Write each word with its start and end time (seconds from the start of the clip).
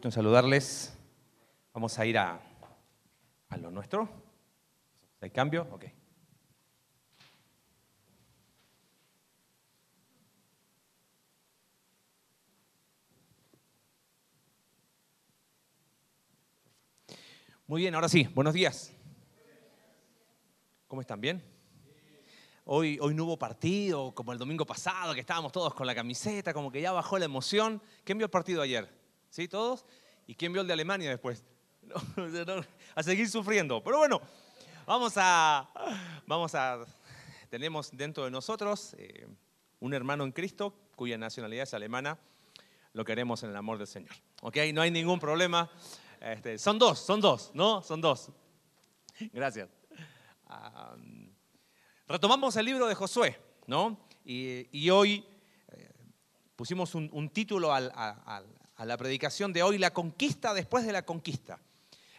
en 0.00 0.12
saludarles. 0.12 0.96
Vamos 1.74 1.98
a 1.98 2.06
ir 2.06 2.18
a, 2.18 2.40
a 3.48 3.56
lo 3.56 3.70
nuestro. 3.72 4.08
¿Hay 5.20 5.30
cambio? 5.30 5.66
Ok. 5.72 5.86
Muy 17.66 17.82
bien, 17.82 17.94
ahora 17.94 18.08
sí, 18.08 18.26
buenos 18.34 18.54
días. 18.54 18.92
¿Cómo 20.86 21.00
están? 21.02 21.20
¿Bien? 21.20 21.42
Hoy, 22.64 22.98
hoy 23.00 23.14
no 23.14 23.24
hubo 23.24 23.36
partido, 23.36 24.14
como 24.14 24.32
el 24.32 24.38
domingo 24.38 24.64
pasado, 24.64 25.12
que 25.12 25.20
estábamos 25.20 25.50
todos 25.50 25.74
con 25.74 25.86
la 25.86 25.94
camiseta, 25.94 26.54
como 26.54 26.70
que 26.70 26.80
ya 26.80 26.92
bajó 26.92 27.18
la 27.18 27.24
emoción. 27.24 27.82
¿Quién 28.04 28.16
vio 28.16 28.26
el 28.26 28.30
partido 28.30 28.62
ayer? 28.62 28.97
¿Sí? 29.30 29.48
¿Todos? 29.48 29.84
¿Y 30.26 30.34
quién 30.34 30.52
vio 30.52 30.62
el 30.62 30.66
de 30.66 30.72
Alemania 30.72 31.10
después? 31.10 31.44
a 32.94 33.02
seguir 33.02 33.28
sufriendo. 33.28 33.82
Pero 33.82 33.98
bueno, 33.98 34.20
vamos 34.86 35.14
a, 35.16 35.68
vamos 36.26 36.54
a, 36.54 36.84
tenemos 37.48 37.90
dentro 37.92 38.24
de 38.24 38.30
nosotros 38.30 38.94
eh, 38.98 39.26
un 39.80 39.94
hermano 39.94 40.24
en 40.24 40.32
Cristo 40.32 40.74
cuya 40.96 41.16
nacionalidad 41.16 41.62
es 41.62 41.74
alemana. 41.74 42.18
Lo 42.92 43.04
queremos 43.04 43.42
en 43.42 43.50
el 43.50 43.56
amor 43.56 43.78
del 43.78 43.86
Señor. 43.86 44.14
¿Ok? 44.42 44.56
No 44.72 44.82
hay 44.82 44.90
ningún 44.90 45.20
problema. 45.20 45.70
Este, 46.20 46.58
son 46.58 46.78
dos, 46.78 46.98
son 46.98 47.20
dos, 47.20 47.52
¿no? 47.54 47.82
Son 47.82 48.00
dos. 48.00 48.30
Gracias. 49.32 49.68
retomamos 52.06 52.56
el 52.56 52.66
libro 52.66 52.86
de 52.86 52.94
Josué, 52.94 53.38
¿no? 53.66 54.08
Y, 54.24 54.90
hoy 54.90 55.24
eh, 55.68 55.90
pusimos 56.56 56.94
un, 56.94 57.30
título 57.30 57.72
al, 57.72 57.92
a 58.78 58.86
la 58.86 58.96
predicación 58.96 59.52
de 59.52 59.62
hoy, 59.62 59.76
la 59.76 59.92
conquista 59.92 60.54
después 60.54 60.86
de 60.86 60.92
la 60.92 61.04
conquista. 61.04 61.58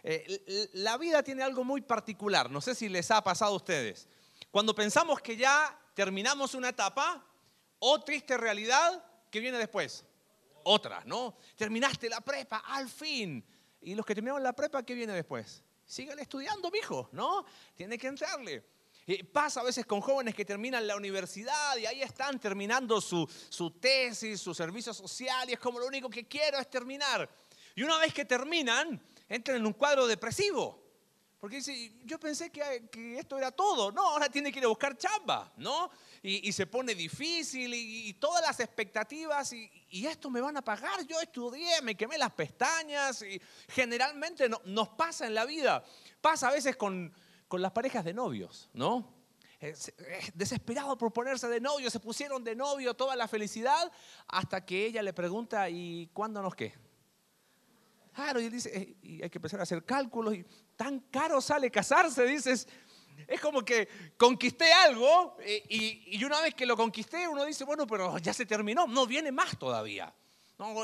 Eh, 0.02 0.68
la 0.74 0.96
vida 0.98 1.22
tiene 1.22 1.42
algo 1.42 1.64
muy 1.64 1.80
particular, 1.80 2.50
no 2.50 2.60
sé 2.60 2.74
si 2.74 2.88
les 2.88 3.10
ha 3.10 3.22
pasado 3.24 3.52
a 3.52 3.56
ustedes. 3.56 4.06
Cuando 4.50 4.74
pensamos 4.74 5.20
que 5.20 5.36
ya 5.36 5.76
terminamos 5.94 6.54
una 6.54 6.68
etapa, 6.68 7.24
oh, 7.78 8.00
triste 8.00 8.36
realidad, 8.36 9.02
¿qué 9.30 9.40
viene 9.40 9.58
después? 9.58 10.04
Otra, 10.62 11.02
¿no? 11.06 11.34
Terminaste 11.56 12.10
la 12.10 12.20
prepa, 12.20 12.58
al 12.66 12.88
fin. 12.88 13.42
Y 13.80 13.94
los 13.94 14.04
que 14.04 14.14
terminaron 14.14 14.42
la 14.42 14.52
prepa, 14.52 14.82
¿qué 14.82 14.94
viene 14.94 15.14
después? 15.14 15.62
Sigan 15.86 16.18
estudiando, 16.18 16.70
mijo, 16.70 17.08
¿no? 17.12 17.44
Tiene 17.74 17.96
que 17.96 18.08
entrarle. 18.08 18.62
Pasa 19.32 19.60
a 19.60 19.64
veces 19.64 19.86
con 19.86 20.00
jóvenes 20.00 20.34
que 20.34 20.44
terminan 20.44 20.86
la 20.86 20.96
universidad 20.96 21.76
y 21.76 21.86
ahí 21.86 22.02
están 22.02 22.38
terminando 22.38 23.00
su, 23.00 23.26
tesis, 23.80 24.40
su 24.40 24.54
servicio 24.54 24.94
social 24.94 25.48
y 25.48 25.54
es 25.54 25.58
como 25.58 25.78
lo 25.78 25.86
único 25.86 26.08
que 26.08 26.28
quiero 26.28 26.58
es 26.58 26.70
terminar. 26.70 27.28
Y 27.74 27.82
una 27.82 27.98
vez 27.98 28.12
que 28.12 28.24
terminan, 28.24 29.00
entran 29.28 29.56
en 29.56 29.66
un 29.66 29.72
cuadro 29.72 30.06
depresivo. 30.06 30.80
Porque 31.40 31.56
dice, 31.56 31.92
yo 32.04 32.20
pensé 32.20 32.50
que, 32.50 33.18
esto 33.18 33.38
era 33.38 33.50
todo. 33.50 33.90
No, 33.90 34.10
ahora 34.10 34.28
tiene 34.28 34.52
que 34.52 34.58
ir 34.58 34.66
a 34.66 34.68
buscar 34.68 34.98
chamba, 34.98 35.50
¿no? 35.56 35.90
Y, 36.22 36.52
se 36.52 36.66
pone 36.66 36.94
difícil 36.94 37.72
y, 37.72 38.12
todas 38.14 38.42
las 38.42 38.60
expectativas 38.60 39.50
y, 39.54 40.06
esto 40.06 40.28
me 40.28 40.42
van 40.42 40.58
a 40.58 40.62
pagar. 40.62 41.06
Yo 41.06 41.18
estudié, 41.18 41.80
me 41.80 41.96
quemé 41.96 42.18
las 42.18 42.32
pestañas 42.32 43.22
y 43.22 43.40
generalmente 43.68 44.50
no, 44.50 44.60
nos 44.66 44.90
pasa 44.90 45.26
en 45.26 45.34
la 45.34 45.46
vida. 45.46 45.82
Pasa 46.20 46.48
a 46.48 46.52
veces 46.52 46.76
con, 46.76 47.10
con 47.50 47.60
las 47.60 47.72
parejas 47.72 48.04
de 48.04 48.14
novios, 48.14 48.70
¿no? 48.72 49.12
Desesperado 50.34 50.96
por 50.96 51.12
ponerse 51.12 51.48
de 51.48 51.60
novio, 51.60 51.90
se 51.90 51.98
pusieron 51.98 52.44
de 52.44 52.54
novio 52.54 52.94
toda 52.94 53.16
la 53.16 53.26
felicidad 53.26 53.90
hasta 54.28 54.64
que 54.64 54.86
ella 54.86 55.02
le 55.02 55.12
pregunta, 55.12 55.68
¿y 55.68 56.08
cuándo 56.12 56.40
nos 56.42 56.54
qué? 56.54 56.72
Claro, 58.14 58.40
y 58.40 58.44
él 58.44 58.52
dice, 58.52 58.70
eh, 58.72 58.96
y 59.02 59.22
hay 59.24 59.28
que 59.28 59.38
empezar 59.38 59.58
a 59.58 59.64
hacer 59.64 59.84
cálculos 59.84 60.32
y 60.34 60.46
tan 60.76 61.00
caro 61.10 61.40
sale 61.40 61.72
casarse, 61.72 62.24
dices, 62.24 62.68
es 63.26 63.40
como 63.40 63.64
que 63.64 63.88
conquisté 64.16 64.72
algo 64.72 65.36
eh, 65.40 65.64
y, 65.68 66.18
y, 66.18 66.24
una 66.24 66.40
vez 66.40 66.54
que 66.54 66.64
lo 66.64 66.76
conquisté 66.76 67.26
uno 67.26 67.44
dice, 67.44 67.64
bueno, 67.64 67.84
pero 67.84 68.16
ya 68.18 68.32
se 68.32 68.46
terminó, 68.46 68.86
no 68.86 69.08
viene 69.08 69.32
más 69.32 69.58
todavía. 69.58 70.14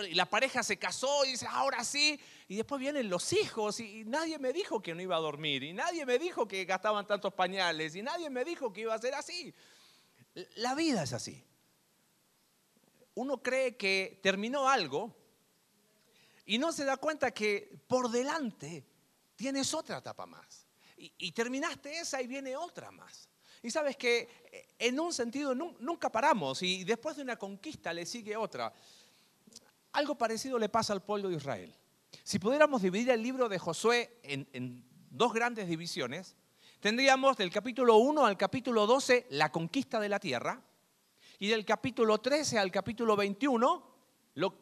Y 0.08 0.14
la 0.14 0.26
pareja 0.26 0.62
se 0.62 0.78
casó 0.78 1.24
y 1.24 1.32
dice, 1.32 1.46
ahora 1.48 1.84
sí. 1.84 2.18
Y 2.48 2.56
después 2.56 2.80
vienen 2.80 3.10
los 3.10 3.32
hijos 3.32 3.80
y, 3.80 4.04
nadie 4.04 4.38
me 4.38 4.52
dijo 4.52 4.80
que 4.80 4.94
no 4.94 5.02
iba 5.02 5.16
a 5.16 5.20
dormir. 5.20 5.64
Y 5.64 5.72
nadie 5.72 6.06
me 6.06 6.18
dijo 6.18 6.46
que 6.46 6.64
gastaban 6.64 7.06
tantos 7.06 7.34
pañales. 7.34 7.96
Y 7.96 8.02
nadie 8.02 8.30
me 8.30 8.44
dijo 8.44 8.72
que 8.72 8.82
iba 8.82 8.94
a 8.94 8.98
ser 8.98 9.14
así. 9.14 9.52
La 10.56 10.74
vida 10.74 11.02
es 11.02 11.12
así. 11.12 11.44
Uno 13.14 13.42
cree 13.42 13.76
que 13.76 14.20
terminó 14.22 14.68
algo 14.68 15.16
y 16.44 16.58
no 16.58 16.70
se 16.70 16.84
da 16.84 16.96
cuenta 16.98 17.32
que 17.32 17.80
por 17.88 18.10
delante 18.10 18.84
tienes 19.34 19.74
otra 19.74 19.98
etapa 19.98 20.26
más. 20.26 20.66
Y, 20.98 21.32
terminaste 21.32 21.98
esa 21.98 22.22
y 22.22 22.26
viene 22.26 22.56
otra 22.56 22.90
más. 22.90 23.28
Y 23.62 23.70
sabes 23.70 23.96
que 23.96 24.46
eh, 24.50 24.68
en 24.78 24.98
un 24.98 25.12
sentido 25.12 25.54
nunca 25.54 26.10
paramos 26.10 26.62
y 26.62 26.84
después 26.84 27.16
de 27.16 27.22
una 27.22 27.36
conquista 27.36 27.92
le 27.92 28.06
sigue 28.06 28.36
otra. 28.36 28.72
Algo 29.92 30.16
parecido 30.16 30.58
le 30.58 30.68
pasa 30.68 30.92
al 30.92 31.02
pueblo 31.02 31.28
de 31.28 31.36
Israel. 31.36 31.74
Si 32.22 32.38
pudiéramos 32.38 32.82
dividir 32.82 33.10
el 33.10 33.22
libro 33.22 33.48
de 33.48 33.58
Josué 33.58 34.18
en, 34.22 34.84
dos 35.10 35.32
grandes 35.32 35.68
divisiones, 35.68 36.36
tendríamos 36.80 37.36
del 37.36 37.50
capítulo 37.50 37.96
1 37.96 38.26
al 38.26 38.36
capítulo 38.36 38.86
12 38.86 39.26
la 39.30 39.50
conquista 39.50 39.98
de 39.98 40.08
la 40.08 40.20
tierra 40.20 40.62
y 41.38 41.48
del 41.48 41.64
capítulo 41.64 42.18
13 42.18 42.58
al 42.58 42.70
capítulo 42.70 43.16
21 43.16 43.96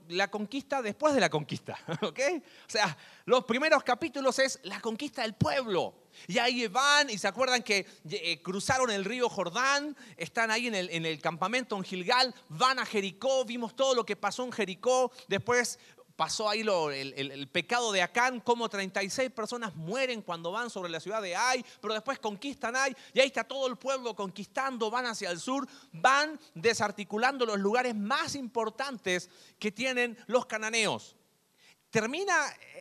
la 0.08 0.30
conquista 0.30 0.82
después 0.82 1.14
de 1.14 1.20
la 1.20 1.28
conquista, 1.28 1.76
¿ok? 2.02 2.20
O 2.38 2.70
sea, 2.70 2.96
los 3.24 3.44
primeros 3.44 3.82
capítulos 3.82 4.38
es 4.38 4.60
la 4.62 4.80
conquista 4.80 5.22
del 5.22 5.34
pueblo. 5.34 6.04
Y 6.28 6.38
ahí 6.38 6.68
van 6.68 7.10
y 7.10 7.18
se 7.18 7.26
acuerdan 7.26 7.64
que 7.64 7.84
eh, 8.08 8.40
cruzaron 8.40 8.92
el 8.92 9.04
río 9.04 9.28
Jordán, 9.28 9.96
están 10.16 10.52
ahí 10.52 10.68
en 10.68 11.06
el 11.06 11.20
campamento 11.20 11.76
en 11.76 11.82
Gilgal, 11.82 12.32
van 12.50 12.78
a 12.78 12.86
Jericó, 12.86 13.44
vimos 13.44 13.74
todo 13.74 13.96
lo 13.96 14.06
que 14.06 14.14
pasó 14.14 14.44
en 14.44 14.52
Jericó, 14.52 15.10
después 15.26 15.80
pasó 16.16 16.48
ahí 16.48 16.60
el, 16.60 17.48
pecado 17.48 17.92
de 17.92 18.02
Acán, 18.02 18.40
como 18.40 18.68
36 18.68 19.30
personas 19.30 19.74
mueren 19.74 20.22
cuando 20.22 20.52
van 20.52 20.70
sobre 20.70 20.90
la 20.90 21.00
ciudad 21.00 21.20
de 21.20 21.34
Ai, 21.34 21.64
pero 21.80 21.94
después 21.94 22.18
conquistan 22.18 22.76
Ai, 22.76 22.94
y 23.12 23.20
ahí 23.20 23.26
está 23.26 23.44
todo 23.44 23.66
el 23.66 23.76
pueblo 23.76 24.14
conquistando, 24.14 24.90
van 24.90 25.06
hacia 25.06 25.30
el 25.30 25.40
sur, 25.40 25.66
van 25.92 26.38
desarticulando 26.54 27.44
los 27.44 27.58
lugares 27.58 27.94
más 27.94 28.34
importantes 28.34 29.28
que 29.58 29.72
tienen 29.72 30.16
los 30.26 30.46
cananeos. 30.46 31.16
Termina 31.90 32.34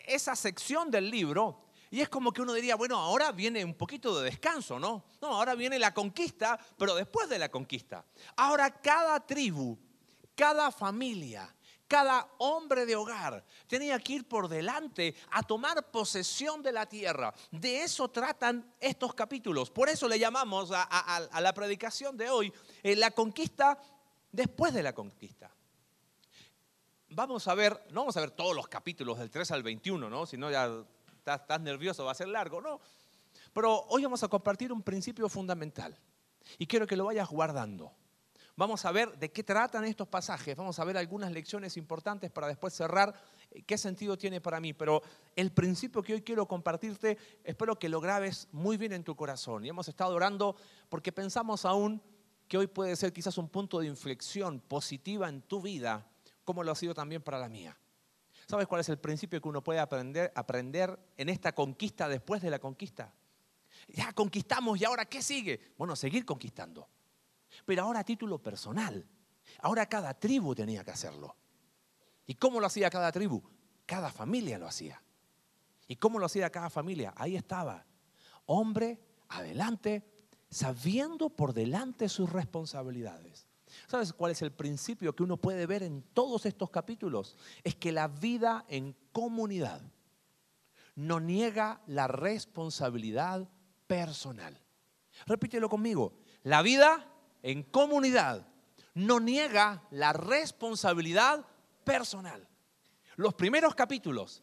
esa 0.05 0.35
sección 0.35 0.89
del 0.91 1.09
libro 1.09 1.63
y 1.93 2.01
es 2.01 2.09
como 2.09 2.31
que 2.33 2.41
uno 2.41 2.53
diría, 2.53 2.75
bueno, 2.75 2.97
ahora 2.97 3.31
viene 3.31 3.63
un 3.63 3.75
poquito 3.75 4.19
de 4.19 4.31
descanso, 4.31 4.79
¿no? 4.79 5.05
No, 5.21 5.27
ahora 5.35 5.53
viene 5.53 5.77
la 5.77 5.93
conquista, 5.93 6.59
pero 6.75 6.95
después 6.95 7.29
de 7.29 7.37
la 7.37 7.49
conquista. 7.49 8.03
Ahora 8.35 8.81
cada 8.81 9.19
tribu, 9.25 9.77
cada 10.35 10.71
familia, 10.71 11.55
cada 11.93 12.27
hombre 12.39 12.87
de 12.87 12.95
hogar 12.95 13.45
tenía 13.67 13.99
que 13.99 14.13
ir 14.13 14.27
por 14.27 14.47
delante 14.47 15.13
a 15.29 15.43
tomar 15.43 15.91
posesión 15.91 16.63
de 16.63 16.71
la 16.71 16.87
tierra. 16.87 17.31
De 17.51 17.83
eso 17.83 18.07
tratan 18.09 18.73
estos 18.79 19.13
capítulos. 19.13 19.69
Por 19.69 19.89
eso 19.89 20.07
le 20.07 20.17
llamamos 20.17 20.71
a, 20.73 21.39
la 21.39 21.53
predicación 21.53 22.17
de 22.17 22.31
hoy 22.31 22.51
eh, 22.81 22.95
la 22.95 23.11
conquista 23.11 23.77
después 24.31 24.73
de 24.73 24.81
la 24.81 24.93
conquista. 24.93 25.51
Vamos 27.09 27.47
a 27.47 27.53
ver, 27.53 27.79
no 27.91 28.01
vamos 28.01 28.17
a 28.17 28.21
ver 28.21 28.31
todos 28.31 28.55
los 28.55 28.67
capítulos 28.67 29.19
del 29.19 29.29
3 29.29 29.51
al 29.51 29.61
21, 29.61 30.09
¿no? 30.09 30.25
Si 30.25 30.35
no 30.35 30.49
ya 30.49 30.65
estás, 31.15 31.41
estás 31.41 31.61
nervioso, 31.61 32.05
va 32.05 32.13
a 32.13 32.15
ser 32.15 32.29
largo, 32.29 32.59
¿no? 32.59 32.81
Pero 33.53 33.85
hoy 33.89 34.01
vamos 34.01 34.23
a 34.23 34.27
compartir 34.29 34.73
un 34.73 34.81
principio 34.81 35.29
fundamental 35.29 35.95
y 36.57 36.65
quiero 36.65 36.87
que 36.87 36.95
lo 36.95 37.05
vayas 37.05 37.29
guardando. 37.29 37.93
Vamos 38.55 38.85
a 38.85 38.91
ver 38.91 39.17
de 39.17 39.31
qué 39.31 39.43
tratan 39.43 39.83
estos 39.85 40.07
pasajes, 40.07 40.55
vamos 40.55 40.77
a 40.77 40.85
ver 40.85 40.95
algunas 40.95 41.31
lecciones 41.31 41.75
importantes 41.75 42.29
para 42.29 42.47
después 42.47 42.71
cerrar 42.71 43.15
eh, 43.49 43.63
qué 43.63 43.79
sentido 43.79 44.15
tiene 44.15 44.41
para 44.41 44.59
mí. 44.59 44.73
Pero 44.73 45.01
el 45.35 45.51
principio 45.51 46.03
que 46.03 46.13
hoy 46.13 46.21
quiero 46.21 46.47
compartirte, 46.47 47.17
espero 47.43 47.79
que 47.79 47.89
lo 47.89 47.99
grabes 47.99 48.47
muy 48.51 48.77
bien 48.77 48.93
en 48.93 49.03
tu 49.03 49.15
corazón. 49.15 49.65
Y 49.65 49.69
hemos 49.69 49.87
estado 49.87 50.13
orando 50.13 50.55
porque 50.89 51.11
pensamos 51.11 51.65
aún 51.65 51.99
que 52.47 52.59
hoy 52.59 52.67
puede 52.67 52.95
ser 52.95 53.11
quizás 53.11 53.39
un 53.39 53.49
punto 53.49 53.79
de 53.79 53.87
inflexión 53.87 54.59
positiva 54.59 55.27
en 55.29 55.41
tu 55.41 55.59
vida, 55.59 56.07
como 56.43 56.63
lo 56.63 56.73
ha 56.73 56.75
sido 56.75 56.93
también 56.93 57.23
para 57.23 57.39
la 57.39 57.49
mía. 57.49 57.75
¿Sabes 58.47 58.67
cuál 58.67 58.81
es 58.81 58.89
el 58.89 58.99
principio 58.99 59.41
que 59.41 59.47
uno 59.47 59.63
puede 59.63 59.79
aprender, 59.79 60.31
aprender 60.35 60.99
en 61.17 61.29
esta 61.29 61.55
conquista 61.55 62.07
después 62.07 62.43
de 62.43 62.51
la 62.51 62.59
conquista? 62.59 63.15
Ya 63.87 64.13
conquistamos 64.13 64.79
y 64.79 64.85
ahora 64.85 65.05
¿qué 65.05 65.23
sigue? 65.23 65.73
Bueno, 65.75 65.95
seguir 65.95 66.23
conquistando 66.23 66.87
pero 67.65 67.83
ahora 67.83 67.99
a 67.99 68.03
título 68.03 68.41
personal. 68.41 69.05
Ahora 69.59 69.85
cada 69.87 70.13
tribu 70.13 70.55
tenía 70.55 70.83
que 70.83 70.91
hacerlo. 70.91 71.35
¿Y 72.25 72.35
cómo 72.35 72.59
lo 72.59 72.67
hacía 72.67 72.89
cada 72.89 73.11
tribu? 73.11 73.43
Cada 73.85 74.11
familia 74.11 74.57
lo 74.57 74.67
hacía. 74.67 75.01
¿Y 75.87 75.97
cómo 75.97 76.19
lo 76.19 76.25
hacía 76.25 76.49
cada 76.49 76.69
familia? 76.69 77.13
Ahí 77.17 77.35
estaba. 77.35 77.85
Hombre, 78.45 78.99
adelante, 79.29 80.03
sabiendo 80.49 81.29
por 81.29 81.53
delante 81.53 82.09
sus 82.09 82.31
responsabilidades. 82.31 83.47
¿Sabes 83.87 84.13
cuál 84.13 84.31
es 84.31 84.41
el 84.41 84.51
principio 84.51 85.15
que 85.15 85.23
uno 85.23 85.37
puede 85.37 85.65
ver 85.65 85.83
en 85.83 86.03
todos 86.13 86.45
estos 86.45 86.69
capítulos? 86.69 87.37
Es 87.63 87.75
que 87.75 87.91
la 87.91 88.07
vida 88.07 88.65
en 88.67 88.95
comunidad 89.11 89.81
no 90.95 91.19
niega 91.19 91.81
la 91.87 92.07
responsabilidad 92.07 93.49
personal. 93.87 94.59
Repítelo 95.25 95.69
conmigo. 95.69 96.13
La 96.43 96.61
vida 96.61 97.12
en 97.43 97.61
comunidad 97.63 98.47
no 98.95 99.19
niega 99.19 99.83
la 99.91 100.13
responsabilidad 100.13 101.45
personal. 101.83 102.47
Los 103.15 103.33
primeros 103.35 103.75
capítulos, 103.75 104.41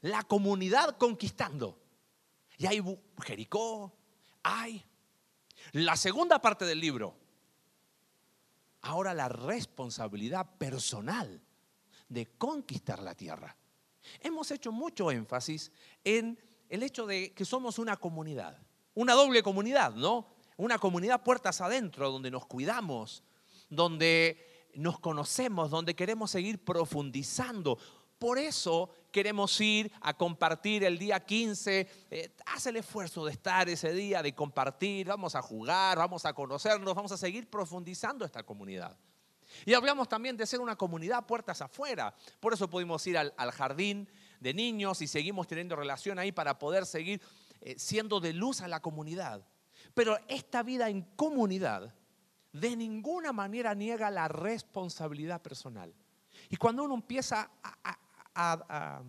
la 0.00 0.22
comunidad 0.22 0.96
conquistando. 0.96 1.78
Y 2.56 2.66
hay 2.66 2.82
Jericó, 3.22 3.92
hay. 4.42 4.82
La 5.72 5.96
segunda 5.96 6.40
parte 6.40 6.64
del 6.64 6.80
libro, 6.80 7.16
ahora 8.82 9.12
la 9.12 9.28
responsabilidad 9.28 10.48
personal 10.56 11.42
de 12.08 12.26
conquistar 12.38 13.02
la 13.02 13.14
tierra. 13.14 13.56
Hemos 14.20 14.50
hecho 14.52 14.70
mucho 14.70 15.10
énfasis 15.10 15.72
en 16.04 16.38
el 16.68 16.82
hecho 16.84 17.06
de 17.06 17.32
que 17.34 17.44
somos 17.44 17.78
una 17.78 17.96
comunidad, 17.96 18.56
una 18.94 19.14
doble 19.14 19.42
comunidad, 19.42 19.94
¿no? 19.94 20.35
Una 20.56 20.78
comunidad 20.78 21.22
puertas 21.22 21.60
adentro, 21.60 22.10
donde 22.10 22.30
nos 22.30 22.46
cuidamos, 22.46 23.22
donde 23.68 24.70
nos 24.74 24.98
conocemos, 24.98 25.70
donde 25.70 25.94
queremos 25.94 26.30
seguir 26.30 26.64
profundizando. 26.64 27.78
Por 28.18 28.38
eso 28.38 28.90
queremos 29.10 29.60
ir 29.60 29.92
a 30.00 30.16
compartir 30.16 30.84
el 30.84 30.98
día 30.98 31.20
15. 31.20 31.88
Eh, 32.10 32.34
haz 32.46 32.66
el 32.66 32.76
esfuerzo 32.76 33.24
de 33.26 33.32
estar 33.32 33.68
ese 33.68 33.92
día, 33.92 34.22
de 34.22 34.34
compartir. 34.34 35.08
Vamos 35.08 35.34
a 35.34 35.42
jugar, 35.42 35.98
vamos 35.98 36.24
a 36.24 36.32
conocernos, 36.32 36.94
vamos 36.94 37.12
a 37.12 37.18
seguir 37.18 37.50
profundizando 37.50 38.24
esta 38.24 38.42
comunidad. 38.42 38.96
Y 39.64 39.74
hablamos 39.74 40.08
también 40.08 40.36
de 40.36 40.46
ser 40.46 40.60
una 40.60 40.76
comunidad 40.76 41.26
puertas 41.26 41.60
afuera. 41.60 42.14
Por 42.40 42.52
eso 42.54 42.68
pudimos 42.68 43.06
ir 43.06 43.18
al, 43.18 43.52
jardín 43.52 44.08
de 44.40 44.54
niños 44.54 45.02
y 45.02 45.06
seguimos 45.06 45.46
teniendo 45.46 45.76
relación 45.76 46.18
ahí 46.18 46.32
para 46.32 46.58
poder 46.58 46.86
seguir 46.86 47.20
eh, 47.60 47.74
siendo 47.78 48.20
de 48.20 48.32
luz 48.32 48.60
a 48.60 48.68
la 48.68 48.80
comunidad. 48.80 49.46
Pero 49.96 50.18
esta 50.28 50.62
vida 50.62 50.90
en 50.90 51.00
comunidad 51.16 51.94
de 52.52 52.76
ninguna 52.76 53.32
manera 53.32 53.74
niega 53.74 54.10
la 54.10 54.28
responsabilidad 54.28 55.40
personal. 55.40 55.94
Y 56.50 56.58
cuando 56.58 56.84
uno 56.84 56.92
empieza 56.92 57.50
a, 58.34 59.02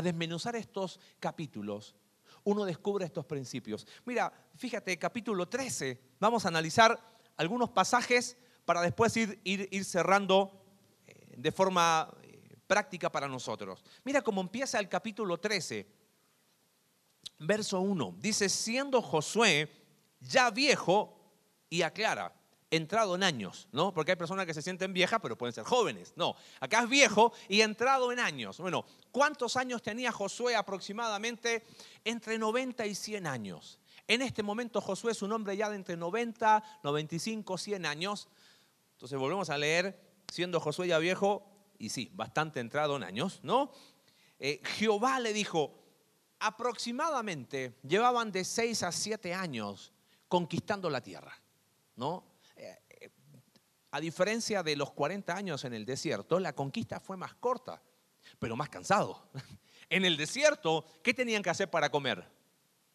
desmenuzar 0.00 0.54
estos 0.54 1.00
capítulos, 1.18 1.96
uno 2.44 2.64
descubre 2.64 3.04
estos 3.04 3.26
principios. 3.26 3.84
Mira, 4.04 4.32
fíjate, 4.54 4.96
capítulo 4.96 5.48
13, 5.48 6.00
vamos 6.20 6.44
a 6.44 6.48
analizar 6.50 6.96
algunos 7.36 7.70
pasajes 7.70 8.36
para 8.64 8.82
después 8.82 9.16
ir, 9.16 9.40
ir, 9.42 9.84
cerrando 9.84 10.52
eh, 11.08 11.34
de 11.36 11.50
forma 11.50 12.14
eh, 12.22 12.56
práctica 12.68 13.10
para 13.10 13.26
nosotros. 13.26 13.82
Mira 14.04 14.22
cómo 14.22 14.40
empieza 14.40 14.78
el 14.78 14.88
capítulo 14.88 15.38
13, 15.38 15.84
verso 17.40 17.80
1. 17.80 18.14
Dice, 18.20 18.48
siendo 18.48 19.02
Josué 19.02 19.85
ya 20.28 20.50
viejo 20.50 21.16
y 21.68 21.82
aclara, 21.82 22.32
entrado 22.70 23.14
en 23.14 23.22
años, 23.22 23.68
¿no? 23.72 23.92
Porque 23.92 24.12
hay 24.12 24.16
personas 24.16 24.46
que 24.46 24.54
se 24.54 24.62
sienten 24.62 24.92
viejas, 24.92 25.20
pero 25.22 25.36
pueden 25.36 25.52
ser 25.52 25.64
jóvenes. 25.64 26.12
No, 26.16 26.36
acá 26.60 26.82
es 26.82 26.88
viejo 26.88 27.32
y 27.48 27.60
entrado 27.60 28.12
en 28.12 28.18
años. 28.18 28.58
Bueno, 28.58 28.84
¿cuántos 29.12 29.56
años 29.56 29.82
tenía 29.82 30.12
Josué 30.12 30.56
aproximadamente? 30.56 31.64
Entre 32.04 32.38
90 32.38 32.86
y 32.86 32.94
100 32.94 33.26
años. 33.26 33.78
En 34.08 34.22
este 34.22 34.42
momento 34.42 34.80
Josué 34.80 35.12
es 35.12 35.22
un 35.22 35.32
hombre 35.32 35.56
ya 35.56 35.68
de 35.68 35.76
entre 35.76 35.96
90, 35.96 36.62
95, 36.82 37.58
100 37.58 37.86
años. 37.86 38.28
Entonces 38.92 39.18
volvemos 39.18 39.50
a 39.50 39.58
leer, 39.58 40.00
siendo 40.32 40.60
Josué 40.60 40.88
ya 40.88 40.98
viejo, 40.98 41.44
y 41.78 41.90
sí, 41.90 42.10
bastante 42.14 42.60
entrado 42.60 42.96
en 42.96 43.04
años, 43.04 43.40
¿no? 43.42 43.70
Eh, 44.38 44.60
Jehová 44.64 45.20
le 45.20 45.32
dijo, 45.32 45.82
aproximadamente 46.38 47.78
llevaban 47.82 48.32
de 48.32 48.44
6 48.44 48.82
a 48.82 48.92
7 48.92 49.34
años 49.34 49.92
conquistando 50.28 50.90
la 50.90 51.00
tierra, 51.00 51.32
¿no? 51.96 52.24
Eh, 52.56 53.10
a 53.90 54.00
diferencia 54.00 54.62
de 54.62 54.76
los 54.76 54.92
40 54.92 55.34
años 55.34 55.64
en 55.64 55.72
el 55.72 55.86
desierto, 55.86 56.38
la 56.38 56.54
conquista 56.54 57.00
fue 57.00 57.16
más 57.16 57.34
corta, 57.34 57.82
pero 58.38 58.56
más 58.56 58.68
cansado. 58.68 59.30
En 59.88 60.04
el 60.04 60.16
desierto, 60.16 60.84
¿qué 61.00 61.14
tenían 61.14 61.44
que 61.44 61.50
hacer 61.50 61.70
para 61.70 61.90
comer? 61.90 62.28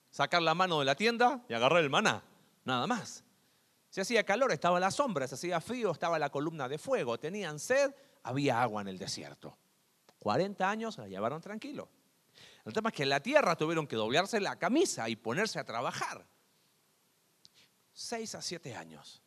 Sacar 0.10 0.42
la 0.42 0.54
mano 0.54 0.80
de 0.80 0.86
la 0.86 0.96
tienda 0.96 1.42
y 1.48 1.54
agarrar 1.54 1.82
el 1.82 1.90
maná, 1.90 2.22
nada 2.66 2.86
más. 2.86 3.24
Si 3.90 4.02
hacía 4.02 4.26
calor, 4.26 4.52
estaba 4.52 4.78
la 4.78 4.92
sombra, 4.92 5.26
si 5.26 5.36
hacía 5.36 5.62
frío, 5.62 5.92
estaba 5.92 6.20
la 6.20 6.30
columna 6.30 6.68
de 6.68 6.78
fuego, 6.78 7.18
tenían 7.18 7.60
sed, 7.60 7.96
había 8.24 8.62
agua 8.62 8.82
en 8.82 8.90
el 8.90 8.98
desierto. 8.98 9.58
40 10.20 10.70
años 10.70 10.98
la 10.98 11.08
llevaron 11.08 11.42
tranquilo. 11.42 11.88
El 12.66 12.74
tema 12.74 12.90
es 12.90 12.96
que 12.96 13.04
en 13.04 13.10
la 13.10 13.22
tierra 13.22 13.56
tuvieron 13.56 13.88
que 13.88 13.96
doblarse 13.96 14.40
la 14.40 14.60
camisa 14.60 15.10
y 15.10 15.16
ponerse 15.16 15.60
a 15.60 15.64
trabajar. 15.64 16.26
6 18.02 18.36
a 18.36 18.42
7 18.42 18.76
años. 18.76 19.22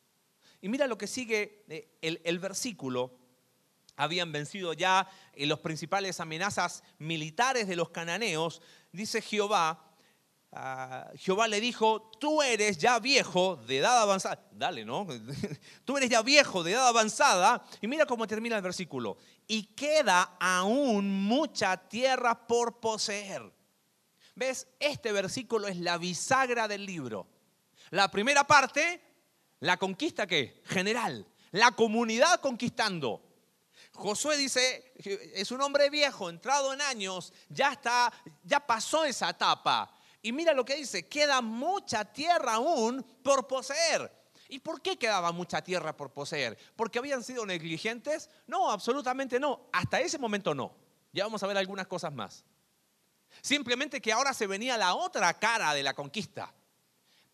Y 0.61 0.69
mira 0.69 0.87
lo 0.87 0.97
que 0.97 1.07
sigue 1.07 1.63
eh, 1.69 1.97
el, 2.01 2.39
versículo. 2.39 3.17
Habían 3.95 4.31
vencido 4.31 4.73
ya 4.73 5.07
en 5.33 5.49
las 5.49 5.59
principales 5.59 6.19
amenazas 6.19 6.83
militares 6.97 7.67
de 7.67 7.75
los 7.75 7.89
cananeos. 7.89 8.61
Dice 8.91 9.21
Jehová, 9.21 9.85
Jehová 11.17 11.47
le 11.47 11.59
dijo, 11.59 12.09
tú 12.19 12.41
eres 12.41 12.77
ya 12.77 12.99
viejo 12.99 13.57
de 13.57 13.77
edad 13.77 14.01
avanzada. 14.01 14.41
Dale, 14.51 14.85
¿no? 14.85 15.05
tú 15.85 15.97
eres 15.97 16.09
ya 16.09 16.21
viejo 16.21 16.63
de 16.63 16.71
edad 16.71 16.87
avanzada. 16.87 17.65
Y 17.81 17.87
mira 17.87 18.05
cómo 18.05 18.25
termina 18.27 18.55
el 18.55 18.61
versículo. 18.61 19.17
Y 19.47 19.63
queda 19.75 20.37
aún 20.39 21.23
mucha 21.23 21.77
tierra 21.77 22.47
por 22.47 22.79
poseer. 22.79 23.53
¿Ves? 24.35 24.67
Este 24.79 25.11
versículo 25.11 25.67
es 25.67 25.77
la 25.77 25.97
bisagra 25.97 26.67
del 26.67 26.85
libro. 26.85 27.34
La 27.91 28.09
primera 28.09 28.45
parte, 28.45 29.01
la 29.59 29.77
conquista 29.77 30.27
que 30.27 30.61
general, 30.65 31.27
la 31.51 31.71
comunidad 31.71 32.39
conquistando. 32.39 33.21
Josué 33.93 34.37
dice, 34.37 34.93
es 35.33 35.51
un 35.51 35.61
hombre 35.61 35.89
viejo, 35.89 36.29
entrado 36.29 36.73
en 36.73 36.81
años, 36.81 37.33
ya 37.49 37.71
está, 37.71 38.11
ya 38.43 38.59
pasó 38.59 39.05
esa 39.05 39.29
etapa. 39.29 39.93
Y 40.21 40.31
mira 40.31 40.53
lo 40.53 40.65
que 40.65 40.75
dice, 40.75 41.07
queda 41.07 41.41
mucha 41.41 42.03
tierra 42.03 42.55
aún 42.55 43.03
por 43.23 43.47
poseer. 43.47 44.11
¿Y 44.49 44.59
por 44.59 44.81
qué 44.81 44.97
quedaba 44.97 45.31
mucha 45.31 45.61
tierra 45.61 45.95
por 45.95 46.11
poseer? 46.11 46.57
¿Porque 46.75 46.99
habían 46.99 47.23
sido 47.23 47.45
negligentes? 47.45 48.29
No, 48.47 48.69
absolutamente 48.69 49.39
no. 49.39 49.69
Hasta 49.71 49.99
ese 49.99 50.17
momento 50.17 50.53
no. 50.53 50.75
Ya 51.13 51.23
vamos 51.23 51.41
a 51.41 51.47
ver 51.47 51.57
algunas 51.57 51.87
cosas 51.87 52.13
más. 52.13 52.43
Simplemente 53.41 54.01
que 54.01 54.11
ahora 54.11 54.33
se 54.33 54.47
venía 54.47 54.77
la 54.77 54.95
otra 54.95 55.33
cara 55.39 55.73
de 55.73 55.83
la 55.83 55.93
conquista. 55.93 56.53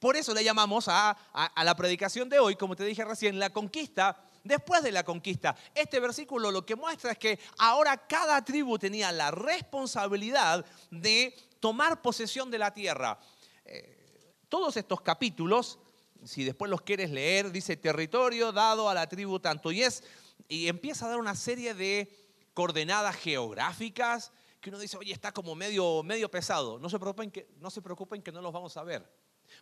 Por 0.01 0.17
eso 0.17 0.33
le 0.33 0.43
llamamos 0.43 0.87
a, 0.87 1.15
la 1.63 1.75
predicación 1.75 2.27
de 2.27 2.39
hoy, 2.39 2.55
como 2.55 2.75
te 2.75 2.83
dije 2.83 3.05
recién, 3.05 3.37
la 3.37 3.51
conquista 3.51 4.19
después 4.43 4.81
de 4.81 4.91
la 4.91 5.03
conquista. 5.03 5.55
Este 5.75 5.99
versículo 5.99 6.49
lo 6.49 6.65
que 6.65 6.75
muestra 6.75 7.11
es 7.11 7.19
que 7.19 7.39
ahora 7.59 8.07
cada 8.07 8.43
tribu 8.43 8.79
tenía 8.79 9.11
la 9.11 9.29
responsabilidad 9.29 10.65
de 10.89 11.37
tomar 11.59 12.01
posesión 12.01 12.49
de 12.49 12.57
la 12.57 12.73
tierra. 12.73 13.19
Eh, 13.63 14.33
todos 14.49 14.75
estos 14.75 15.01
capítulos, 15.01 15.77
si 16.25 16.45
después 16.45 16.71
los 16.71 16.81
quieres 16.81 17.11
leer, 17.11 17.51
dice 17.51 17.77
territorio 17.77 18.51
dado 18.51 18.89
a 18.89 18.95
la 18.95 19.07
tribu 19.07 19.39
tanto 19.39 19.71
y 19.71 19.83
es, 19.83 20.03
y 20.47 20.67
empieza 20.67 21.05
a 21.05 21.09
dar 21.09 21.19
una 21.19 21.35
serie 21.35 21.75
de 21.75 22.11
coordenadas 22.55 23.17
geográficas 23.17 24.31
que 24.59 24.71
uno 24.71 24.79
dice, 24.79 24.97
oye, 24.97 25.13
está 25.13 25.31
como 25.31 25.53
medio, 25.53 26.01
medio 26.01 26.31
pesado. 26.31 26.79
No 26.79 26.89
se, 26.89 26.97
preocupen 26.97 27.29
que, 27.29 27.47
no 27.59 27.69
se 27.69 27.83
preocupen 27.83 28.23
que 28.23 28.31
no 28.31 28.41
los 28.41 28.51
vamos 28.51 28.75
a 28.77 28.83
ver. 28.83 29.07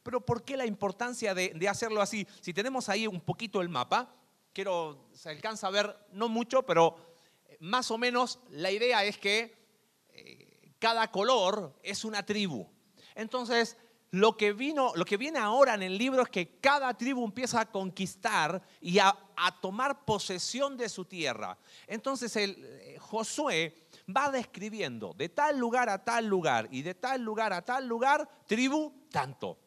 Pero 0.04 0.22
¿por 0.22 0.44
qué 0.44 0.58
la 0.58 0.66
importancia 0.66 1.34
de, 1.34 1.68
hacerlo 1.70 2.02
así? 2.02 2.28
Si 2.42 2.54
tenemos 2.54 2.90
ahí 2.90 3.08
un 3.08 3.22
poquito 3.22 3.62
el 3.62 3.70
mapa, 3.70 4.16
quiero, 4.54 5.10
se 5.14 5.30
alcanza 5.30 5.68
a 5.68 5.72
ver, 5.72 5.96
no 6.14 6.30
mucho, 6.30 6.64
pero 6.64 6.96
eh, 7.46 7.58
más 7.60 7.92
o 7.92 7.98
menos 7.98 8.40
la 8.50 8.72
idea 8.72 9.04
es 9.04 9.18
que 9.18 9.58
eh, 10.10 10.74
cada 10.80 11.12
color 11.12 11.80
es 11.84 12.04
una 12.06 12.26
tribu. 12.26 12.68
Entonces, 13.16 13.78
lo 14.12 14.36
que, 14.36 14.54
vino, 14.54 14.92
lo 14.96 15.06
que 15.06 15.18
viene 15.18 15.38
ahora 15.38 15.76
en 15.76 15.84
el 15.84 15.98
libro 15.98 16.24
es 16.24 16.30
que 16.30 16.60
cada 16.60 16.94
tribu 16.96 17.24
empieza 17.24 17.62
a 17.62 17.72
conquistar 17.72 18.62
y 18.82 18.98
a, 19.00 19.16
tomar 19.62 20.04
posesión 20.04 20.76
de 20.76 20.90
su 20.90 21.06
tierra. 21.06 21.58
Entonces, 21.88 22.36
el, 22.36 22.58
eh, 22.60 22.98
Josué 23.00 23.88
va 24.16 24.32
describiendo 24.32 25.14
de 25.14 25.30
tal 25.30 25.58
lugar 25.58 25.90
a 25.90 26.04
tal 26.04 26.26
lugar 26.26 26.68
y 26.72 26.82
de 26.82 26.96
tal 26.96 27.22
lugar 27.22 27.54
a 27.54 27.64
tal 27.64 27.88
lugar, 27.88 28.28
tribu 28.48 28.92
tanto. 29.12 29.58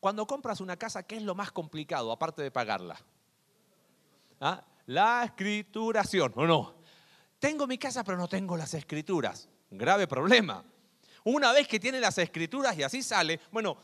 Cuando 0.00 0.26
compras 0.26 0.60
una 0.60 0.76
casa, 0.76 1.02
¿qué 1.02 1.16
es 1.16 1.22
lo 1.22 1.34
más 1.34 1.52
complicado 1.52 2.12
aparte 2.12 2.42
de 2.42 2.50
pagarla? 2.50 3.00
¿Ah? 4.40 4.64
La 4.86 5.24
escrituración, 5.24 6.32
¿o 6.36 6.46
no? 6.46 6.74
Tengo 7.38 7.66
mi 7.66 7.78
casa, 7.78 8.04
pero 8.04 8.16
no 8.16 8.28
tengo 8.28 8.56
las 8.56 8.74
escrituras 8.74 9.48
grave 9.70 10.06
problema. 10.06 10.64
Una 11.24 11.52
vez 11.52 11.68
que 11.68 11.80
tiene 11.80 12.00
las 12.00 12.18
escrituras 12.18 12.76
y 12.78 12.82
así 12.82 13.02
sale, 13.02 13.40
bueno, 13.50 13.76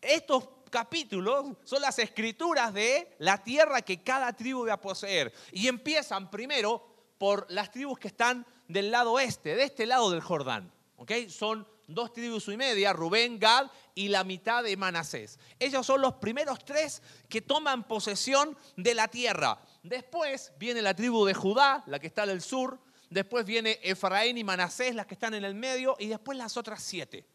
estos 0.00 0.48
capítulos 0.70 1.56
son 1.64 1.82
las 1.82 1.98
escrituras 1.98 2.72
de 2.72 3.16
la 3.18 3.42
tierra 3.42 3.82
que 3.82 4.02
cada 4.02 4.32
tribu 4.32 4.66
va 4.66 4.74
a 4.74 4.80
poseer. 4.80 5.32
Y 5.52 5.68
empiezan 5.68 6.30
primero 6.30 6.82
por 7.18 7.46
las 7.50 7.70
tribus 7.70 7.98
que 7.98 8.08
están 8.08 8.46
del 8.68 8.90
lado 8.90 9.18
este, 9.18 9.54
de 9.54 9.64
este 9.64 9.86
lado 9.86 10.10
del 10.10 10.20
Jordán. 10.20 10.72
¿ok? 10.96 11.12
Son 11.28 11.66
dos 11.86 12.12
tribus 12.12 12.48
y 12.48 12.56
media, 12.56 12.92
Rubén, 12.92 13.38
Gad 13.38 13.70
y 13.94 14.08
la 14.08 14.24
mitad 14.24 14.62
de 14.62 14.76
Manasés. 14.76 15.38
Ellos 15.58 15.84
son 15.86 16.00
los 16.00 16.14
primeros 16.14 16.64
tres 16.64 17.02
que 17.28 17.42
toman 17.42 17.84
posesión 17.84 18.56
de 18.76 18.94
la 18.94 19.08
tierra. 19.08 19.60
Después 19.82 20.52
viene 20.58 20.82
la 20.82 20.94
tribu 20.94 21.24
de 21.24 21.34
Judá, 21.34 21.82
la 21.86 21.98
que 21.98 22.06
está 22.06 22.22
al 22.22 22.40
sur. 22.40 22.78
Después 23.10 23.44
viene 23.44 23.78
Efraín 23.82 24.38
y 24.38 24.44
Manasés, 24.44 24.94
las 24.94 25.06
que 25.06 25.14
están 25.14 25.34
en 25.34 25.44
el 25.44 25.54
medio. 25.54 25.96
Y 25.98 26.06
después 26.06 26.38
las 26.38 26.56
otras 26.56 26.82
siete. 26.82 27.26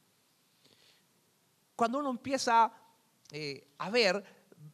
Cuando 1.76 2.00
uno 2.00 2.10
empieza 2.10 2.74
eh, 3.32 3.68
a 3.78 3.90
ver, 3.90 4.24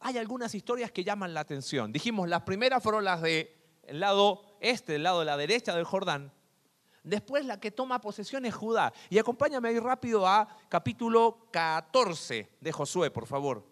hay 0.00 0.18
algunas 0.18 0.54
historias 0.54 0.92
que 0.92 1.04
llaman 1.04 1.34
la 1.34 1.40
atención. 1.40 1.92
Dijimos, 1.92 2.28
las 2.28 2.42
primeras 2.42 2.82
fueron 2.82 3.04
las 3.04 3.20
del 3.22 3.48
lado 3.88 4.42
este, 4.60 4.96
el 4.96 5.02
lado 5.02 5.20
de 5.20 5.26
la 5.26 5.36
derecha 5.36 5.74
del 5.74 5.84
Jordán. 5.84 6.32
Después 7.04 7.44
la 7.44 7.60
que 7.60 7.70
toma 7.70 8.00
posesión 8.00 8.46
es 8.46 8.54
Judá. 8.54 8.90
Y 9.10 9.18
acompáñame 9.18 9.68
ahí 9.68 9.78
rápido 9.78 10.26
a 10.26 10.48
capítulo 10.70 11.48
14 11.52 12.56
de 12.58 12.72
Josué, 12.72 13.10
por 13.10 13.26
favor. 13.26 13.62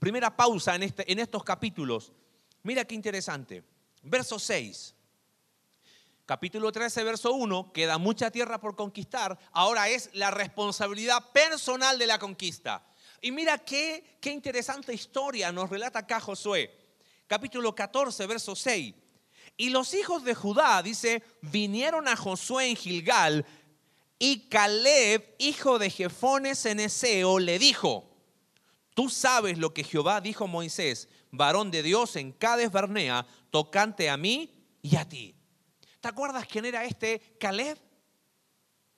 Primera 0.00 0.36
pausa 0.36 0.74
en, 0.74 0.82
este, 0.82 1.10
estos 1.20 1.44
capítulos. 1.44 2.12
Mira 2.64 2.84
qué 2.84 2.96
interesante. 2.96 3.62
Verso 4.02 4.40
6. 4.40 4.92
Capítulo 6.26 6.72
13, 6.72 7.04
verso 7.04 7.32
1, 7.34 7.72
queda 7.72 7.96
mucha 7.98 8.30
tierra 8.30 8.58
por 8.58 8.74
conquistar, 8.74 9.38
ahora 9.52 9.90
es 9.90 10.08
la 10.14 10.30
responsabilidad 10.30 11.32
personal 11.32 11.98
de 11.98 12.06
la 12.06 12.18
conquista. 12.18 12.82
Y 13.20 13.30
mira 13.30 13.58
qué, 13.58 14.16
qué 14.22 14.30
interesante 14.30 14.94
historia 14.94 15.52
nos 15.52 15.68
relata 15.68 15.98
acá 15.98 16.20
Josué. 16.20 16.74
Capítulo 17.26 17.74
14, 17.74 18.26
verso 18.26 18.56
6. 18.56 18.94
Y 19.56 19.70
los 19.70 19.94
hijos 19.94 20.24
de 20.24 20.34
Judá, 20.34 20.82
dice, 20.82 21.22
vinieron 21.40 22.08
a 22.08 22.16
Josué 22.16 22.68
en 22.70 22.76
Gilgal 22.76 23.46
y 24.18 24.48
Caleb, 24.48 25.34
hijo 25.38 25.78
de 25.78 25.90
Jefones 25.90 26.66
en 26.66 26.80
Eseo, 26.80 27.38
le 27.38 27.58
dijo, 27.58 28.10
tú 28.94 29.08
sabes 29.08 29.58
lo 29.58 29.72
que 29.72 29.84
Jehová 29.84 30.20
dijo 30.20 30.44
a 30.44 30.48
Moisés, 30.48 31.08
varón 31.30 31.70
de 31.70 31.82
Dios 31.82 32.16
en 32.16 32.32
Cades 32.32 32.72
Barnea, 32.72 33.26
tocante 33.50 34.10
a 34.10 34.16
mí 34.16 34.52
y 34.82 34.96
a 34.96 35.08
ti. 35.08 35.36
¿Te 36.00 36.08
acuerdas 36.08 36.46
quién 36.46 36.64
era 36.64 36.84
este 36.84 37.36
Caleb? 37.38 37.78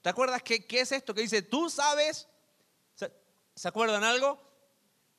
¿Te 0.01 0.09
acuerdas 0.09 0.43
qué, 0.43 0.67
qué 0.67 0.81
es 0.81 0.93
esto 0.93 1.15
que 1.15 1.23
dice, 1.23 1.43
tú 1.43 1.69
sabes? 1.69 2.29
¿Se, 2.95 3.13
¿Se 3.55 3.69
acuerdan 3.69 4.05
algo? 4.05 4.41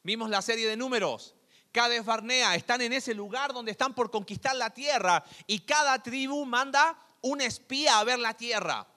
Vimos 0.04 0.30
la 0.30 0.42
serie 0.42 0.68
de 0.68 0.78
números. 0.78 1.37
Cades 1.78 2.04
Barnea 2.04 2.56
están 2.56 2.82
en 2.82 2.92
ese 2.92 3.14
lugar 3.14 3.54
donde 3.54 3.70
están 3.70 3.94
por 3.94 4.10
conquistar 4.10 4.56
la 4.56 4.72
tierra 4.72 5.24
y 5.46 5.60
cada 5.60 6.02
tribu 6.02 6.44
manda 6.44 7.00
un 7.22 7.40
espía 7.40 8.00
a 8.00 8.04
ver 8.04 8.18
la 8.18 8.34
tierra. 8.34 8.88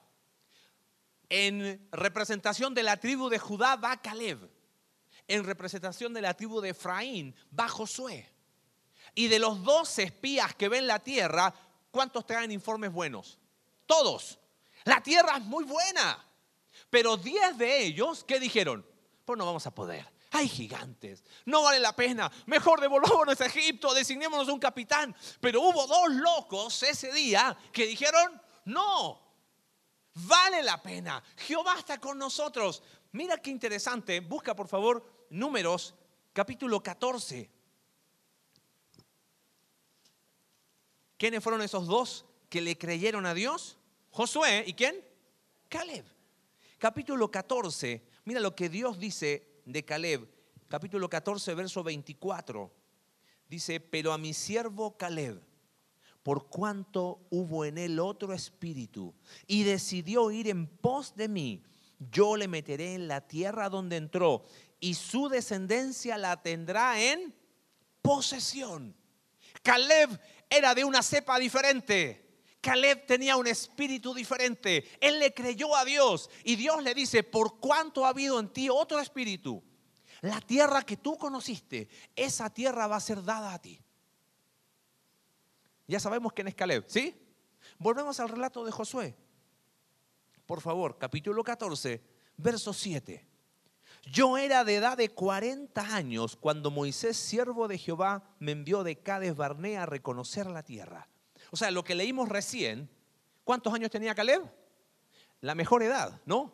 En 1.29 1.87
representación 1.91 2.73
de 2.73 2.81
la 2.81 2.97
tribu 2.97 3.29
de 3.29 3.37
Judá 3.37 3.75
va 3.75 4.01
Caleb. 4.01 4.49
En 5.27 5.43
representación 5.43 6.11
de 6.11 6.21
la 6.21 6.33
tribu 6.33 6.59
de 6.59 6.69
Efraín 6.69 7.35
va 7.57 7.67
Josué. 7.67 8.27
Y 9.13 9.27
de 9.27 9.37
los 9.37 9.63
dos 9.63 9.99
espías 9.99 10.55
que 10.55 10.67
ven 10.67 10.87
la 10.87 10.97
tierra, 10.97 11.53
¿cuántos 11.91 12.25
traen 12.25 12.51
informes 12.51 12.91
buenos? 12.91 13.37
Todos. 13.85 14.39
La 14.85 15.03
tierra 15.03 15.37
es 15.37 15.43
muy 15.43 15.65
buena. 15.65 16.17
Pero 16.89 17.15
diez 17.15 17.55
de 17.59 17.83
ellos, 17.83 18.23
¿qué 18.23 18.39
dijeron? 18.39 18.83
Pues 19.23 19.37
no 19.37 19.45
vamos 19.45 19.67
a 19.67 19.75
poder. 19.75 20.03
Hay 20.31 20.47
gigantes. 20.47 21.23
No 21.45 21.61
vale 21.61 21.79
la 21.79 21.93
pena. 21.93 22.31
Mejor 22.45 22.79
devolvámonos 22.79 23.39
a 23.41 23.45
Egipto, 23.45 23.93
designémonos 23.93 24.47
un 24.47 24.59
capitán. 24.59 25.15
Pero 25.41 25.61
hubo 25.61 25.85
dos 25.87 26.09
locos 26.13 26.83
ese 26.83 27.11
día 27.11 27.57
que 27.73 27.85
dijeron, 27.85 28.41
no, 28.65 29.21
vale 30.13 30.63
la 30.63 30.81
pena. 30.81 31.21
Jehová 31.35 31.75
está 31.77 31.99
con 31.99 32.17
nosotros. 32.17 32.81
Mira 33.11 33.37
qué 33.37 33.49
interesante. 33.49 34.21
Busca 34.21 34.55
por 34.55 34.69
favor 34.69 35.27
números 35.29 35.95
capítulo 36.31 36.81
14. 36.81 37.49
¿Quiénes 41.17 41.43
fueron 41.43 41.61
esos 41.61 41.87
dos 41.87 42.25
que 42.49 42.61
le 42.61 42.77
creyeron 42.77 43.25
a 43.25 43.33
Dios? 43.33 43.77
Josué 44.11 44.63
y 44.65 44.73
quién? 44.73 45.05
Caleb. 45.67 46.05
Capítulo 46.77 47.29
14. 47.29 48.01
Mira 48.23 48.39
lo 48.39 48.55
que 48.55 48.69
Dios 48.69 48.97
dice 48.97 49.50
de 49.71 49.85
Caleb, 49.85 50.27
capítulo 50.67 51.09
14, 51.09 51.53
verso 51.55 51.83
24. 51.83 52.71
Dice, 53.47 53.79
pero 53.79 54.13
a 54.13 54.17
mi 54.17 54.33
siervo 54.33 54.97
Caleb, 54.97 55.41
por 56.23 56.47
cuanto 56.47 57.25
hubo 57.29 57.65
en 57.65 57.77
él 57.77 57.99
otro 57.99 58.33
espíritu 58.33 59.13
y 59.47 59.63
decidió 59.63 60.31
ir 60.31 60.47
en 60.47 60.67
pos 60.67 61.15
de 61.15 61.27
mí, 61.27 61.63
yo 61.99 62.35
le 62.35 62.47
meteré 62.47 62.95
en 62.95 63.07
la 63.07 63.27
tierra 63.27 63.69
donde 63.69 63.97
entró 63.97 64.43
y 64.79 64.95
su 64.95 65.29
descendencia 65.29 66.17
la 66.17 66.41
tendrá 66.41 67.01
en 67.01 67.35
posesión. 68.01 68.95
Caleb 69.61 70.19
era 70.49 70.73
de 70.73 70.83
una 70.83 71.03
cepa 71.03 71.37
diferente. 71.37 72.20
Caleb 72.61 73.07
tenía 73.07 73.35
un 73.35 73.47
espíritu 73.47 74.13
diferente. 74.13 74.85
Él 75.01 75.19
le 75.19 75.33
creyó 75.33 75.75
a 75.75 75.83
Dios 75.83 76.29
y 76.43 76.55
Dios 76.55 76.81
le 76.83 76.93
dice, 76.93 77.23
por 77.23 77.59
cuanto 77.59 78.05
ha 78.05 78.09
habido 78.09 78.39
en 78.39 78.49
ti 78.49 78.69
otro 78.69 78.99
espíritu, 78.99 79.63
la 80.21 80.39
tierra 80.39 80.83
que 80.83 80.97
tú 80.97 81.17
conociste, 81.17 81.89
esa 82.15 82.51
tierra 82.51 82.85
va 82.87 82.97
a 82.97 83.01
ser 83.01 83.23
dada 83.23 83.53
a 83.53 83.59
ti. 83.59 83.81
Ya 85.87 85.99
sabemos 85.99 86.31
quién 86.33 86.47
es 86.47 86.55
Caleb, 86.55 86.85
¿sí? 86.87 87.15
Volvemos 87.79 88.19
al 88.19 88.29
relato 88.29 88.63
de 88.63 88.71
Josué. 88.71 89.15
Por 90.45 90.61
favor, 90.61 90.97
capítulo 90.99 91.43
14, 91.43 92.01
verso 92.37 92.73
7. 92.73 93.27
Yo 94.03 94.37
era 94.37 94.63
de 94.63 94.75
edad 94.75 94.97
de 94.97 95.09
40 95.09 95.95
años 95.95 96.35
cuando 96.35 96.71
Moisés, 96.71 97.17
siervo 97.17 97.67
de 97.67 97.77
Jehová, 97.77 98.23
me 98.39 98.51
envió 98.51 98.83
de 98.83 98.99
Cades 98.99 99.35
Barnea 99.35 99.83
a 99.83 99.85
reconocer 99.87 100.47
la 100.47 100.63
tierra. 100.63 101.07
O 101.51 101.57
sea, 101.57 101.69
lo 101.69 101.83
que 101.83 101.93
leímos 101.93 102.29
recién, 102.29 102.89
¿cuántos 103.43 103.73
años 103.73 103.91
tenía 103.91 104.15
Caleb? 104.15 104.41
La 105.41 105.53
mejor 105.53 105.83
edad, 105.83 106.19
¿no? 106.25 106.53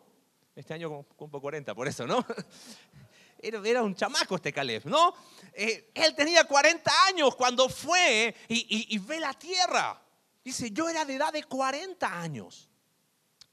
Este 0.54 0.74
año 0.74 1.04
cumplo 1.16 1.40
40, 1.40 1.74
por 1.74 1.88
eso, 1.88 2.06
¿no? 2.06 2.24
Era, 3.40 3.82
un 3.82 3.94
chamaco 3.94 4.34
este 4.34 4.52
Caleb, 4.52 4.84
¿no? 4.86 5.14
Eh, 5.52 5.92
él 5.94 6.14
tenía 6.16 6.42
40 6.42 6.90
años 7.06 7.36
cuando 7.36 7.68
fue 7.68 8.34
y, 8.48 8.92
y 8.92 8.98
ve 8.98 9.20
la 9.20 9.32
tierra. 9.32 10.02
Dice, 10.42 10.72
yo 10.72 10.88
era 10.88 11.04
de 11.04 11.14
edad 11.14 11.32
de 11.32 11.44
40 11.44 12.20
años 12.20 12.68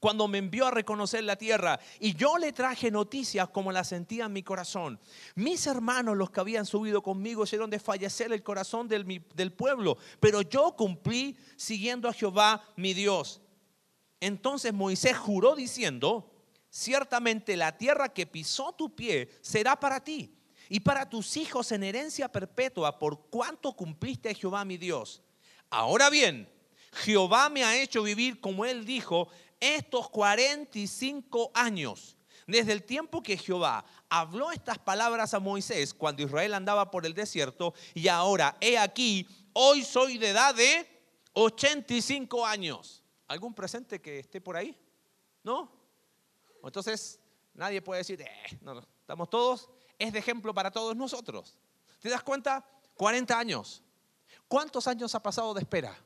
cuando 0.06 0.28
me 0.28 0.38
envió 0.38 0.68
a 0.68 0.70
reconocer 0.70 1.24
la 1.24 1.34
tierra 1.34 1.80
y 1.98 2.14
yo 2.14 2.38
le 2.38 2.52
traje 2.52 2.92
noticias 2.92 3.48
como 3.48 3.72
las 3.72 3.88
sentía 3.88 4.26
en 4.26 4.32
mi 4.32 4.44
corazón. 4.44 5.00
Mis 5.34 5.66
hermanos, 5.66 6.16
los 6.16 6.30
que 6.30 6.38
habían 6.38 6.64
subido 6.64 7.02
conmigo, 7.02 7.42
hicieron 7.42 7.70
desfallecer 7.70 8.32
el 8.32 8.44
corazón 8.44 8.86
del, 8.86 9.24
del 9.34 9.52
pueblo, 9.52 9.98
pero 10.20 10.42
yo 10.42 10.76
cumplí 10.76 11.36
siguiendo 11.56 12.08
a 12.08 12.12
Jehová 12.12 12.62
mi 12.76 12.94
Dios. 12.94 13.40
Entonces 14.20 14.72
Moisés 14.72 15.18
juró 15.18 15.56
diciendo, 15.56 16.32
ciertamente 16.70 17.56
la 17.56 17.76
tierra 17.76 18.08
que 18.08 18.28
pisó 18.28 18.72
tu 18.74 18.94
pie 18.94 19.28
será 19.40 19.74
para 19.74 19.98
ti 20.04 20.38
y 20.68 20.78
para 20.78 21.10
tus 21.10 21.36
hijos 21.36 21.72
en 21.72 21.82
herencia 21.82 22.30
perpetua 22.30 23.00
por 23.00 23.22
cuanto 23.28 23.72
cumpliste 23.72 24.30
a 24.30 24.34
Jehová 24.34 24.64
mi 24.64 24.76
Dios. 24.76 25.20
Ahora 25.68 26.10
bien, 26.10 26.48
Jehová 26.96 27.50
me 27.50 27.62
ha 27.62 27.78
hecho 27.80 28.02
vivir 28.02 28.40
como 28.40 28.64
él 28.64 28.86
dijo 28.86 29.28
estos 29.60 30.08
45 30.10 31.50
años, 31.54 32.16
desde 32.46 32.72
el 32.72 32.84
tiempo 32.84 33.22
que 33.22 33.36
Jehová 33.36 33.84
habló 34.08 34.52
estas 34.52 34.78
palabras 34.78 35.34
a 35.34 35.40
Moisés 35.40 35.92
cuando 35.94 36.22
Israel 36.22 36.54
andaba 36.54 36.90
por 36.90 37.06
el 37.06 37.14
desierto, 37.14 37.74
y 37.94 38.08
ahora, 38.08 38.56
he 38.60 38.78
aquí, 38.78 39.26
hoy 39.52 39.82
soy 39.82 40.18
de 40.18 40.30
edad 40.30 40.54
de 40.54 40.86
85 41.32 42.46
años. 42.46 43.02
¿Algún 43.28 43.54
presente 43.54 44.00
que 44.00 44.20
esté 44.20 44.40
por 44.40 44.56
ahí? 44.56 44.78
¿No? 45.42 45.72
Entonces, 46.62 47.20
nadie 47.54 47.82
puede 47.82 47.98
decir, 48.00 48.20
eh, 48.20 48.58
no, 48.60 48.74
no, 48.74 48.80
estamos 49.00 49.28
todos, 49.28 49.68
es 49.98 50.12
de 50.12 50.18
ejemplo 50.18 50.54
para 50.54 50.70
todos 50.70 50.94
nosotros. 50.96 51.58
¿Te 52.00 52.08
das 52.08 52.22
cuenta? 52.22 52.64
40 52.96 53.38
años. 53.38 53.82
¿Cuántos 54.48 54.86
años 54.86 55.14
ha 55.14 55.22
pasado 55.22 55.52
de 55.54 55.60
espera? 55.60 55.96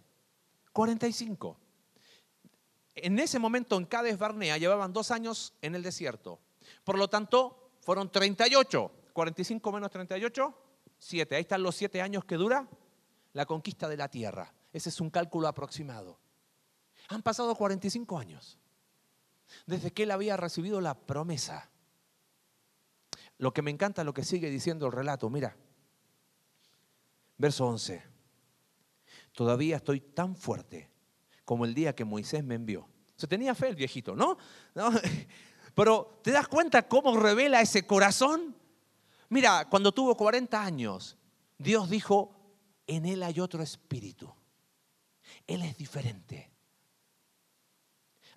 45 0.73 1.69
en 2.94 3.18
ese 3.18 3.38
momento 3.38 3.76
en 3.76 3.87
Cades 3.87 4.18
Barnea 4.18 4.59
llevaban 4.59 4.92
dos 4.92 5.11
años 5.11 5.54
en 5.62 5.75
el 5.75 5.82
desierto. 5.82 6.40
Por 6.85 6.99
lo 6.99 7.09
tanto, 7.09 7.73
fueron 7.80 8.11
38. 8.11 8.92
45 9.12 9.73
menos 9.73 9.90
38, 9.90 10.54
7. 10.99 11.35
Ahí 11.35 11.42
están 11.42 11.62
los 11.62 11.76
7 11.76 12.00
años 12.00 12.25
que 12.25 12.37
dura 12.37 12.68
la 13.32 13.47
conquista 13.47 13.88
de 13.88 13.97
la 13.97 14.09
tierra. 14.09 14.52
Ese 14.73 14.88
es 14.88 15.00
un 15.00 15.11
cálculo 15.11 15.49
aproximado. 15.49 16.18
Han 17.09 17.23
pasado 17.23 17.54
45 17.54 18.18
años 18.18 18.59
desde 19.66 19.90
que 19.90 20.04
él 20.04 20.11
había 20.11 20.37
recibido 20.37 20.80
la 20.80 20.94
promesa. 20.94 21.70
lo 23.38 23.54
que 23.54 23.62
me 23.62 23.70
encanta, 23.70 24.04
lo 24.04 24.12
que 24.12 24.23
sigue 24.23 24.50
diciendo 24.50 24.87
el 24.87 24.92
relato, 24.92 25.30
mira, 25.30 25.56
verso 27.38 27.66
11, 27.66 28.02
todavía 29.32 29.76
estoy 29.76 30.00
tan 30.00 30.37
fuerte 30.37 30.90
como 31.50 31.64
el 31.64 31.75
día 31.75 31.97
que 31.97 32.04
Moisés 32.04 32.45
me 32.45 32.54
envió. 32.54 32.87
Se 33.16 33.26
tenía 33.26 33.57
fe 33.57 33.71
el 33.71 33.75
viejito, 33.75 34.14
¿no? 34.14 34.38
¿no? 34.76 34.92
Pero 35.75 36.21
¿te 36.23 36.30
das 36.30 36.47
cuenta 36.47 36.87
cómo 36.87 37.16
revela 37.16 37.61
ese 37.61 37.85
corazón? 37.85 38.54
Mira, 39.30 39.69
cuando 39.69 39.90
tuvo 39.90 40.16
40 40.16 40.62
años, 40.62 41.19
Dios 41.59 41.90
dijo, 41.90 42.37
en 42.87 43.04
él 43.04 43.25
hay 43.25 43.40
otro 43.40 43.64
espíritu. 43.64 44.33
Él 45.45 45.62
es 45.62 45.76
diferente. 45.76 46.52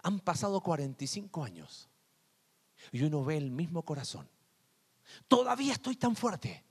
Han 0.01 0.19
pasado 0.19 0.59
45 0.61 1.43
años 1.43 1.87
y 2.91 3.03
uno 3.03 3.23
ve 3.23 3.37
el 3.37 3.51
mismo 3.51 3.83
corazón. 3.85 4.27
Todavía 5.27 5.73
estoy 5.73 5.97
tan 5.97 6.15
fuerte 6.15 6.63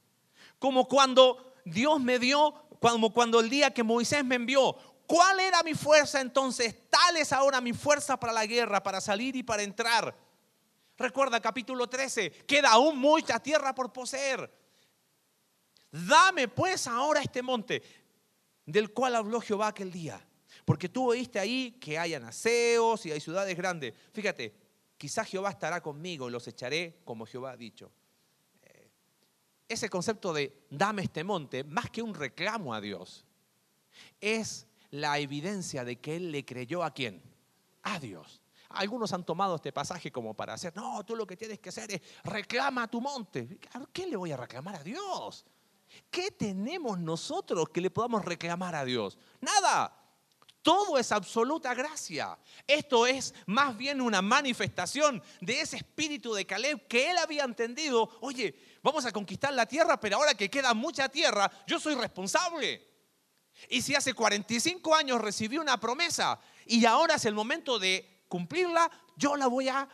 como 0.59 0.89
cuando 0.89 1.55
Dios 1.65 2.01
me 2.01 2.19
dio, 2.19 2.67
como 2.81 3.13
cuando 3.13 3.39
el 3.39 3.49
día 3.49 3.73
que 3.73 3.85
Moisés 3.85 4.25
me 4.25 4.35
envió. 4.35 4.77
¿Cuál 5.13 5.41
era 5.41 5.63
mi 5.63 5.75
fuerza 5.75 6.23
entonces? 6.23 6.89
Tal 6.89 7.19
es 7.19 7.35
ahora 7.35 7.61
mi 7.61 7.75
fuerza 7.75 8.19
para 8.19 8.33
la 8.33 8.47
guerra, 8.47 8.83
para 8.83 8.99
salir 8.99 9.37
y 9.37 9.43
para 9.43 9.63
entrar. 9.63 10.17
Recuerda 10.97 11.39
capítulo 11.39 11.87
13, 11.87 12.31
queda 12.47 12.71
aún 12.71 12.97
mucha 12.99 13.39
tierra 13.39 13.75
por 13.75 13.93
poseer. 13.93 14.51
Dame 15.91 16.49
pues 16.49 16.87
ahora 16.87 17.21
este 17.21 17.43
monte 17.43 17.83
del 18.65 18.91
cual 18.95 19.17
habló 19.17 19.43
Jehová 19.43 19.67
aquel 19.67 19.93
día. 19.93 20.19
Porque 20.65 20.89
tú 20.89 21.11
oíste 21.11 21.39
ahí 21.39 21.73
que 21.73 21.99
hay 21.99 22.15
anaseos 22.15 23.05
y 23.05 23.13
hay 23.13 23.21
ciudades 23.21 23.55
grandes. 23.55 23.93
Fíjate, 24.15 24.55
quizás 24.97 25.29
Jehová 25.29 25.51
estará 25.51 25.83
conmigo 25.83 26.31
y 26.31 26.33
los 26.33 26.49
echaré 26.49 27.03
como 27.05 27.27
Jehová 27.27 27.51
ha 27.51 27.57
dicho. 27.59 27.93
Eh, 28.63 28.89
ese 29.69 29.91
concepto 29.91 30.33
de 30.33 30.65
dame 30.71 31.03
este 31.03 31.23
monte, 31.23 31.65
más 31.65 31.91
que 31.91 32.01
un 32.01 32.15
reclamo 32.15 32.73
a 32.73 32.81
Dios, 32.81 33.27
es 34.19 34.67
la 34.93 35.19
evidencia 35.19 35.85
de 35.85 36.01
que 36.01 36.17
Él 36.17 36.31
le 36.31 36.45
creyó 36.45 36.85
a 36.85 36.93
quién? 36.93 37.23
A 37.83 37.99
Dios. 37.99 38.41
Algunos 38.69 39.13
han 39.13 39.25
tomado 39.25 39.57
este 39.57 39.73
pasaje 39.73 40.11
como 40.11 40.35
para 40.35 40.55
hacer, 40.55 40.75
no, 40.77 41.05
tú 41.05 41.17
lo 41.17 41.27
que 41.27 41.37
tienes 41.37 41.59
que 41.59 41.71
hacer 41.71 41.93
es 41.93 42.01
reclama 42.25 42.89
tu 42.89 43.01
monte. 43.01 43.59
¿A 43.75 43.85
qué 43.93 44.07
le 44.07 44.17
voy 44.17 44.33
a 44.33 44.37
reclamar 44.37 44.77
a 44.77 44.83
Dios? 44.83 45.45
¿Qué 46.11 46.31
tenemos 46.31 46.99
nosotros 46.99 47.69
que 47.69 47.81
le 47.81 47.91
podamos 47.91 48.25
reclamar 48.25 48.75
a 48.75 48.85
Dios? 48.85 49.19
Nada. 49.41 49.99
Todo 50.63 50.97
es 50.97 51.11
absoluta 51.11 51.75
gracia. 51.75 52.39
Esto 52.67 53.05
es 53.05 53.35
más 53.47 53.77
bien 53.77 54.01
una 54.01 54.23
manifestación 54.23 55.21
de 55.41 55.61
ese 55.61 55.79
espíritu 55.79 56.33
de 56.33 56.47
Caleb 56.47 56.87
que 56.87 57.11
él 57.11 57.19
había 57.19 57.43
entendido. 57.43 58.09
Oye, 58.21 58.55
vamos 58.81 59.05
a 59.05 59.11
conquistar 59.11 59.53
la 59.53 59.67
tierra, 59.67 59.99
pero 59.99 60.19
ahora 60.19 60.35
que 60.35 60.49
queda 60.49 60.73
mucha 60.73 61.09
tierra, 61.09 61.51
yo 61.67 61.81
soy 61.81 61.97
responsable. 61.97 62.92
Y 63.69 63.83
si 63.83 63.95
hace 63.95 64.15
45 64.15 64.95
años 64.95 65.21
recibí 65.21 65.59
una 65.59 65.79
promesa 65.79 66.41
y 66.67 66.85
ahora 66.85 67.17
es 67.17 67.25
el 67.25 67.35
momento 67.35 67.79
de 67.79 68.25
cumplirla, 68.29 68.91
yo 69.17 69.37
la 69.37 69.47
voy 69.47 69.69
a 69.69 69.89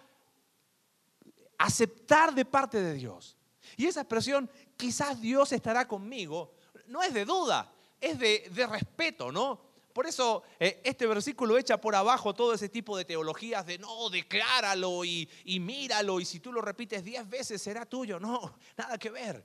aceptar 1.58 2.34
de 2.34 2.44
parte 2.44 2.80
de 2.80 2.94
Dios. 2.94 3.36
Y 3.76 3.86
esa 3.86 4.00
expresión, 4.00 4.50
quizás 4.76 5.20
Dios 5.20 5.52
estará 5.52 5.86
conmigo, 5.86 6.54
no 6.86 7.02
es 7.02 7.12
de 7.12 7.24
duda, 7.24 7.72
es 8.00 8.18
de, 8.18 8.66
respeto, 8.68 9.30
¿no? 9.30 9.60
Por 9.92 10.06
eso 10.06 10.44
eh, 10.60 10.80
este 10.84 11.06
versículo 11.06 11.58
echa 11.58 11.80
por 11.80 11.96
abajo 11.96 12.32
todo 12.32 12.54
ese 12.54 12.68
tipo 12.68 12.96
de 12.96 13.04
teologías 13.04 13.66
de 13.66 13.78
no, 13.78 14.08
decláralo 14.10 15.04
y, 15.04 15.28
y 15.44 15.58
míralo 15.58 16.20
y 16.20 16.24
si 16.24 16.38
tú 16.38 16.52
lo 16.52 16.60
repites 16.60 17.02
diez 17.02 17.28
veces 17.28 17.60
será 17.60 17.84
tuyo. 17.84 18.20
No, 18.20 18.58
nada 18.76 18.96
que 18.96 19.10
ver. 19.10 19.44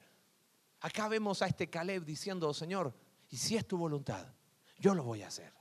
Acá 0.81 1.07
vemos 1.07 1.41
a 1.41 1.47
este 1.47 1.69
Caleb 1.69 2.03
diciendo, 2.03 2.53
Señor, 2.53 2.93
y 3.33 3.37
si 3.37 3.57
es 3.57 3.67
tu 3.67 3.79
voluntad, 3.79 4.27
yo 4.77 4.93
lo 4.93 5.01
voy 5.01 5.23
a 5.23 5.27
hacer. 5.27 5.51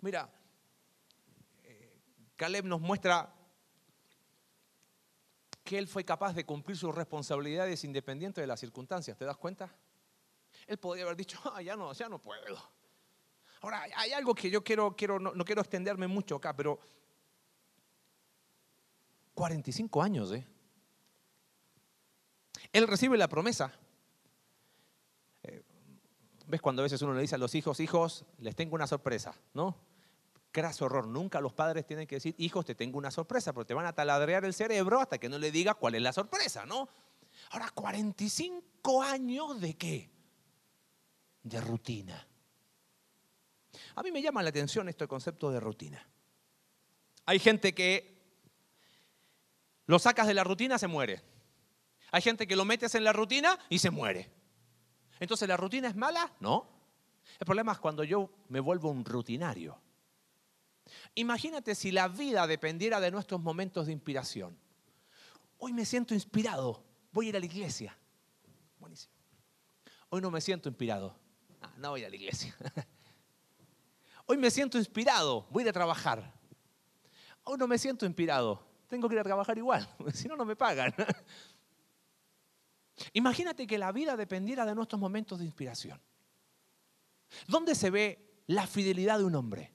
Mira, 0.00 0.32
Caleb 2.36 2.64
nos 2.64 2.80
muestra 2.80 3.34
que 5.62 5.76
él 5.76 5.86
fue 5.86 6.06
capaz 6.06 6.32
de 6.32 6.46
cumplir 6.46 6.78
sus 6.78 6.94
responsabilidades 6.94 7.84
independientes 7.84 8.40
de 8.40 8.46
las 8.46 8.58
circunstancias. 8.60 9.14
¿Te 9.18 9.26
das 9.26 9.36
cuenta? 9.36 9.76
Él 10.66 10.78
podría 10.78 11.04
haber 11.04 11.16
dicho, 11.18 11.38
ah, 11.52 11.60
ya 11.60 11.76
no, 11.76 11.92
ya 11.92 12.08
no 12.08 12.18
puedo. 12.18 12.58
Ahora, 13.60 13.82
hay 13.94 14.12
algo 14.12 14.34
que 14.34 14.48
yo 14.48 14.64
quiero, 14.64 14.96
quiero 14.96 15.18
no, 15.18 15.44
quiero 15.44 15.60
extenderme 15.60 16.06
mucho 16.06 16.36
acá, 16.36 16.56
pero 16.56 16.80
45 19.34 20.00
años, 20.00 20.32
¿eh? 20.32 20.46
Él 22.72 22.88
recibe 22.88 23.18
la 23.18 23.28
promesa. 23.28 23.70
¿Ves 26.48 26.60
cuando 26.60 26.82
a 26.82 26.84
veces 26.84 27.00
uno 27.02 27.14
le 27.14 27.20
dice 27.20 27.36
a 27.36 27.38
los 27.38 27.54
hijos, 27.54 27.78
hijos, 27.78 28.24
les 28.38 28.56
tengo 28.56 28.74
una 28.74 28.86
sorpresa, 28.86 29.34
¿no? 29.54 29.76
craso 30.50 30.86
horror. 30.86 31.06
Nunca 31.06 31.40
los 31.40 31.52
padres 31.52 31.86
tienen 31.86 32.06
que 32.06 32.16
decir, 32.16 32.34
hijos, 32.38 32.64
te 32.64 32.74
tengo 32.74 32.98
una 32.98 33.10
sorpresa, 33.10 33.52
porque 33.52 33.68
te 33.68 33.74
van 33.74 33.86
a 33.86 33.92
taladrear 33.92 34.44
el 34.44 34.54
cerebro 34.54 35.00
hasta 35.00 35.18
que 35.18 35.28
no 35.28 35.38
le 35.38 35.50
digas 35.50 35.76
cuál 35.76 35.94
es 35.94 36.02
la 36.02 36.12
sorpresa, 36.12 36.66
¿no? 36.66 36.88
Ahora, 37.50 37.70
45 37.70 39.02
años 39.02 39.60
de 39.60 39.76
qué? 39.76 40.10
De 41.42 41.60
rutina. 41.60 42.26
A 43.94 44.02
mí 44.02 44.10
me 44.10 44.22
llama 44.22 44.42
la 44.42 44.48
atención 44.50 44.88
este 44.88 45.06
concepto 45.06 45.50
de 45.50 45.60
rutina. 45.60 46.08
Hay 47.26 47.38
gente 47.38 47.74
que 47.74 48.18
lo 49.86 49.98
sacas 49.98 50.26
de 50.26 50.34
la 50.34 50.44
rutina, 50.44 50.78
se 50.78 50.88
muere. 50.88 51.22
Hay 52.10 52.22
gente 52.22 52.46
que 52.46 52.56
lo 52.56 52.64
metes 52.64 52.94
en 52.94 53.04
la 53.04 53.12
rutina 53.12 53.58
y 53.68 53.78
se 53.78 53.90
muere. 53.90 54.30
Entonces, 55.20 55.48
¿la 55.48 55.56
rutina 55.56 55.88
es 55.88 55.96
mala? 55.96 56.32
No. 56.40 56.68
El 57.38 57.46
problema 57.46 57.72
es 57.72 57.78
cuando 57.78 58.04
yo 58.04 58.30
me 58.48 58.60
vuelvo 58.60 58.90
un 58.90 59.04
rutinario. 59.04 59.78
Imagínate 61.14 61.74
si 61.74 61.92
la 61.92 62.08
vida 62.08 62.46
dependiera 62.46 63.00
de 63.00 63.10
nuestros 63.10 63.40
momentos 63.40 63.86
de 63.86 63.92
inspiración. 63.92 64.58
Hoy 65.58 65.72
me 65.72 65.84
siento 65.84 66.14
inspirado, 66.14 66.82
voy 67.12 67.26
a 67.26 67.28
ir 67.30 67.36
a 67.36 67.40
la 67.40 67.46
iglesia. 67.46 67.96
Buenísimo. 68.78 69.12
Hoy 70.10 70.20
no 70.20 70.30
me 70.30 70.40
siento 70.40 70.68
inspirado. 70.68 71.14
Ah, 71.60 71.72
no 71.76 71.90
voy 71.90 72.04
a 72.04 72.08
la 72.08 72.16
iglesia. 72.16 72.54
Hoy 74.30 74.36
me 74.36 74.50
siento 74.50 74.76
inspirado, 74.76 75.46
voy 75.50 75.62
a 75.62 75.64
ir 75.64 75.70
a 75.70 75.72
trabajar. 75.72 76.34
Hoy 77.44 77.56
no 77.56 77.66
me 77.66 77.78
siento 77.78 78.04
inspirado, 78.04 78.62
tengo 78.86 79.08
que 79.08 79.14
ir 79.14 79.20
a 79.20 79.24
trabajar 79.24 79.56
igual, 79.56 79.88
si 80.12 80.28
no, 80.28 80.36
no 80.36 80.44
me 80.44 80.54
pagan. 80.54 80.94
Imagínate 83.12 83.66
que 83.66 83.78
la 83.78 83.92
vida 83.92 84.16
dependiera 84.16 84.66
de 84.66 84.74
nuestros 84.74 85.00
momentos 85.00 85.38
de 85.38 85.44
inspiración. 85.44 86.00
¿Dónde 87.46 87.74
se 87.74 87.90
ve 87.90 88.42
la 88.46 88.66
fidelidad 88.66 89.18
de 89.18 89.24
un 89.24 89.34
hombre? 89.34 89.72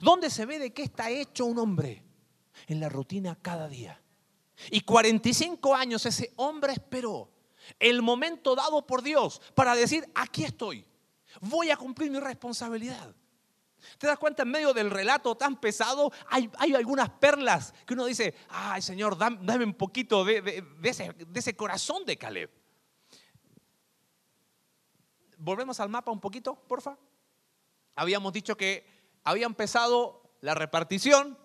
¿Dónde 0.00 0.30
se 0.30 0.46
ve 0.46 0.58
de 0.58 0.72
qué 0.72 0.82
está 0.82 1.10
hecho 1.10 1.46
un 1.46 1.58
hombre? 1.58 2.04
En 2.66 2.80
la 2.80 2.88
rutina 2.88 3.36
cada 3.40 3.68
día. 3.68 4.02
Y 4.70 4.82
45 4.82 5.74
años 5.74 6.04
ese 6.04 6.32
hombre 6.36 6.74
esperó 6.74 7.30
el 7.78 8.02
momento 8.02 8.54
dado 8.54 8.86
por 8.86 9.02
Dios 9.02 9.40
para 9.54 9.74
decir, 9.74 10.08
aquí 10.14 10.44
estoy, 10.44 10.84
voy 11.40 11.70
a 11.70 11.76
cumplir 11.76 12.10
mi 12.10 12.18
responsabilidad. 12.18 13.14
¿Te 13.98 14.06
das 14.06 14.18
cuenta? 14.18 14.42
En 14.42 14.50
medio 14.50 14.72
del 14.72 14.90
relato 14.90 15.36
tan 15.36 15.60
pesado 15.60 16.12
hay, 16.28 16.50
algunas 16.74 17.10
perlas 17.10 17.74
que 17.86 17.94
uno 17.94 18.04
dice, 18.06 18.34
ay 18.48 18.82
Señor, 18.82 19.16
dame, 19.16 19.64
un 19.64 19.74
poquito 19.74 20.24
de, 20.24 20.64
ese, 20.82 21.56
corazón 21.56 22.04
de 22.04 22.16
Caleb. 22.16 22.50
Volvemos 25.38 25.80
al 25.80 25.88
mapa 25.88 26.10
un 26.10 26.20
poquito, 26.20 26.54
porfa. 26.54 26.98
Habíamos 27.94 28.32
dicho 28.32 28.56
que 28.56 28.86
había 29.24 29.46
empezado 29.46 30.22
la 30.40 30.54
repartición, 30.54 31.38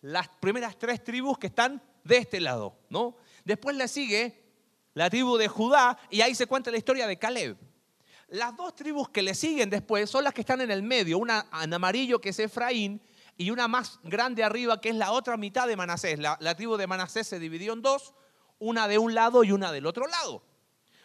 las 0.00 0.28
primeras 0.28 0.78
tres 0.78 1.02
tribus 1.02 1.38
que 1.38 1.48
están 1.48 1.82
de 2.04 2.18
este 2.18 2.40
lado, 2.40 2.78
¿no? 2.88 3.16
Después 3.44 3.76
le 3.76 3.88
sigue 3.88 4.44
la 4.94 5.10
tribu 5.10 5.36
de 5.36 5.48
Judá 5.48 5.98
y 6.10 6.20
ahí 6.20 6.34
se 6.34 6.46
cuenta 6.46 6.70
la 6.70 6.78
historia 6.78 7.06
de 7.06 7.18
Caleb. 7.18 7.67
Las 8.28 8.54
dos 8.56 8.74
tribus 8.74 9.08
que 9.08 9.22
le 9.22 9.34
siguen 9.34 9.70
después 9.70 10.10
son 10.10 10.22
las 10.22 10.34
que 10.34 10.42
están 10.42 10.60
en 10.60 10.70
el 10.70 10.82
medio, 10.82 11.18
una 11.18 11.46
en 11.62 11.72
amarillo 11.72 12.20
que 12.20 12.28
es 12.28 12.38
Efraín 12.38 13.00
y 13.38 13.50
una 13.50 13.68
más 13.68 14.00
grande 14.02 14.44
arriba 14.44 14.80
que 14.80 14.90
es 14.90 14.96
la 14.96 15.12
otra 15.12 15.38
mitad 15.38 15.66
de 15.66 15.76
Manasés. 15.76 16.18
La, 16.18 16.54
tribu 16.54 16.76
de 16.76 16.86
Manasés 16.86 17.26
se 17.26 17.38
dividió 17.38 17.72
en 17.72 17.80
dos, 17.80 18.14
una 18.58 18.86
de 18.86 18.98
un 18.98 19.14
lado 19.14 19.44
y 19.44 19.52
una 19.52 19.72
del 19.72 19.86
otro 19.86 20.06
lado. 20.06 20.42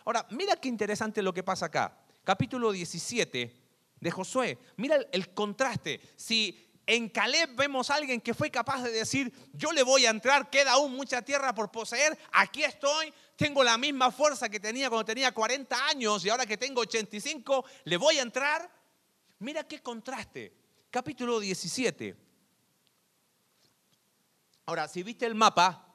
Ahora, 0.03 0.27
mira 0.31 0.57
qué 0.57 0.67
interesante 0.67 1.21
lo 1.21 1.33
que 1.33 1.43
pasa 1.43 1.67
acá. 1.67 1.97
Capítulo 2.25 2.73
17, 2.73 3.55
de 4.01 4.11
Josué. 4.11 4.59
Mira 4.75 4.97
el, 5.11 5.33
contraste. 5.33 6.01
Si 6.17 6.72
en 6.85 7.09
Caleb 7.09 7.55
vemos 7.55 7.89
a 7.89 7.95
alguien 7.95 8.19
que 8.19 8.33
fue 8.33 8.51
capaz 8.51 8.83
de 8.83 8.91
decir, 8.91 9.33
yo 9.53 9.71
le 9.71 9.83
voy 9.83 10.05
a 10.05 10.09
entrar, 10.09 10.49
queda 10.49 10.73
aún 10.73 10.95
mucha 10.95 11.21
tierra 11.21 11.53
por 11.53 11.71
poseer, 11.71 12.17
aquí 12.31 12.63
estoy, 12.63 13.13
tengo 13.35 13.63
la 13.63 13.77
misma 13.77 14.11
fuerza 14.11 14.49
que 14.49 14.59
tenía 14.59 14.89
cuando 14.89 15.05
tenía 15.05 15.31
40 15.31 15.87
años 15.87 16.23
y 16.25 16.29
ahora 16.29 16.45
que 16.45 16.57
tengo 16.57 16.81
85, 16.81 17.65
le 17.85 17.97
voy 17.97 18.17
a 18.17 18.21
entrar. 18.21 18.69
Mira 19.39 19.63
qué 19.67 19.79
contraste. 19.79 20.53
Capítulo 20.89 21.39
17. 21.39 22.15
Ahora, 24.65 24.87
si 24.87 25.03
viste 25.03 25.25
el 25.25 25.35
mapa, 25.35 25.87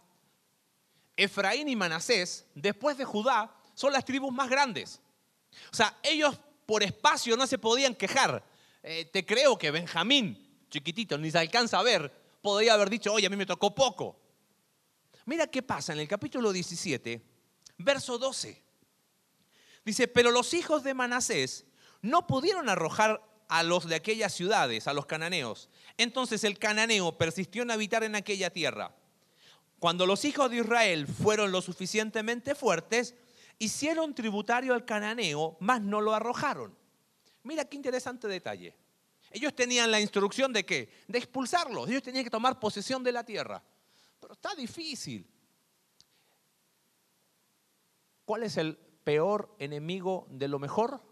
Efraín 1.16 1.68
y 1.68 1.76
Manasés, 1.76 2.46
después 2.54 2.98
de 2.98 3.04
Judá, 3.04 3.54
son 3.74 3.92
las 3.92 4.04
tribus 4.04 4.32
más 4.32 4.50
grandes. 4.50 5.00
O 5.72 5.76
sea, 5.76 5.96
ellos 6.02 6.38
por 6.66 6.82
espacio 6.82 7.36
no 7.36 7.46
se 7.46 7.58
podían 7.58 7.94
quejar. 7.94 8.44
Eh, 8.82 9.06
te 9.06 9.24
creo 9.24 9.56
que 9.56 9.70
Benjamín, 9.70 10.47
chiquitito, 10.68 11.18
ni 11.18 11.30
se 11.30 11.38
alcanza 11.38 11.78
a 11.78 11.82
ver, 11.82 12.12
podría 12.42 12.74
haber 12.74 12.90
dicho, 12.90 13.12
oye, 13.12 13.26
a 13.26 13.30
mí 13.30 13.36
me 13.36 13.46
tocó 13.46 13.74
poco. 13.74 14.18
Mira 15.26 15.46
qué 15.46 15.62
pasa 15.62 15.92
en 15.92 16.00
el 16.00 16.08
capítulo 16.08 16.52
17, 16.52 17.22
verso 17.78 18.18
12. 18.18 18.62
Dice, 19.84 20.08
pero 20.08 20.30
los 20.30 20.54
hijos 20.54 20.82
de 20.82 20.94
Manasés 20.94 21.66
no 22.02 22.26
pudieron 22.26 22.68
arrojar 22.68 23.22
a 23.48 23.62
los 23.62 23.86
de 23.86 23.94
aquellas 23.94 24.34
ciudades, 24.34 24.86
a 24.86 24.92
los 24.92 25.06
cananeos. 25.06 25.68
Entonces 25.96 26.44
el 26.44 26.58
cananeo 26.58 27.16
persistió 27.16 27.62
en 27.62 27.70
habitar 27.70 28.04
en 28.04 28.14
aquella 28.14 28.50
tierra. 28.50 28.94
Cuando 29.78 30.06
los 30.06 30.24
hijos 30.24 30.50
de 30.50 30.58
Israel 30.58 31.06
fueron 31.06 31.52
lo 31.52 31.62
suficientemente 31.62 32.54
fuertes, 32.54 33.14
hicieron 33.58 34.14
tributario 34.14 34.74
al 34.74 34.84
cananeo, 34.84 35.56
mas 35.60 35.80
no 35.80 36.00
lo 36.00 36.14
arrojaron. 36.14 36.76
Mira 37.42 37.64
qué 37.64 37.76
interesante 37.76 38.28
detalle. 38.28 38.76
Ellos 39.30 39.54
tenían 39.54 39.90
la 39.90 40.00
instrucción 40.00 40.52
de 40.52 40.64
qué? 40.64 40.90
De 41.06 41.18
expulsarlos. 41.18 41.88
Ellos 41.88 42.02
tenían 42.02 42.24
que 42.24 42.30
tomar 42.30 42.58
posesión 42.58 43.02
de 43.02 43.12
la 43.12 43.24
tierra. 43.24 43.62
Pero 44.20 44.34
está 44.34 44.54
difícil. 44.54 45.28
¿Cuál 48.24 48.42
es 48.42 48.56
el 48.56 48.76
peor 48.76 49.54
enemigo 49.58 50.26
de 50.30 50.48
lo 50.48 50.58
mejor? 50.58 51.02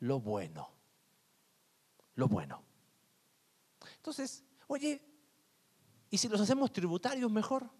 Lo 0.00 0.20
bueno. 0.20 0.70
Lo 2.14 2.28
bueno. 2.28 2.62
Entonces, 3.96 4.44
oye, 4.66 5.00
y 6.10 6.18
si 6.18 6.28
los 6.28 6.40
hacemos 6.40 6.72
tributarios 6.72 7.30
mejor, 7.30 7.70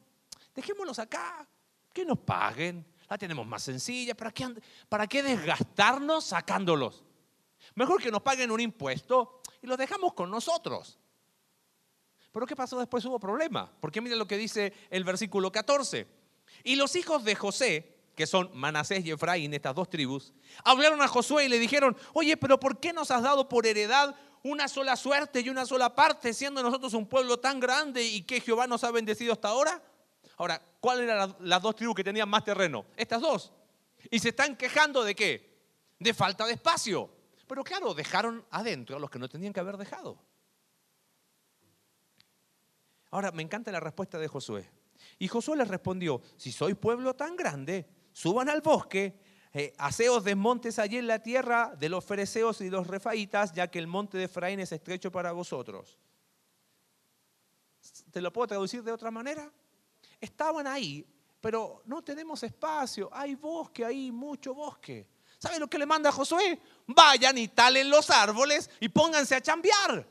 dejémoslos 0.55 0.99
acá, 0.99 1.49
que 1.93 2.05
nos 2.05 2.19
paguen, 2.19 2.87
la 3.09 3.19
tenemos 3.19 3.47
más 3.47 3.63
sencilla, 3.63 4.15
¿para 4.15 4.33
qué, 4.33 4.49
¿para 4.89 5.07
qué 5.07 5.23
desgastarnos 5.23 6.25
sacándolos? 6.25 7.05
Mejor 7.75 8.03
que 8.03 8.11
nos 8.11 8.23
paguen 8.23 8.51
un 8.51 8.61
impuesto 8.61 9.41
y 9.63 9.67
los 9.67 9.79
dejamos 9.79 10.15
con 10.15 10.31
nosotros. 10.31 10.99
Pero 12.33 12.47
¿qué 12.47 12.57
pasó 12.57 12.79
después? 12.79 13.05
Hubo 13.05 13.21
problema. 13.21 13.71
Porque 13.81 14.01
mira 14.01 14.17
lo 14.17 14.27
que 14.27 14.37
dice 14.37 14.73
el 14.91 15.05
versículo 15.05 15.53
14. 15.53 16.07
Y 16.65 16.77
los 16.77 16.97
hijos 16.97 17.25
de 17.25 17.35
José, 17.35 17.97
que 18.17 18.27
son 18.27 18.51
Manasés 18.55 19.05
y 19.05 19.11
Efraín, 19.11 19.53
estas 19.55 19.75
dos 19.75 19.89
tribus, 19.89 20.33
hablaron 20.65 21.03
a 21.03 21.09
Josué 21.09 21.45
y 21.45 21.49
le 21.49 21.59
dijeron, 21.59 21.97
oye, 22.15 22.37
pero 22.37 22.59
¿por 22.59 22.81
qué 22.81 22.93
nos 22.93 23.11
has 23.11 23.23
dado 23.23 23.49
por 23.49 23.67
heredad 23.67 24.17
una 24.43 24.67
sola 24.67 24.97
suerte 24.97 25.41
y 25.41 25.51
una 25.51 25.67
sola 25.67 25.95
parte, 25.95 26.33
siendo 26.33 26.63
nosotros 26.63 26.95
un 26.95 27.07
pueblo 27.07 27.39
tan 27.39 27.61
grande 27.61 28.03
y 28.03 28.23
que 28.23 28.41
Jehová 28.41 28.67
nos 28.67 28.83
ha 28.85 28.91
bendecido 28.91 29.33
hasta 29.33 29.49
ahora? 29.49 29.83
Ahora, 30.37 30.61
¿cuáles 30.81 31.05
eran 31.05 31.37
las 31.41 31.63
dos 31.63 31.77
tribus 31.77 31.95
que 31.95 32.05
tenían 32.05 32.29
más 32.29 32.45
terreno? 32.45 32.87
Estas 32.97 33.21
dos. 33.21 33.53
Y 34.11 34.19
se 34.19 34.31
están 34.31 34.57
quejando 34.57 35.05
de 35.05 35.15
qué? 35.15 35.53
De 35.99 36.15
falta 36.15 36.47
de 36.47 36.55
espacio. 36.55 37.11
Pero 37.47 37.65
claro, 37.65 37.95
dejaron 37.95 38.45
adentro 38.51 38.97
a 38.97 39.01
los 39.01 39.11
que 39.11 39.19
no 39.19 39.29
tenían 39.29 39.53
que 39.53 39.61
haber 39.61 39.77
dejado. 39.77 40.19
Ahora, 43.11 43.31
me 43.33 43.43
encanta 43.43 43.71
la 43.73 43.81
respuesta 43.81 44.19
de 44.19 44.29
Josué. 44.29 44.71
Y 45.19 45.29
Josué 45.29 45.57
les 45.57 45.69
respondió, 45.69 46.23
si 46.37 46.53
soy 46.53 46.75
pueblo 46.75 47.15
tan 47.15 47.37
grande, 47.37 47.87
suban 48.13 48.49
al 48.49 48.61
bosque 48.61 49.21
eh, 49.55 49.75
haceos 49.77 50.25
desmontes 50.25 50.79
allí 50.79 50.97
en 50.97 51.07
la 51.07 51.19
tierra 51.19 51.75
de 51.79 51.91
los 51.91 52.05
fereceos 52.05 52.63
y 52.63 52.71
los 52.71 52.87
refaitas, 52.87 53.53
ya 53.53 53.71
que 53.71 53.79
el 53.79 53.87
monte 53.87 54.17
de 54.17 54.25
Efraín 54.25 54.61
es 54.61 54.73
estrecho 54.73 55.13
para 55.13 55.33
vosotros. 55.33 55.99
¿Te 58.11 58.23
lo 58.23 58.33
puedo 58.33 58.47
traducir 58.47 58.83
de 58.83 58.93
otra 58.93 59.11
manera? 59.11 59.53
Estaban 60.19 60.67
ahí, 60.67 61.07
pero 61.41 61.83
no 61.85 62.03
tenemos 62.03 62.43
espacio, 62.43 63.11
hay 63.13 63.35
bosque 63.35 63.85
ahí, 63.85 64.11
mucho 64.11 64.55
bosque. 64.55 65.07
¿Sabe 65.43 65.59
lo 65.59 65.69
que 65.69 65.79
le 65.79 65.87
manda 65.87 66.11
a 66.11 66.13
Josué? 66.13 66.61
Vayan 66.87 67.37
y 67.37 67.49
talen 67.49 67.91
los 67.91 68.11
árboles 68.11 68.71
y 68.79 68.89
pónganse 68.89 69.35
a 69.35 69.41
chambear. 69.41 70.07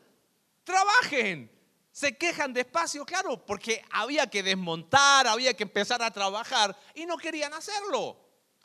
Trabajen. 0.66 1.50
Se 1.92 2.18
quejan 2.18 2.52
de 2.52 2.62
espacio, 2.62 3.06
claro, 3.06 3.46
porque 3.46 3.84
había 3.92 4.28
que 4.28 4.44
desmontar, 4.44 5.28
había 5.28 5.54
que 5.54 5.64
empezar 5.64 6.02
a 6.02 6.12
trabajar 6.12 6.78
y 6.96 7.06
no 7.06 7.18
querían 7.18 7.54
hacerlo 7.54 8.18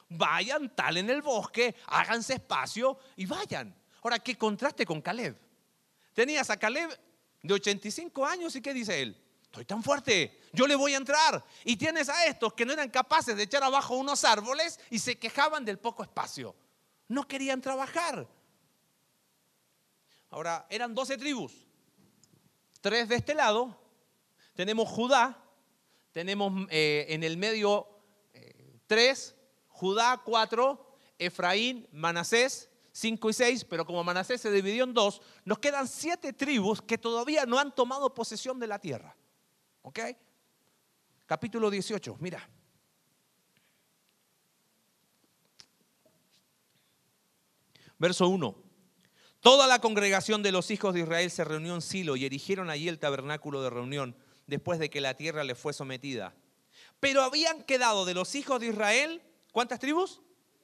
vayan, 0.09 0.75
tal 0.75 0.97
en 0.97 1.11
el 1.11 1.23
bosque, 1.23 1.75
háganse 1.87 2.35
espacio 2.35 2.99
y 3.17 3.27
vayan. 3.27 3.75
Ahora, 4.03 4.19
¿qué 4.19 4.37
contraste 4.37 4.87
con 4.87 5.01
Caleb? 5.01 5.37
Tenías 6.13 6.49
a 6.51 6.57
Caleb 6.57 6.99
de 7.43 7.55
85 7.55 8.25
años 8.25 8.55
y 8.57 8.63
¿qué 8.63 8.73
dice 8.73 9.03
él? 9.03 9.23
Estoy 9.57 9.65
tan 9.65 9.83
fuerte, 9.83 10.39
yo 10.53 10.67
le 10.67 10.75
voy 10.75 10.93
a 10.93 10.99
entrar. 10.99 11.43
Y 11.65 11.79
tienes 11.79 12.11
a 12.11 12.27
estos 12.27 12.53
que 12.53 12.67
no 12.67 12.75
eran 12.75 12.91
capaces 12.91 13.35
de 13.35 13.45
echar 13.45 13.65
abajo 13.65 13.97
unos 13.97 14.23
árboles 14.23 14.79
y 14.91 14.99
se 14.99 15.19
quejaban 15.19 15.65
del 15.65 15.79
poco 15.79 16.03
espacio. 16.03 16.55
No 17.09 17.27
querían 17.27 17.63
trabajar. 17.63 18.29
Ahora, 20.29 20.67
eran 20.69 20.95
12 20.95 21.17
tribus. 21.17 21.55
Tres 22.83 23.09
de 23.09 23.17
este 23.17 23.33
lado. 23.33 23.75
Tenemos 24.55 24.91
Judá. 24.91 25.43
Tenemos 26.13 26.67
eh, 26.69 27.07
en 27.09 27.25
el 27.25 27.39
medio 27.39 27.89
eh, 28.35 28.79
tres 28.87 29.35
Judá 29.69 30.21
4, 30.23 30.99
Efraín, 31.19 31.89
Manasés 31.93 32.69
5 32.93 33.31
y 33.31 33.33
6, 33.33 33.65
pero 33.65 33.87
como 33.87 34.05
Manasés 34.05 34.43
se 34.43 34.51
dividió 34.51 34.85
en 34.85 34.93
dos, 34.93 35.23
nos 35.47 35.61
quedan 35.61 35.89
siete 35.89 36.35
tribus 36.35 36.83
que 36.83 36.99
todavía 36.99 37.47
no 37.47 37.59
han 37.59 37.75
tomado 37.75 38.13
posesión 38.13 38.61
de 38.61 38.67
la 38.67 38.79
tierra. 38.79 39.17
¿Ok? 39.87 40.01
Capítulo 41.27 41.71
18, 41.71 42.17
mira. 42.19 42.51
Verso 47.97 48.29
1. 48.29 48.57
Toda 49.39 49.69
la 49.69 49.79
congregación 49.81 50.43
de 50.43 50.51
los 50.51 50.73
hijos 50.73 50.93
de 50.93 51.01
Israel 51.01 51.31
se 51.31 51.45
reunió 51.45 51.77
en 51.77 51.83
Silo 51.83 52.17
y 52.17 52.25
erigieron 52.25 52.69
allí 52.69 52.89
el 52.89 52.99
tabernáculo 52.99 53.63
de 53.63 53.71
reunión 53.71 54.17
después 54.49 54.81
de 54.81 54.91
que 54.91 55.01
la 55.01 55.15
tierra 55.15 55.45
le 55.45 55.55
fue 55.55 55.73
sometida. 55.73 56.35
Pero 56.99 57.23
habían 57.23 57.63
quedado 57.63 58.05
de 58.05 58.15
los 58.15 58.35
hijos 58.35 58.61
de 58.61 58.67
Israel 58.67 59.23
¿Cuántas 59.53 59.79
tribus? 59.79 60.21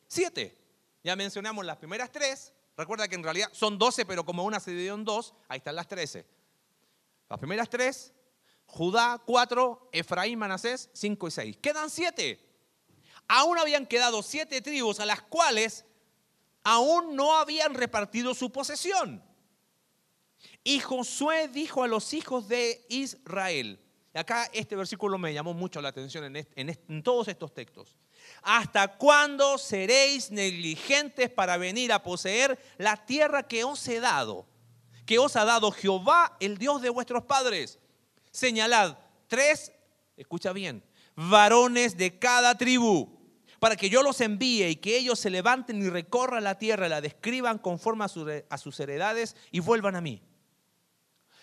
Siete. 0.06 0.58
Ya 1.02 1.16
mencionamos 1.16 1.64
las 1.64 1.78
primeras 1.78 2.12
tres. 2.12 2.52
Recuerda 2.76 3.08
que 3.08 3.14
en 3.14 3.22
realidad 3.22 3.48
son 3.52 3.78
doce, 3.78 4.04
pero 4.04 4.22
como 4.22 4.44
una 4.44 4.60
se 4.60 4.72
dividió 4.72 4.92
en 4.92 5.04
dos, 5.06 5.32
ahí 5.48 5.56
están 5.56 5.76
las 5.76 5.88
trece. 5.88 6.26
Las 7.30 7.38
primeras 7.38 7.70
tres, 7.70 8.12
Judá 8.72 9.20
cuatro, 9.26 9.90
Efraín, 9.92 10.38
Manasés 10.38 10.88
cinco 10.94 11.28
y 11.28 11.30
seis. 11.30 11.58
Quedan 11.58 11.90
siete. 11.90 12.40
Aún 13.28 13.58
habían 13.58 13.86
quedado 13.86 14.22
siete 14.22 14.62
tribus 14.62 14.98
a 14.98 15.04
las 15.04 15.20
cuales 15.20 15.84
aún 16.64 17.14
no 17.14 17.36
habían 17.36 17.74
repartido 17.74 18.34
su 18.34 18.50
posesión. 18.50 19.22
Y 20.64 20.80
Josué 20.80 21.48
dijo 21.48 21.82
a 21.82 21.86
los 21.86 22.14
hijos 22.14 22.48
de 22.48 22.86
Israel, 22.88 23.78
y 24.14 24.18
acá 24.18 24.48
este 24.54 24.74
versículo 24.74 25.18
me 25.18 25.34
llamó 25.34 25.52
mucho 25.52 25.82
la 25.82 25.90
atención 25.90 26.34
en, 26.34 26.48
en 26.56 27.02
todos 27.02 27.28
estos 27.28 27.52
textos. 27.52 27.98
¿Hasta 28.40 28.96
cuándo 28.96 29.58
seréis 29.58 30.30
negligentes 30.30 31.28
para 31.28 31.58
venir 31.58 31.92
a 31.92 32.02
poseer 32.02 32.58
la 32.78 33.04
tierra 33.04 33.46
que 33.46 33.64
os 33.64 33.86
he 33.86 34.00
dado? 34.00 34.46
Que 35.04 35.18
os 35.18 35.36
ha 35.36 35.44
dado 35.44 35.70
Jehová, 35.72 36.38
el 36.40 36.56
Dios 36.56 36.80
de 36.80 36.88
vuestros 36.88 37.24
padres. 37.24 37.78
Señalad 38.32 38.96
tres, 39.28 39.72
escucha 40.16 40.52
bien, 40.52 40.82
varones 41.14 41.96
de 41.98 42.18
cada 42.18 42.56
tribu, 42.56 43.20
para 43.60 43.76
que 43.76 43.90
yo 43.90 44.02
los 44.02 44.20
envíe 44.22 44.68
y 44.68 44.76
que 44.76 44.96
ellos 44.96 45.20
se 45.20 45.30
levanten 45.30 45.80
y 45.82 45.88
recorran 45.88 46.42
la 46.42 46.58
tierra, 46.58 46.88
la 46.88 47.02
describan 47.02 47.58
conforme 47.58 48.04
a, 48.04 48.58
sus 48.58 48.80
heredades 48.80 49.36
y 49.50 49.60
vuelvan 49.60 49.96
a 49.96 50.00
mí. 50.00 50.22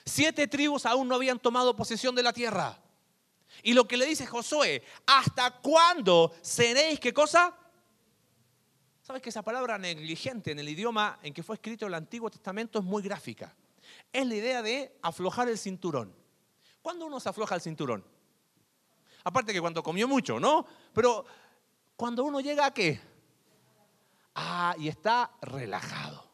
Siete 0.03 0.47
tribus 0.47 0.87
aún 0.87 1.07
no 1.07 1.15
habían 1.15 1.39
tomado 1.39 1.75
posesión 1.75 2.15
de 2.15 2.23
la 2.23 2.33
tierra. 2.33 2.81
Y 3.61 3.73
lo 3.73 3.87
que 3.87 3.95
le 3.95 4.05
dice 4.05 4.25
Josué, 4.25 4.83
¿hasta 5.05 5.61
cuándo 5.61 6.33
seréis 6.41 6.99
qué 6.99 7.13
cosa? 7.13 7.55
¿Sabes 9.01 9.21
que 9.21 9.29
esa 9.29 9.43
palabra 9.43 9.77
negligente 9.77 10.51
en 10.51 10.59
el 10.59 10.69
idioma 10.69 11.19
en 11.21 11.33
que 11.33 11.43
fue 11.43 11.55
escrito 11.55 11.87
el 11.87 11.93
Antiguo 11.93 12.29
Testamento 12.29 12.79
es 12.79 12.85
muy 12.85 13.03
gráfica? 13.03 13.55
Es 14.11 14.25
la 14.25 14.35
idea 14.35 14.61
de 14.61 14.97
aflojar 15.01 15.47
el 15.47 15.57
cinturón. 15.57 16.18
¿Cuándo 16.89 17.05
uno 17.05 17.19
se 17.19 17.29
afloja 17.29 17.53
el 17.53 17.61
cinturón? 17.61 18.03
Aparte 19.23 19.53
que 19.53 19.61
cuando 19.61 19.83
comió 19.83 20.07
mucho, 20.07 20.39
¿no? 20.39 20.65
Pero 20.91 21.23
cuando 21.95 22.23
uno 22.23 22.39
llega 22.39 22.65
a 22.65 22.73
qué? 22.73 22.99
Ah, 24.33 24.73
y 24.75 24.87
está 24.87 25.29
relajado. 25.39 26.31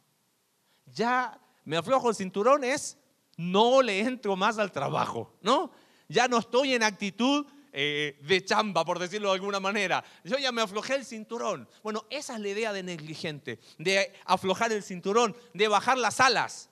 Ya 0.86 1.38
me 1.66 1.76
aflojo 1.76 2.10
el 2.10 2.16
cinturón 2.16 2.64
es 2.64 2.98
no 3.36 3.82
le 3.82 4.00
entro 4.00 4.38
más 4.38 4.58
al 4.58 4.72
trabajo, 4.72 5.34
¿no? 5.42 5.72
ya 6.08 6.30
no 6.30 6.38
estoy 6.38 6.74
en 6.74 6.84
actitud 6.84 7.46
eh, 7.74 8.18
de 8.22 8.46
chamba, 8.46 8.86
por 8.86 8.98
decirlo 8.98 9.28
de 9.28 9.34
alguna 9.36 9.60
manera. 9.60 10.06
Yo 10.24 10.38
ya 10.38 10.54
me 10.54 10.62
aflojé 10.62 10.96
el 10.96 11.04
cinturón. 11.04 11.68
Bueno, 11.84 12.06
esa 12.10 12.36
es 12.36 12.40
la 12.40 12.48
idea 12.48 12.72
de 12.72 12.82
negligente, 12.82 13.60
de 13.78 14.14
aflojar 14.24 14.72
el 14.72 14.84
cinturón, 14.84 15.36
de 15.54 15.68
bajar 15.68 15.98
las 15.98 16.22
alas. 16.22 16.70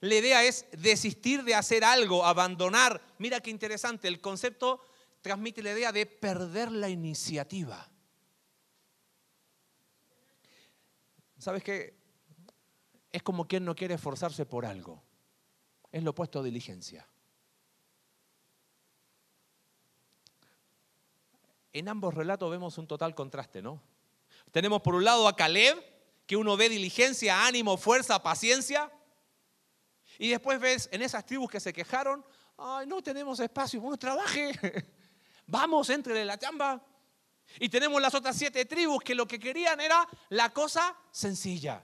La 0.00 0.14
idea 0.14 0.44
es 0.44 0.66
desistir 0.72 1.42
de 1.42 1.54
hacer 1.54 1.84
algo, 1.84 2.24
abandonar. 2.24 3.02
Mira 3.18 3.40
qué 3.40 3.50
interesante, 3.50 4.08
el 4.08 4.20
concepto 4.20 4.80
transmite 5.20 5.62
la 5.62 5.72
idea 5.72 5.92
de 5.92 6.06
perder 6.06 6.70
la 6.70 6.88
iniciativa. 6.88 7.90
¿Sabes 11.38 11.62
qué? 11.62 11.96
Es 13.10 13.22
como 13.22 13.46
quien 13.46 13.64
no 13.64 13.74
quiere 13.74 13.94
esforzarse 13.94 14.44
por 14.44 14.66
algo. 14.66 15.02
Es 15.90 16.02
lo 16.02 16.10
opuesto 16.10 16.40
a 16.40 16.42
diligencia. 16.42 17.08
En 21.72 21.88
ambos 21.88 22.14
relatos 22.14 22.50
vemos 22.50 22.76
un 22.78 22.86
total 22.86 23.14
contraste, 23.14 23.62
¿no? 23.62 23.80
Tenemos 24.50 24.82
por 24.82 24.94
un 24.94 25.04
lado 25.04 25.28
a 25.28 25.36
Caleb, 25.36 25.78
que 26.26 26.36
uno 26.36 26.56
ve 26.56 26.68
diligencia, 26.68 27.46
ánimo, 27.46 27.76
fuerza, 27.76 28.22
paciencia. 28.22 28.90
Y 30.18 30.30
después 30.30 30.58
ves 30.58 30.88
en 30.92 31.00
esas 31.02 31.24
tribus 31.24 31.48
que 31.48 31.60
se 31.60 31.72
quejaron, 31.72 32.24
ay, 32.56 32.86
no 32.86 33.00
tenemos 33.00 33.38
espacio, 33.38 33.80
bueno, 33.80 33.96
trabaje. 33.96 34.52
Vamos, 35.46 35.88
entre 35.90 36.24
la 36.24 36.36
chamba. 36.38 36.84
Y 37.58 37.68
tenemos 37.68 38.02
las 38.02 38.14
otras 38.14 38.36
siete 38.36 38.64
tribus 38.64 39.02
que 39.02 39.14
lo 39.14 39.26
que 39.26 39.38
querían 39.38 39.80
era 39.80 40.06
la 40.30 40.50
cosa 40.50 40.96
sencilla. 41.10 41.82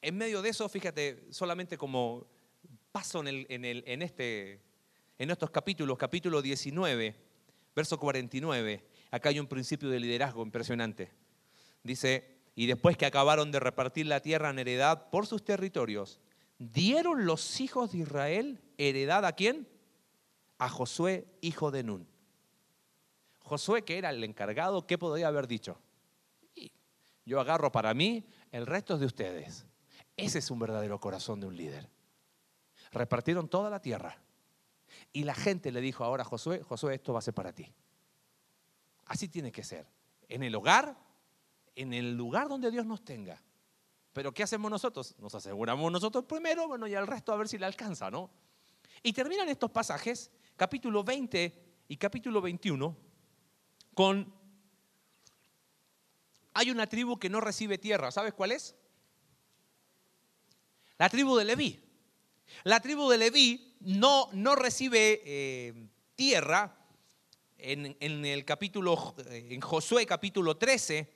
En 0.00 0.16
medio 0.16 0.40
de 0.40 0.50
eso, 0.50 0.68
fíjate, 0.68 1.26
solamente 1.32 1.76
como 1.76 2.28
paso 2.92 3.20
en, 3.20 3.26
el, 3.26 3.46
en, 3.50 3.64
el, 3.64 3.84
en, 3.86 4.02
este, 4.02 4.62
en 5.18 5.30
estos 5.30 5.50
capítulos, 5.50 5.98
capítulo 5.98 6.40
19, 6.40 7.16
verso 7.74 7.98
49, 7.98 8.88
acá 9.10 9.28
hay 9.30 9.40
un 9.40 9.48
principio 9.48 9.90
de 9.90 9.98
liderazgo 9.98 10.42
impresionante. 10.42 11.10
Dice, 11.82 12.35
y 12.56 12.66
después 12.66 12.96
que 12.96 13.06
acabaron 13.06 13.52
de 13.52 13.60
repartir 13.60 14.06
la 14.06 14.20
tierra 14.20 14.50
en 14.50 14.58
heredad 14.58 15.08
por 15.10 15.26
sus 15.28 15.44
territorios, 15.44 16.18
dieron 16.58 17.26
los 17.26 17.60
hijos 17.60 17.92
de 17.92 17.98
Israel 17.98 18.60
heredad 18.78 19.24
a 19.24 19.32
quién? 19.32 19.68
a 20.58 20.68
Josué, 20.68 21.26
hijo 21.40 21.70
de 21.70 21.82
Nun. 21.82 22.08
Josué, 23.40 23.84
que 23.84 23.98
era 23.98 24.10
el 24.10 24.24
encargado, 24.24 24.86
¿qué 24.86 24.98
podría 24.98 25.28
haber 25.28 25.46
dicho? 25.46 25.78
Yo 27.24 27.40
agarro 27.40 27.70
para 27.72 27.92
mí, 27.92 28.24
el 28.52 28.66
resto 28.66 28.94
es 28.94 29.00
de 29.00 29.06
ustedes. 29.06 29.66
Ese 30.16 30.38
es 30.38 30.50
un 30.50 30.58
verdadero 30.58 30.98
corazón 31.00 31.40
de 31.40 31.46
un 31.46 31.56
líder. 31.56 31.90
Repartieron 32.92 33.48
toda 33.48 33.68
la 33.68 33.80
tierra. 33.80 34.18
Y 35.12 35.24
la 35.24 35.34
gente 35.34 35.72
le 35.72 35.80
dijo 35.80 36.04
ahora 36.04 36.22
a 36.22 36.26
Josué, 36.26 36.62
Josué, 36.62 36.94
esto 36.94 37.12
va 37.12 37.18
a 37.18 37.22
ser 37.22 37.34
para 37.34 37.52
ti. 37.52 37.72
Así 39.06 39.28
tiene 39.28 39.52
que 39.52 39.64
ser. 39.64 39.86
En 40.28 40.42
el 40.42 40.54
hogar, 40.54 40.96
en 41.76 41.92
el 41.92 42.16
lugar 42.16 42.48
donde 42.48 42.70
Dios 42.70 42.84
nos 42.84 43.04
tenga. 43.04 43.40
Pero 44.12 44.32
¿qué 44.32 44.42
hacemos 44.42 44.70
nosotros? 44.70 45.14
Nos 45.18 45.34
aseguramos 45.34 45.92
nosotros 45.92 46.24
primero, 46.24 46.66
bueno, 46.66 46.86
y 46.88 46.94
al 46.94 47.06
resto 47.06 47.32
a 47.32 47.36
ver 47.36 47.48
si 47.48 47.58
le 47.58 47.66
alcanza, 47.66 48.10
¿no? 48.10 48.30
Y 49.02 49.12
terminan 49.12 49.48
estos 49.48 49.70
pasajes 49.70 50.30
capítulo 50.56 51.04
20 51.04 51.64
y 51.88 51.96
capítulo 51.96 52.40
21 52.40 52.96
con... 53.94 54.34
Hay 56.54 56.70
una 56.70 56.86
tribu 56.86 57.18
que 57.18 57.28
no 57.28 57.42
recibe 57.42 57.76
tierra, 57.76 58.10
¿sabes 58.10 58.32
cuál 58.32 58.52
es? 58.52 58.74
La 60.96 61.10
tribu 61.10 61.36
de 61.36 61.44
Leví. 61.44 61.78
La 62.64 62.80
tribu 62.80 63.10
de 63.10 63.18
Leví 63.18 63.76
no, 63.80 64.30
no 64.32 64.54
recibe 64.56 65.20
eh, 65.26 65.88
tierra 66.14 66.74
en, 67.58 67.94
en, 68.00 68.24
el 68.24 68.46
capítulo, 68.46 69.14
eh, 69.26 69.48
en 69.50 69.60
Josué 69.60 70.06
capítulo 70.06 70.56
13, 70.56 71.15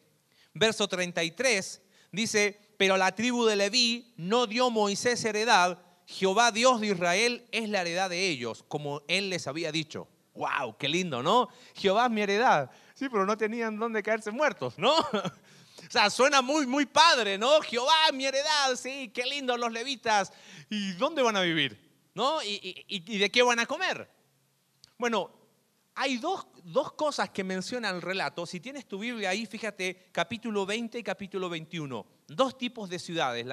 verso 0.54 0.88
33, 0.88 1.82
dice, 2.12 2.58
pero 2.76 2.96
la 2.96 3.14
tribu 3.14 3.44
de 3.44 3.56
Leví 3.56 4.14
no 4.16 4.46
dio 4.46 4.70
Moisés 4.70 5.24
heredad 5.24 5.78
Jehová 6.10 6.50
Dios 6.50 6.80
de 6.80 6.88
Israel 6.88 7.46
es 7.52 7.68
la 7.68 7.82
heredad 7.82 8.10
de 8.10 8.28
ellos, 8.28 8.64
como 8.66 9.02
él 9.06 9.30
les 9.30 9.46
había 9.46 9.70
dicho. 9.70 10.08
¡Wow! 10.34 10.76
¡Qué 10.76 10.88
lindo, 10.88 11.22
¿no? 11.22 11.48
Jehová 11.74 12.06
es 12.06 12.10
mi 12.10 12.20
heredad. 12.20 12.68
Sí, 12.94 13.08
pero 13.08 13.24
no 13.24 13.36
tenían 13.36 13.78
dónde 13.78 14.02
caerse 14.02 14.30
muertos, 14.30 14.78
¿no? 14.78 14.94
O 15.88 15.92
sea, 15.92 16.10
suena 16.10 16.42
muy, 16.42 16.66
muy 16.66 16.84
padre, 16.84 17.38
¿no? 17.38 17.60
Jehová 17.62 18.12
mi 18.12 18.26
heredad, 18.26 18.76
sí, 18.76 19.10
qué 19.14 19.24
lindo 19.24 19.56
los 19.56 19.72
levitas. 19.72 20.30
¿Y 20.68 20.92
dónde 20.92 21.22
van 21.22 21.36
a 21.36 21.40
vivir? 21.40 21.80
¿No? 22.14 22.40
¿Y, 22.42 23.18
de 23.18 23.30
qué 23.30 23.42
van 23.42 23.58
a 23.60 23.66
comer? 23.66 24.08
Bueno, 24.98 25.30
hay 26.02 26.16
dos, 26.16 26.46
dos, 26.64 26.92
cosas 26.92 27.28
que 27.28 27.44
menciona 27.44 27.90
el 27.90 28.00
relato. 28.00 28.46
Si 28.46 28.58
tienes 28.58 28.86
tu 28.86 28.98
Biblia 28.98 29.30
ahí, 29.30 29.44
fíjate, 29.44 30.08
capítulo 30.12 30.64
20 30.64 30.98
y 30.98 31.02
capítulo 31.02 31.50
21. 31.50 32.06
Dos 32.26 32.56
tipos 32.56 32.88
de 32.88 32.98
ciudades. 32.98 33.46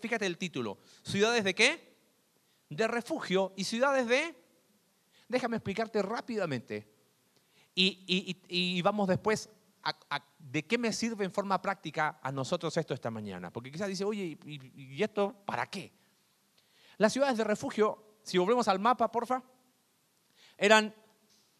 fíjate 0.00 0.24
el 0.26 0.38
título. 0.38 0.78
¿Ciudades 1.02 1.42
de 1.42 1.54
qué? 1.54 1.90
de 2.70 2.86
refugio 2.88 3.52
y 3.56 3.64
ciudades 3.64 4.06
de... 4.06 4.34
Déjame 5.28 5.56
explicarte 5.56 6.00
rápidamente. 6.02 6.88
Y, 7.74 8.80
vamos 8.82 9.08
después 9.08 9.48
a, 9.82 10.24
de 10.38 10.66
qué 10.66 10.76
me 10.78 10.92
sirve 10.92 11.24
en 11.24 11.32
forma 11.32 11.60
práctica 11.62 12.18
a 12.22 12.32
nosotros 12.32 12.76
esto 12.76 12.94
esta 12.94 13.10
mañana. 13.10 13.52
Porque 13.52 13.70
quizás 13.70 13.88
dice, 13.88 14.04
oye, 14.04 14.38
¿y, 14.44 15.02
esto 15.02 15.34
para 15.44 15.66
qué? 15.66 15.92
Las 16.96 17.12
ciudades 17.12 17.38
de 17.38 17.44
refugio, 17.44 18.18
si 18.22 18.38
volvemos 18.38 18.66
al 18.68 18.78
mapa, 18.78 19.10
porfa, 19.10 19.42
eran 20.56 20.94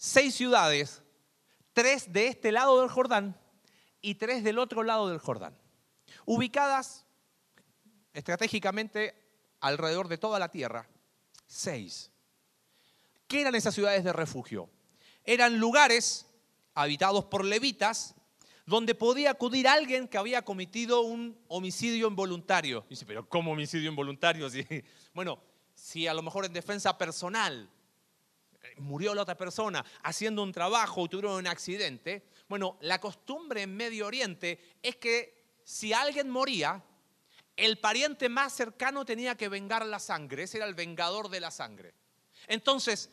seis 0.00 0.34
ciudades, 0.34 1.02
tres 1.74 2.10
de 2.10 2.28
este 2.28 2.52
lado 2.52 2.80
del 2.80 2.88
Jordán 2.88 3.38
y 4.00 4.14
tres 4.14 4.42
del 4.42 4.58
otro 4.58 4.82
lado 4.82 5.10
del 5.10 5.18
Jordán, 5.18 5.54
ubicadas 6.24 7.04
estratégicamente 8.14 9.14
alrededor 9.60 10.08
de 10.08 10.16
toda 10.16 10.38
la 10.38 10.50
tierra 10.50 10.88
seis. 11.46 12.10
¿Qué 13.28 13.42
eran 13.42 13.54
esas 13.54 13.74
ciudades 13.74 14.02
de 14.02 14.14
refugio? 14.14 14.70
Eran 15.22 15.58
lugares 15.58 16.26
habitados 16.74 17.26
por 17.26 17.44
levitas 17.44 18.14
donde 18.64 18.94
podía 18.94 19.32
acudir 19.32 19.68
alguien 19.68 20.08
que 20.08 20.16
había 20.16 20.42
cometido 20.42 21.02
un 21.02 21.38
homicidio 21.48 22.08
involuntario. 22.08 22.86
Dice, 22.88 23.04
pero 23.04 23.28
¿cómo 23.28 23.52
homicidio 23.52 23.90
involuntario? 23.90 24.48
Bueno, 25.12 25.42
si 25.74 26.06
a 26.06 26.14
lo 26.14 26.22
mejor 26.22 26.46
en 26.46 26.54
defensa 26.54 26.96
personal 26.96 27.68
murió 28.80 29.14
la 29.14 29.22
otra 29.22 29.36
persona 29.36 29.84
haciendo 30.02 30.42
un 30.42 30.52
trabajo 30.52 31.02
o 31.02 31.08
tuvieron 31.08 31.36
un 31.36 31.46
accidente, 31.46 32.24
bueno, 32.48 32.76
la 32.80 33.00
costumbre 33.00 33.62
en 33.62 33.76
Medio 33.76 34.06
Oriente 34.06 34.76
es 34.82 34.96
que 34.96 35.60
si 35.64 35.92
alguien 35.92 36.28
moría, 36.28 36.82
el 37.56 37.78
pariente 37.78 38.28
más 38.28 38.52
cercano 38.52 39.04
tenía 39.04 39.36
que 39.36 39.48
vengar 39.48 39.84
la 39.86 39.98
sangre, 39.98 40.44
ese 40.44 40.56
era 40.56 40.66
el 40.66 40.74
vengador 40.74 41.28
de 41.28 41.40
la 41.40 41.50
sangre. 41.50 41.94
Entonces, 42.48 43.10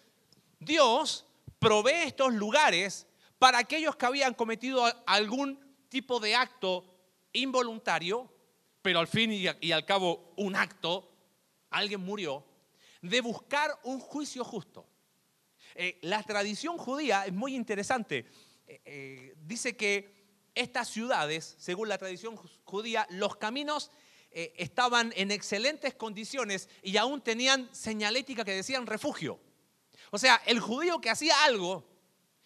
Dios 0.59 1.25
provee 1.59 2.03
estos 2.05 2.33
lugares 2.33 3.07
para 3.37 3.59
aquellos 3.59 3.95
que 3.95 4.05
habían 4.05 4.33
cometido 4.33 4.85
algún 5.05 5.59
tipo 5.89 6.19
de 6.19 6.35
acto 6.35 6.85
involuntario, 7.33 8.31
pero 8.81 8.99
al 8.99 9.07
fin 9.07 9.31
y 9.31 9.71
al 9.71 9.85
cabo 9.85 10.33
un 10.37 10.55
acto, 10.55 11.11
alguien 11.69 12.01
murió, 12.01 12.43
de 13.01 13.21
buscar 13.21 13.77
un 13.83 13.99
juicio 13.99 14.43
justo. 14.43 14.87
Eh, 15.79 15.99
la 16.01 16.23
tradición 16.23 16.75
judía 16.79 17.27
es 17.27 17.33
muy 17.33 17.55
interesante. 17.55 18.25
Eh, 18.65 18.81
eh, 18.83 19.35
dice 19.45 19.77
que 19.77 20.11
estas 20.55 20.87
ciudades, 20.87 21.55
según 21.59 21.87
la 21.87 21.99
tradición 21.99 22.35
judía, 22.65 23.05
los 23.11 23.37
caminos 23.37 23.91
estaban 24.29 25.13
en 25.15 25.31
excelentes 25.31 25.95
condiciones 25.95 26.69
y 26.83 26.97
aún 26.97 27.21
tenían 27.21 27.73
señalética 27.73 28.43
que 28.43 28.53
decían 28.53 28.85
refugio. 28.85 29.39
O 30.11 30.19
sea, 30.19 30.41
el 30.45 30.59
judío 30.59 30.99
que 31.01 31.09
hacía 31.09 31.43
algo 31.45 31.87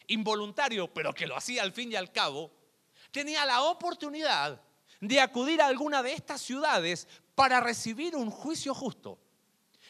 involuntario, 0.07 0.93
pero 0.93 1.13
que 1.13 1.27
lo 1.27 1.35
hacía 1.35 1.63
al 1.63 1.73
fin 1.73 1.91
y 1.91 1.95
al 1.95 2.11
cabo, 2.13 2.51
tenía 3.11 3.45
la 3.45 3.63
oportunidad 3.63 4.61
de 5.01 5.19
acudir 5.19 5.61
a 5.61 5.67
alguna 5.67 6.01
de 6.03 6.13
estas 6.13 6.41
ciudades 6.41 7.07
para 7.35 7.59
recibir 7.59 8.15
un 8.15 8.29
juicio 8.29 8.73
justo. 8.73 9.19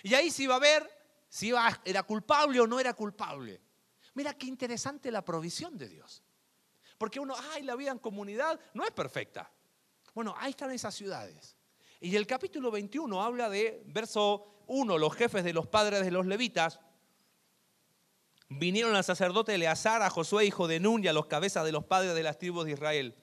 Y 0.02 0.16
ahí 0.16 0.32
se 0.32 0.44
iba 0.44 0.56
a 0.56 0.60
ver 0.60 1.01
si 1.32 1.54
era 1.86 2.04
culpable 2.04 2.60
o 2.60 2.68
no 2.68 2.78
era 2.78 2.94
culpable. 2.94 3.62
Mira 4.16 4.34
qué 4.34 4.48
interesante 4.48 5.10
la 5.10 5.24
provisión 5.24 5.78
de 5.78 5.88
Dios. 5.88 6.22
Porque 6.98 7.22
uno, 7.22 7.34
ay, 7.54 7.64
la 7.64 7.78
vida 7.78 7.92
en 7.92 8.00
comunidad 8.00 8.60
no 8.74 8.84
es 8.84 8.92
perfecta. 8.92 9.50
Bueno, 10.14 10.36
ahí 10.38 10.50
están 10.50 10.72
esas 10.72 10.94
ciudades. 10.94 11.56
Y 12.02 12.14
el 12.18 12.28
capítulo 12.28 12.70
21 12.70 13.24
habla 13.24 13.50
de, 13.50 13.82
verso 13.86 14.62
1, 14.68 14.98
los 14.98 15.16
jefes 15.16 15.46
de 15.46 15.54
los 15.54 15.68
padres 15.68 16.04
de 16.04 16.12
los 16.12 16.26
levitas 16.26 16.82
vinieron 18.50 18.94
al 18.94 19.06
sacerdote 19.06 19.56
Eleazar, 19.56 20.02
a 20.02 20.10
Josué, 20.10 20.44
hijo 20.46 20.68
de 20.68 20.82
Nun, 20.82 21.02
y 21.02 21.08
a 21.08 21.14
los 21.14 21.28
cabezas 21.28 21.64
de 21.64 21.72
los 21.72 21.86
padres 21.86 22.14
de 22.14 22.24
las 22.24 22.40
tribus 22.40 22.66
de 22.66 22.74
Israel. 22.74 23.16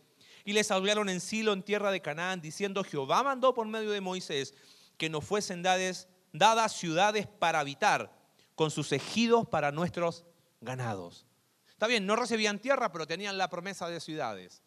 Y 0.47 0.55
les 0.55 0.71
hablaron 0.71 1.11
en 1.11 1.21
Silo, 1.21 1.53
en 1.53 1.63
tierra 1.63 1.91
de 1.91 2.01
Canaán, 2.01 2.41
diciendo, 2.41 2.83
Jehová 2.85 3.23
mandó 3.23 3.53
por 3.53 3.67
medio 3.67 3.91
de 3.91 4.01
Moisés 4.01 4.55
que 4.97 5.11
nos 5.11 5.27
fuesen 5.27 5.63
dadas, 5.63 6.09
dadas 6.39 6.73
ciudades 6.73 7.27
para 7.27 7.61
habitar, 7.61 8.17
con 8.55 8.71
sus 8.71 8.93
ejidos 8.93 9.47
para 9.47 9.71
nuestros 9.71 10.25
ganados. 10.61 11.27
Está 11.69 11.87
bien, 11.87 12.07
no 12.07 12.17
recibían 12.17 12.59
tierra, 12.59 12.91
pero 12.91 13.07
tenían 13.07 13.39
la 13.39 13.49
promesa 13.49 13.89
de 13.89 14.01
ciudades. 14.01 14.63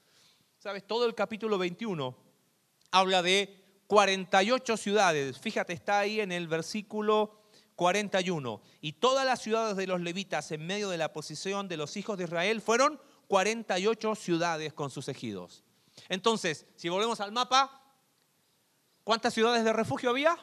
¿Sabes? 0.60 0.88
Todo 0.88 1.06
el 1.06 1.16
capítulo 1.16 1.58
21 1.58 2.16
habla 2.92 3.22
de 3.22 3.62
48 3.88 4.78
ciudades. 4.78 5.38
Fíjate, 5.40 5.74
está 5.74 6.00
ahí 6.00 6.22
en 6.22 6.32
el 6.32 6.48
versículo 6.48 7.42
41. 7.76 8.62
Y 8.80 8.94
todas 8.94 9.26
las 9.26 9.42
ciudades 9.42 9.76
de 9.76 9.88
los 9.88 10.00
levitas 10.00 10.52
en 10.52 10.66
medio 10.66 10.90
de 10.90 10.98
la 10.98 11.12
posición 11.12 11.68
de 11.68 11.78
los 11.78 11.98
hijos 11.98 12.18
de 12.18 12.24
Israel 12.24 12.62
fueron 12.62 13.02
48 13.28 14.16
ciudades 14.16 14.72
con 14.72 14.90
sus 14.90 15.10
ejidos. 15.10 15.64
Entonces, 16.08 16.66
si 16.76 16.90
volvemos 16.90 17.20
al 17.20 17.32
mapa, 17.32 17.84
¿cuántas 19.04 19.34
ciudades 19.34 19.64
de 19.66 19.74
refugio 19.74 20.12
había? 20.12 20.38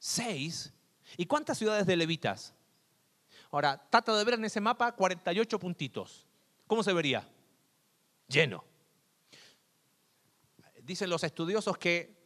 Seis. 0.00 0.72
¿Y 1.18 1.26
cuántas 1.26 1.58
ciudades 1.58 1.86
de 1.86 1.94
levitas? 1.94 2.54
Ahora, 3.52 3.86
trata 3.90 4.16
de 4.16 4.24
ver 4.24 4.34
en 4.34 4.44
ese 4.46 4.60
mapa 4.60 4.92
48 4.92 5.58
puntitos. 5.58 6.26
¿Cómo 6.66 6.82
se 6.82 6.92
vería? 6.92 7.28
Lleno. 8.26 8.64
Dicen 10.82 11.10
los 11.10 11.22
estudiosos 11.22 11.76
que 11.76 12.16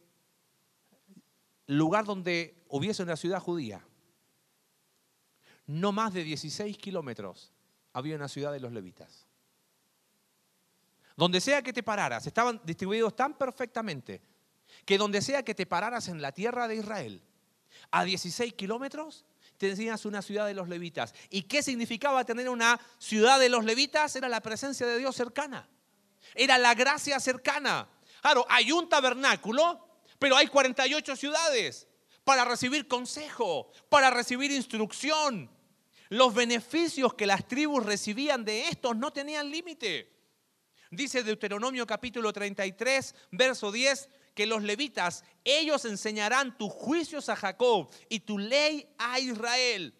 lugar 1.67 2.05
donde 2.05 2.63
hubiese 2.69 3.03
una 3.03 3.17
ciudad 3.17 3.41
judía, 3.41 3.85
no 5.67 5.91
más 5.91 6.13
de 6.13 6.23
16 6.23 6.77
kilómetros 6.77 7.51
había 7.91 8.15
una 8.15 8.29
ciudad 8.29 8.53
de 8.53 8.59
los 8.59 8.71
levitas. 8.71 9.25
Donde 11.17 11.41
sea 11.41 11.61
que 11.61 11.73
te 11.73 11.83
pararas, 11.83 12.25
estaban 12.25 12.61
distribuidos 12.63 13.15
tan 13.15 13.37
perfectamente 13.37 14.21
que 14.85 14.97
donde 14.97 15.21
sea 15.21 15.43
que 15.43 15.55
te 15.55 15.65
pararas 15.65 16.07
en 16.07 16.21
la 16.21 16.31
tierra 16.31 16.67
de 16.67 16.75
Israel, 16.75 17.21
a 17.91 18.03
16 18.03 18.53
kilómetros 18.53 19.25
tenías 19.57 20.05
una 20.05 20.21
ciudad 20.21 20.45
de 20.45 20.53
los 20.53 20.67
levitas. 20.69 21.13
¿Y 21.29 21.43
qué 21.43 21.63
significaba 21.63 22.25
tener 22.25 22.49
una 22.49 22.79
ciudad 22.99 23.39
de 23.39 23.49
los 23.49 23.63
levitas? 23.63 24.15
Era 24.15 24.29
la 24.29 24.41
presencia 24.41 24.85
de 24.85 24.97
Dios 24.97 25.15
cercana. 25.15 25.67
Era 26.33 26.57
la 26.57 26.73
gracia 26.73 27.19
cercana. 27.19 27.87
Claro, 28.21 28.45
hay 28.49 28.71
un 28.71 28.89
tabernáculo, 28.89 29.87
pero 30.19 30.35
hay 30.35 30.47
48 30.47 31.15
ciudades 31.15 31.87
para 32.23 32.43
recibir 32.43 32.87
consejo, 32.87 33.71
para 33.89 34.09
recibir 34.09 34.51
instrucción. 34.51 35.49
Los 36.09 36.33
beneficios 36.33 37.13
que 37.13 37.25
las 37.25 37.47
tribus 37.47 37.85
recibían 37.85 38.43
de 38.43 38.67
estos 38.67 38.95
no 38.95 39.11
tenían 39.11 39.49
límite. 39.49 40.11
Dice 40.91 41.23
Deuteronomio 41.23 41.85
capítulo 41.85 42.31
33, 42.31 43.15
verso 43.31 43.71
10, 43.71 44.09
que 44.35 44.45
los 44.45 44.61
levitas, 44.61 45.23
ellos 45.43 45.85
enseñarán 45.85 46.57
tus 46.57 46.71
juicios 46.71 47.29
a 47.29 47.35
Jacob 47.35 47.89
y 48.09 48.19
tu 48.19 48.37
ley 48.37 48.87
a 48.99 49.19
Israel. 49.19 49.95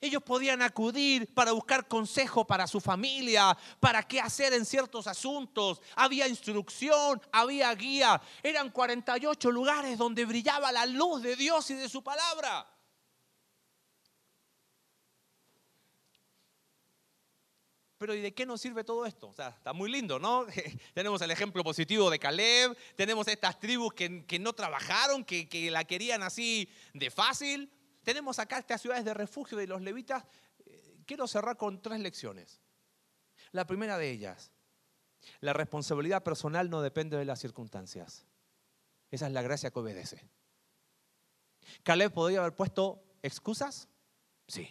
Ellos 0.00 0.22
podían 0.22 0.62
acudir 0.62 1.32
para 1.34 1.52
buscar 1.52 1.88
consejo 1.88 2.46
para 2.46 2.66
su 2.66 2.80
familia, 2.80 3.56
para 3.80 4.02
qué 4.06 4.20
hacer 4.20 4.52
en 4.52 4.64
ciertos 4.64 5.06
asuntos. 5.06 5.80
Había 5.96 6.28
instrucción, 6.28 7.20
había 7.32 7.74
guía. 7.74 8.20
Eran 8.42 8.70
48 8.70 9.50
lugares 9.50 9.98
donde 9.98 10.24
brillaba 10.24 10.70
la 10.70 10.86
luz 10.86 11.22
de 11.22 11.34
Dios 11.34 11.70
y 11.70 11.74
de 11.74 11.88
su 11.88 12.02
palabra. 12.02 12.75
Pero 17.98 18.14
¿y 18.14 18.20
de 18.20 18.34
qué 18.34 18.44
nos 18.44 18.60
sirve 18.60 18.84
todo 18.84 19.06
esto? 19.06 19.28
O 19.28 19.32
sea, 19.32 19.48
está 19.48 19.72
muy 19.72 19.90
lindo, 19.90 20.18
¿no? 20.18 20.46
tenemos 20.94 21.20
el 21.22 21.30
ejemplo 21.30 21.64
positivo 21.64 22.10
de 22.10 22.18
Caleb, 22.18 22.76
tenemos 22.94 23.26
estas 23.28 23.58
tribus 23.58 23.94
que, 23.94 24.38
no 24.38 24.52
trabajaron, 24.52 25.24
que, 25.24 25.48
que, 25.48 25.70
la 25.70 25.84
querían 25.84 26.22
así 26.22 26.68
de 26.92 27.10
fácil. 27.10 27.72
Tenemos 28.02 28.38
acá 28.38 28.58
estas 28.58 28.82
ciudades 28.82 29.04
de 29.04 29.14
refugio 29.14 29.56
de 29.56 29.66
los 29.66 29.80
levitas. 29.80 30.24
Eh, 30.66 30.98
quiero 31.06 31.26
cerrar 31.26 31.56
con 31.56 31.80
tres 31.80 32.00
lecciones. 32.00 32.60
La 33.52 33.66
primera 33.66 33.96
de 33.96 34.10
ellas, 34.10 34.52
la 35.40 35.54
responsabilidad 35.54 36.22
personal 36.22 36.68
no 36.68 36.82
depende 36.82 37.16
de 37.16 37.24
las 37.24 37.40
circunstancias. 37.40 38.26
Esa 39.10 39.26
es 39.26 39.32
la 39.32 39.42
gracia 39.42 39.70
que 39.70 39.78
obedece. 39.78 40.22
Caleb 41.82 42.12
podría 42.12 42.40
haber 42.40 42.54
puesto 42.54 43.02
excusas. 43.22 43.88
Sí. 44.46 44.68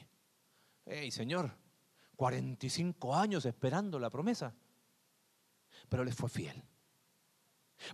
Hey, 0.86 1.10
Señor, 1.12 1.52
45 2.16 3.16
años 3.16 3.46
esperando 3.46 4.00
la 4.00 4.10
promesa, 4.10 4.54
pero 5.90 6.04
le 6.04 6.12
fue 6.12 6.30
fiel. 6.30 6.64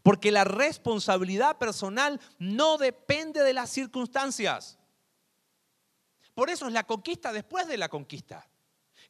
Porque 0.03 0.31
la 0.31 0.43
responsabilidad 0.43 1.57
personal 1.57 2.19
no 2.39 2.77
depende 2.77 3.43
de 3.43 3.53
las 3.53 3.69
circunstancias. 3.69 4.77
Por 6.33 6.49
eso 6.49 6.67
es 6.67 6.73
la 6.73 6.85
conquista 6.85 7.33
después 7.33 7.67
de 7.67 7.77
la 7.77 7.89
conquista. 7.89 8.47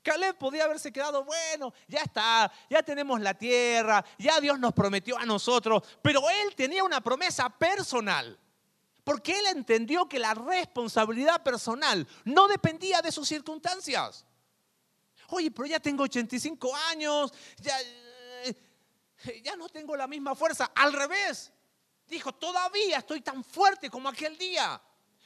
Caleb 0.02 0.38
podía 0.38 0.64
haberse 0.64 0.92
quedado, 0.92 1.24
bueno, 1.24 1.74
ya 1.88 2.00
está, 2.00 2.52
ya 2.70 2.82
tenemos 2.82 3.22
la 3.22 3.36
tierra, 3.36 4.04
ya 4.18 4.40
Dios 4.40 4.58
nos 4.58 4.74
prometió 4.74 5.18
a 5.18 5.26
nosotros, 5.26 5.84
pero 6.02 6.28
él 6.30 6.56
tenía 6.56 6.84
una 6.84 7.02
promesa 7.02 7.50
personal. 7.50 8.40
Porque 9.04 9.38
él 9.38 9.46
entendió 9.48 10.08
que 10.08 10.20
la 10.20 10.34
responsabilidad 10.34 11.44
personal 11.44 12.08
no 12.24 12.48
dependía 12.48 13.02
de 13.02 13.12
sus 13.12 13.28
circunstancias 13.28 14.26
oye, 15.36 15.52
pero 15.52 15.66
ya 15.66 15.80
tengo 15.80 16.04
85 16.04 16.76
años, 16.90 17.34
ya, 17.58 17.76
eh, 18.44 19.42
ya 19.44 19.56
no 19.56 19.70
tengo 19.70 19.96
la 19.96 20.08
misma 20.08 20.36
fuerza. 20.36 20.72
Al 20.76 20.94
revés, 20.94 21.52
dijo, 22.08 22.34
todavía 22.34 23.00
estoy 23.00 23.22
tan 23.22 23.44
fuerte 23.44 23.90
como 23.90 24.10
aquel 24.10 24.38
día. 24.38 24.82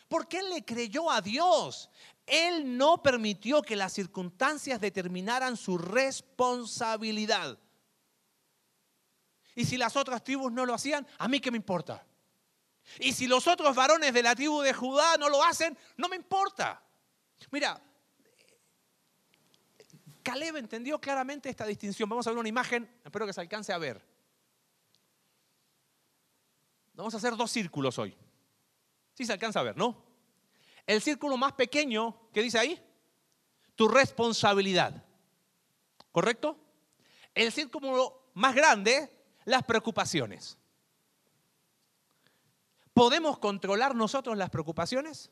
Porque 0.07 0.39
él 0.39 0.49
le 0.49 0.63
creyó 0.63 1.09
a 1.09 1.19
Dios. 1.19 1.89
Él 2.25 2.77
no 2.77 3.01
permitió 3.01 3.61
que 3.61 3.75
las 3.75 3.93
circunstancias 3.93 4.79
determinaran 4.79 5.57
su 5.57 5.77
responsabilidad. 5.77 7.59
Y 9.55 9.65
si 9.65 9.77
las 9.77 9.95
otras 9.95 10.23
tribus 10.23 10.51
no 10.51 10.65
lo 10.65 10.73
hacían, 10.73 11.07
a 11.17 11.27
mí 11.27 11.39
qué 11.39 11.49
me 11.49 11.57
importa. 11.57 12.05
Y 12.99 13.13
si 13.13 13.25
los 13.25 13.47
otros 13.47 13.75
varones 13.75 14.13
de 14.13 14.21
la 14.21 14.35
tribu 14.35 14.61
de 14.61 14.73
Judá 14.73 15.17
no 15.17 15.29
lo 15.29 15.43
hacen, 15.43 15.77
no 15.97 16.07
me 16.07 16.15
importa. 16.15 16.83
Mira, 17.51 17.81
Caleb 20.25 20.57
entendió 20.57 20.99
claramente 20.99 21.49
esta 21.49 21.67
distinción. 21.67 22.09
Vamos 22.09 22.25
a 22.25 22.31
ver 22.31 22.39
una 22.39 22.49
imagen, 22.49 22.89
espero 23.03 23.27
que 23.27 23.33
se 23.33 23.41
alcance 23.41 23.71
a 23.71 23.77
ver. 23.77 24.03
Vamos 26.95 27.13
a 27.13 27.17
hacer 27.17 27.35
dos 27.35 27.51
círculos 27.51 27.99
hoy. 27.99 28.17
Sí 29.13 29.23
se 29.23 29.33
alcanza 29.33 29.59
a 29.59 29.63
ver, 29.63 29.77
¿no? 29.77 30.03
El 30.87 30.99
círculo 30.99 31.37
más 31.37 31.53
pequeño, 31.53 32.29
¿qué 32.33 32.41
dice 32.41 32.57
ahí? 32.57 32.83
Tu 33.75 33.87
responsabilidad. 33.87 35.05
¿Correcto? 36.11 36.57
El 37.35 37.51
círculo 37.51 38.31
más 38.33 38.55
grande, 38.55 39.11
las 39.45 39.61
preocupaciones. 39.63 40.57
¿Podemos 42.93 43.37
controlar 43.37 43.93
nosotros 43.93 44.35
las 44.35 44.49
preocupaciones? 44.49 45.29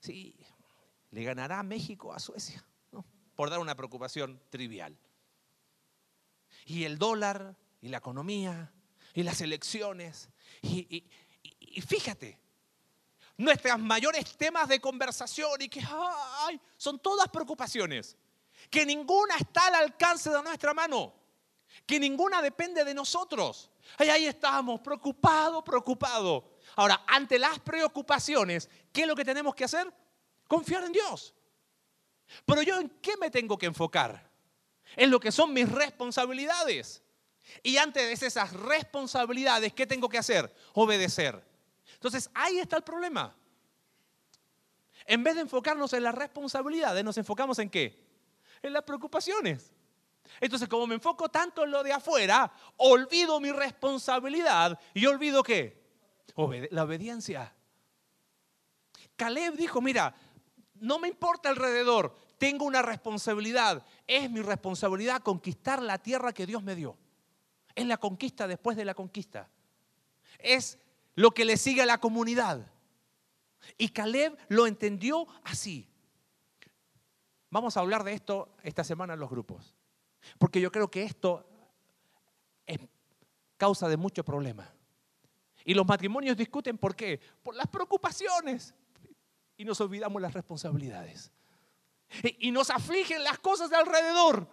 Sí, 0.00 0.39
¿Le 1.10 1.24
ganará 1.24 1.62
México 1.62 2.12
a 2.12 2.18
Suecia? 2.18 2.64
por 3.40 3.48
dar 3.48 3.58
una 3.58 3.74
preocupación 3.74 4.38
trivial. 4.50 4.94
Y 6.66 6.84
el 6.84 6.98
dólar, 6.98 7.56
y 7.80 7.88
la 7.88 7.96
economía, 7.96 8.70
y 9.14 9.22
las 9.22 9.40
elecciones. 9.40 10.28
Y, 10.60 11.06
fíjate, 11.88 12.38
nuestros 13.38 13.78
mayores 13.78 14.36
temas 14.36 14.68
de 14.68 14.78
conversación 14.78 15.62
y 15.62 15.70
que 15.70 15.82
son 16.76 16.98
todas 16.98 17.30
preocupaciones, 17.30 18.14
que 18.68 18.84
ninguna 18.84 19.36
está 19.36 19.68
al 19.68 19.76
alcance 19.76 20.28
de 20.28 20.42
nuestra 20.42 20.74
mano, 20.74 21.14
que 21.86 21.98
ninguna 21.98 22.42
depende 22.42 22.84
de 22.84 22.92
nosotros. 22.92 23.70
Ahí, 23.96 24.10
ahí 24.10 24.26
estamos, 24.26 24.80
preocupados, 24.80 25.64
preocupados. 25.64 26.44
Ahora, 26.76 27.04
ante 27.06 27.38
las 27.38 27.58
preocupaciones, 27.58 28.68
¿qué 28.92 29.00
es 29.00 29.06
lo 29.06 29.16
que 29.16 29.24
tenemos 29.24 29.54
que 29.54 29.64
hacer? 29.64 29.90
Confiar 30.50 30.82
en 30.82 30.90
Dios. 30.90 31.32
Pero 32.44 32.62
yo 32.62 32.80
en 32.80 32.88
qué 33.00 33.16
me 33.16 33.30
tengo 33.30 33.56
que 33.56 33.66
enfocar? 33.66 34.28
En 34.96 35.08
lo 35.08 35.20
que 35.20 35.30
son 35.30 35.52
mis 35.52 35.70
responsabilidades. 35.70 37.04
Y 37.62 37.76
antes 37.76 38.20
de 38.20 38.26
esas 38.26 38.52
responsabilidades, 38.52 39.72
¿qué 39.72 39.86
tengo 39.86 40.08
que 40.08 40.18
hacer? 40.18 40.52
Obedecer. 40.74 41.40
Entonces, 41.94 42.28
ahí 42.34 42.58
está 42.58 42.76
el 42.76 42.82
problema. 42.82 43.32
En 45.06 45.22
vez 45.22 45.36
de 45.36 45.42
enfocarnos 45.42 45.92
en 45.92 46.02
las 46.02 46.16
responsabilidades, 46.16 47.04
nos 47.04 47.16
enfocamos 47.16 47.60
en 47.60 47.70
qué? 47.70 48.04
En 48.60 48.72
las 48.72 48.82
preocupaciones. 48.82 49.72
Entonces, 50.40 50.68
como 50.68 50.88
me 50.88 50.96
enfoco 50.96 51.28
tanto 51.28 51.62
en 51.62 51.70
lo 51.70 51.84
de 51.84 51.92
afuera, 51.92 52.52
olvido 52.76 53.38
mi 53.38 53.52
responsabilidad 53.52 54.80
y 54.94 55.06
olvido 55.06 55.44
qué? 55.44 55.78
la 56.72 56.82
obediencia. 56.82 57.54
Caleb 59.14 59.54
dijo, 59.54 59.82
mira, 59.82 60.14
no 60.80 60.98
me 60.98 61.08
importa 61.08 61.48
alrededor, 61.48 62.14
tengo 62.38 62.64
una 62.64 62.82
responsabilidad. 62.82 63.84
Es 64.06 64.30
mi 64.30 64.40
responsabilidad 64.40 65.22
conquistar 65.22 65.82
la 65.82 65.98
tierra 65.98 66.32
que 66.32 66.46
Dios 66.46 66.62
me 66.62 66.74
dio. 66.74 66.96
Es 67.74 67.86
la 67.86 67.98
conquista 67.98 68.48
después 68.48 68.76
de 68.76 68.84
la 68.84 68.94
conquista. 68.94 69.48
Es 70.38 70.78
lo 71.14 71.32
que 71.32 71.44
le 71.44 71.56
sigue 71.56 71.82
a 71.82 71.86
la 71.86 71.98
comunidad. 71.98 72.66
Y 73.76 73.90
Caleb 73.90 74.36
lo 74.48 74.66
entendió 74.66 75.26
así. 75.44 75.86
Vamos 77.50 77.76
a 77.76 77.80
hablar 77.80 78.04
de 78.04 78.14
esto 78.14 78.56
esta 78.62 78.84
semana 78.84 79.14
en 79.14 79.20
los 79.20 79.30
grupos. 79.30 79.74
Porque 80.38 80.60
yo 80.60 80.72
creo 80.72 80.90
que 80.90 81.02
esto 81.02 81.46
es 82.64 82.78
causa 83.56 83.88
de 83.88 83.96
mucho 83.96 84.24
problema. 84.24 84.72
Y 85.64 85.74
los 85.74 85.86
matrimonios 85.86 86.36
discuten 86.36 86.78
por 86.78 86.96
qué? 86.96 87.20
Por 87.42 87.54
las 87.54 87.66
preocupaciones. 87.66 88.74
Y 89.60 89.64
nos 89.66 89.78
olvidamos 89.82 90.22
las 90.22 90.32
responsabilidades. 90.32 91.30
Y 92.38 92.50
nos 92.50 92.70
afligen 92.70 93.22
las 93.22 93.38
cosas 93.40 93.68
de 93.68 93.76
alrededor. 93.76 94.48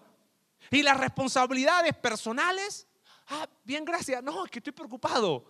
Y 0.70 0.84
las 0.84 0.98
responsabilidades 0.98 1.96
personales. 1.96 2.90
Ah, 3.28 3.48
bien, 3.64 3.86
gracias. 3.86 4.22
No, 4.22 4.44
es 4.44 4.52
que 4.52 4.60
estoy 4.60 4.74
preocupado. 4.74 5.46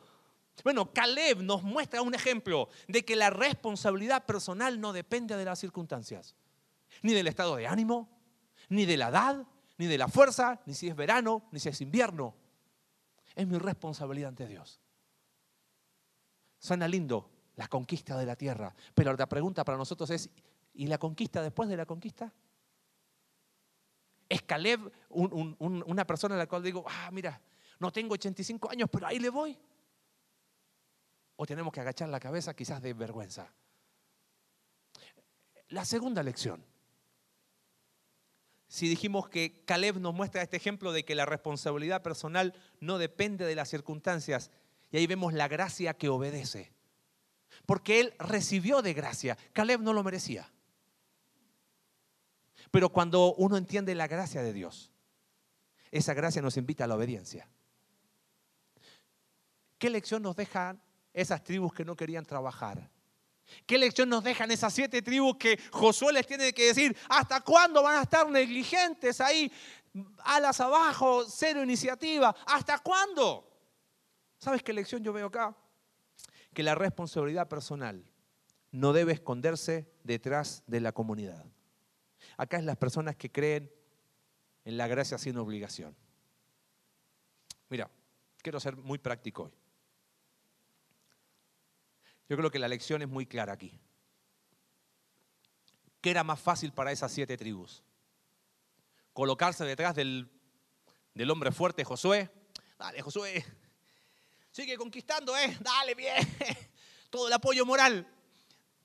Bueno, 0.63 0.93
Caleb 0.93 1.41
nos 1.41 1.63
muestra 1.63 2.03
un 2.03 2.13
ejemplo 2.13 2.69
de 2.87 3.03
que 3.03 3.15
la 3.15 3.31
responsabilidad 3.31 4.27
personal 4.27 4.79
no 4.79 4.93
depende 4.93 5.35
de 5.35 5.45
las 5.45 5.57
circunstancias, 5.57 6.35
ni 7.01 7.13
del 7.13 7.25
estado 7.25 7.55
de 7.55 7.65
ánimo, 7.65 8.07
ni 8.69 8.85
de 8.85 8.95
la 8.95 9.07
edad, 9.07 9.43
ni 9.79 9.87
de 9.87 9.97
la 9.97 10.07
fuerza, 10.07 10.61
ni 10.67 10.75
si 10.75 10.87
es 10.87 10.95
verano, 10.95 11.49
ni 11.51 11.59
si 11.59 11.69
es 11.69 11.81
invierno. 11.81 12.35
Es 13.33 13.47
mi 13.47 13.57
responsabilidad 13.57 14.29
ante 14.29 14.45
Dios. 14.45 14.79
Suena 16.59 16.87
lindo 16.87 17.36
la 17.57 17.67
conquista 17.67 18.17
de 18.17 18.25
la 18.25 18.35
tierra, 18.35 18.73
pero 18.93 19.13
la 19.13 19.27
pregunta 19.27 19.65
para 19.65 19.77
nosotros 19.77 20.09
es, 20.11 20.29
¿y 20.73 20.87
la 20.87 20.97
conquista 20.97 21.41
después 21.41 21.67
de 21.67 21.75
la 21.75 21.85
conquista? 21.85 22.31
¿Es 24.29 24.43
Caleb 24.43 24.91
una 25.09 26.05
persona 26.05 26.35
a 26.35 26.37
la 26.37 26.47
cual 26.47 26.63
digo, 26.63 26.85
ah, 26.87 27.09
mira, 27.11 27.41
no 27.79 27.91
tengo 27.91 28.13
85 28.13 28.69
años, 28.69 28.89
pero 28.91 29.07
ahí 29.07 29.19
le 29.19 29.29
voy? 29.29 29.57
¿O 31.35 31.45
tenemos 31.45 31.73
que 31.73 31.81
agachar 31.81 32.09
la 32.09 32.19
cabeza 32.19 32.55
quizás 32.55 32.81
de 32.81 32.93
vergüenza? 32.93 33.51
La 35.69 35.83
segunda 35.83 36.21
lección. 36.21 36.63
Si 38.67 38.87
dijimos 38.87 39.29
que 39.29 39.63
Caleb 39.65 39.99
nos 39.99 40.13
muestra 40.13 40.43
este 40.43 40.57
ejemplo 40.57 40.91
de 40.91 41.05
que 41.05 41.15
la 41.15 41.25
responsabilidad 41.25 42.03
personal 42.03 42.53
no 42.79 42.99
depende 42.99 43.45
de 43.45 43.55
las 43.55 43.69
circunstancias, 43.69 44.51
y 44.91 44.97
ahí 44.97 45.07
vemos 45.07 45.33
la 45.33 45.47
gracia 45.47 45.95
que 45.95 46.09
obedece. 46.09 46.76
Porque 47.67 47.99
él 47.99 48.13
recibió 48.17 48.81
de 48.81 48.93
gracia. 48.93 49.37
Caleb 49.51 49.81
no 49.81 49.91
lo 49.91 50.01
merecía. 50.01 50.49
Pero 52.71 52.89
cuando 52.89 53.35
uno 53.35 53.57
entiende 53.57 53.93
la 53.93 54.07
gracia 54.07 54.41
de 54.41 54.53
Dios, 54.53 54.89
esa 55.91 56.13
gracia 56.13 56.41
nos 56.41 56.55
invita 56.55 56.85
a 56.85 56.87
la 56.87 56.95
obediencia. 56.95 57.49
¿Qué 59.77 59.89
lección 59.89 60.23
nos 60.23 60.37
dejan 60.37 60.81
esas 61.13 61.43
tribus 61.43 61.73
que 61.73 61.83
no 61.83 61.97
querían 61.97 62.25
trabajar? 62.25 62.89
¿Qué 63.65 63.77
lección 63.77 64.07
nos 64.07 64.23
dejan 64.23 64.49
esas 64.49 64.73
siete 64.73 65.01
tribus 65.01 65.35
que 65.35 65.59
Josué 65.71 66.13
les 66.13 66.25
tiene 66.25 66.53
que 66.53 66.67
decir, 66.67 66.95
¿hasta 67.09 67.41
cuándo 67.41 67.83
van 67.83 67.97
a 67.97 68.03
estar 68.03 68.29
negligentes 68.29 69.19
ahí, 69.19 69.51
alas 70.19 70.61
abajo, 70.61 71.25
cero 71.29 71.61
iniciativa? 71.61 72.33
¿Hasta 72.45 72.79
cuándo? 72.79 73.45
¿Sabes 74.37 74.63
qué 74.63 74.71
lección 74.71 75.03
yo 75.03 75.11
veo 75.11 75.27
acá? 75.27 75.53
Que 76.57 76.63
la 76.63 76.73
responsabilidad 76.73 77.47
personal 77.47 78.03
no 78.71 78.91
debe 78.91 79.11
esconderse 79.11 79.93
detrás 80.03 80.63
de 80.65 80.79
la 80.79 80.91
comunidad. 80.91 81.45
Acá 82.35 82.57
es 82.57 82.63
las 82.63 82.77
personas 82.77 83.15
que 83.15 83.31
creen 83.31 83.71
en 84.65 84.75
la 84.75 84.87
gracia 84.87 85.19
sin 85.19 85.37
obligación. 85.37 85.95
Mira, 87.69 87.91
quiero 88.41 88.59
ser 88.59 88.75
muy 88.75 88.97
práctico 88.97 89.43
hoy. 89.43 89.53
Yo 92.27 92.35
creo 92.35 92.49
que 92.49 92.57
la 92.57 92.67
lección 92.67 93.03
es 93.03 93.07
muy 93.07 93.27
clara 93.27 93.53
aquí. 93.53 93.79
¿Qué 96.01 96.09
era 96.09 96.23
más 96.23 96.39
fácil 96.39 96.73
para 96.73 96.91
esas 96.91 97.11
siete 97.11 97.37
tribus? 97.37 97.83
Colocarse 99.13 99.63
detrás 99.63 99.93
del, 99.93 100.27
del 101.13 101.29
hombre 101.29 101.51
fuerte 101.51 101.83
Josué. 101.83 102.31
Dale, 102.79 103.03
Josué, 103.03 103.45
Sigue 104.57 104.75
conquistando, 104.75 105.37
¿eh? 105.37 105.55
Dale, 105.61 105.93
bien. 105.93 106.15
Todo 107.11 107.27
el 107.27 107.33
apoyo 107.33 107.63
moral. 107.63 108.07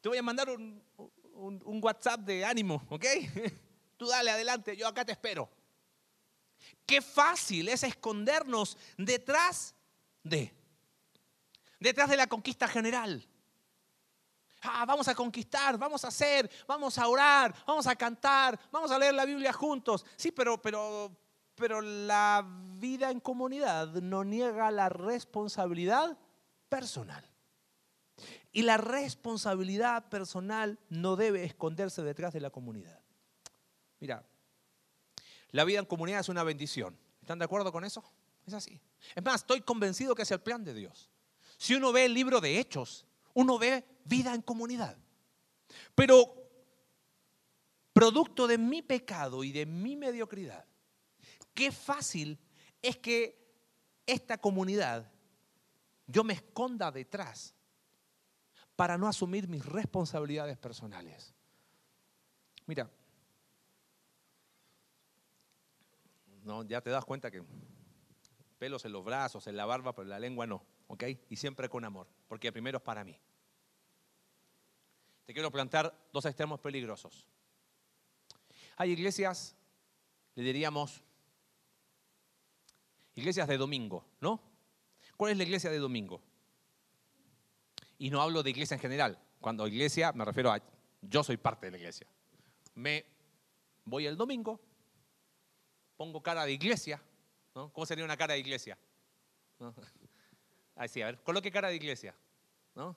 Te 0.03 0.09
voy 0.11 0.19
a 0.19 0.23
mandar 0.23 0.51
un, 0.51 1.81
WhatsApp 1.83 2.21
de 2.21 2.45
ánimo, 2.45 2.87
¿ok? 2.91 3.07
Tú 3.97 4.07
dale 4.07 4.33
adelante, 4.33 4.77
yo 4.77 4.87
acá 4.87 5.03
te 5.03 5.13
espero. 5.13 5.49
Qué 6.85 7.01
fácil 7.01 7.71
es 7.71 7.85
escondernos 7.85 8.77
detrás 8.99 9.75
de, 10.23 10.53
detrás 11.81 12.11
de 12.11 12.19
la 12.19 12.27
conquista 12.27 12.69
general. 12.69 13.27
Ah, 14.61 14.85
vamos 14.85 15.09
a 15.09 15.15
conquistar, 15.15 15.79
vamos 15.79 16.05
a 16.05 16.09
hacer, 16.09 16.51
vamos 16.69 16.99
a 16.99 17.09
orar, 17.09 17.55
vamos 17.67 17.87
a 17.87 17.97
cantar, 17.97 18.61
vamos 18.71 18.91
a 18.91 18.99
leer 18.99 19.15
la 19.15 19.25
Biblia 19.25 19.55
juntos. 19.55 20.05
Sí, 20.17 20.33
pero, 20.33 20.61
pero, 20.61 21.17
pero 21.55 21.81
la 21.81 22.47
vida 22.79 23.11
en 23.11 23.21
comunidad 23.21 23.89
no 23.95 24.25
niega 24.25 24.71
la 24.71 24.89
responsabilidad 24.89 26.19
personal. 26.69 27.29
Y 28.53 28.63
la 28.63 28.77
responsabilidad 28.77 30.09
personal 30.09 30.79
no 30.89 31.17
debe 31.17 31.45
esconderse 31.45 32.03
detrás 32.03 32.33
de 32.33 32.41
la 32.41 32.51
comunidad. 32.51 33.01
Mira, 34.01 34.27
la 35.51 35.65
vida 35.65 35.79
en 35.79 35.87
comunidad 35.87 36.21
es 36.21 36.29
una 36.29 36.43
bendición. 36.43 36.99
¿Están 37.21 37.39
de 37.39 37.45
acuerdo 37.45 37.73
con 37.73 37.85
eso? 37.85 38.05
Es 38.47 38.55
así. 38.55 38.81
Es 39.15 39.23
más, 39.23 39.37
estoy 39.37 39.61
convencido 39.61 40.15
que 40.15 40.23
es 40.23 40.31
el 40.31 40.41
plan 40.41 40.65
de 40.65 40.75
Dios. 40.75 41.11
Si 41.57 41.75
uno 41.75 41.93
ve 41.93 42.07
el 42.07 42.15
libro 42.15 42.41
de 42.41 42.59
Hechos, 42.59 43.07
uno 43.35 43.59
ve 43.59 43.85
vida 44.05 44.35
en 44.35 44.43
comunidad. 44.43 44.97
Pero 45.95 46.35
producto 47.93 48.47
de 48.47 48.59
mi 48.59 48.83
pecado 48.83 49.45
y 49.45 49.53
de 49.53 49.67
mi 49.67 49.97
mediocridad, 49.97 50.67
Qué 51.55 51.71
fácil 51.71 52.39
es 52.81 52.97
que 52.97 53.39
esta 54.07 54.39
comunidad 54.39 55.11
yo 56.07 56.25
me 56.25 56.35
esconda 56.35 56.91
detrás 56.91 57.55
para 58.77 58.99
no 58.99 59.07
asumir 59.07 59.49
mis 59.49 59.65
responsabilidades 59.65 60.59
personales. 60.59 61.35
Mira, 62.67 62.91
no, 66.43 66.65
ya 66.65 66.81
te 66.81 66.91
das 66.91 67.05
cuenta 67.05 67.31
que 67.31 67.43
pelos 68.59 68.85
en 68.85 68.93
los 68.93 69.05
brazos, 69.05 69.47
en 69.47 69.57
la 69.57 69.67
barba, 69.67 69.93
pero 69.95 70.05
en 70.05 70.11
la 70.11 70.19
lengua 70.19 70.47
no, 70.47 70.65
¿ok? 70.87 71.05
Y 71.29 71.37
siempre 71.37 71.69
con 71.69 71.85
amor, 71.85 72.09
porque 72.29 72.53
primero 72.53 72.79
es 72.79 72.85
para 72.85 73.05
mí. 73.05 73.19
Te 75.25 75.33
quiero 75.33 75.51
plantear 75.51 75.95
dos 76.13 76.25
extremos 76.27 76.61
peligrosos. 76.61 77.27
Hay 78.77 78.91
iglesias, 78.91 79.55
le 80.35 80.43
diríamos, 80.43 81.03
Iglesias 83.15 83.49
de 83.49 83.59
domingo, 83.59 84.05
¿no? 84.21 84.41
¿Cuál 85.17 85.33
es 85.33 85.39
la 85.39 85.45
iglesia 85.45 85.71
de 85.71 85.79
domingo? 85.79 86.21
Y 87.99 88.11
no 88.11 88.21
hablo 88.21 88.43
de 88.43 88.51
iglesia 88.51 88.75
en 88.75 88.81
general. 88.81 89.19
Cuando 89.41 89.67
iglesia 89.67 90.13
me 90.13 90.25
refiero 90.25 90.51
a 90.51 90.61
yo 91.03 91.23
soy 91.23 91.37
parte 91.37 91.67
de 91.67 91.73
la 91.73 91.79
iglesia. 91.79 92.07
Me 92.75 93.05
voy 93.85 94.07
el 94.07 94.17
domingo, 94.17 94.61
pongo 95.97 96.23
cara 96.23 96.45
de 96.45 96.53
iglesia, 96.53 97.03
¿no? 97.55 97.73
¿Cómo 97.73 97.85
sería 97.85 98.05
una 98.05 98.17
cara 98.17 98.35
de 98.35 98.41
iglesia? 98.41 98.79
Así, 100.77 101.03
a 101.03 101.07
ver, 101.07 101.23
coloque 101.23 101.51
cara 101.51 101.69
de 101.69 101.77
iglesia, 101.77 102.15
¿no? 102.75 102.97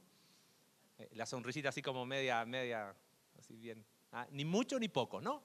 Eh, 0.98 1.10
la 1.14 1.26
sonrisita 1.26 1.70
así 1.70 1.82
como 1.82 2.06
media, 2.06 2.46
media, 2.46 2.96
así 3.38 3.56
bien. 3.58 3.86
Ah, 4.12 4.28
ni 4.32 4.46
mucho 4.46 4.80
ni 4.80 4.88
poco, 4.88 5.20
¿no? 5.20 5.44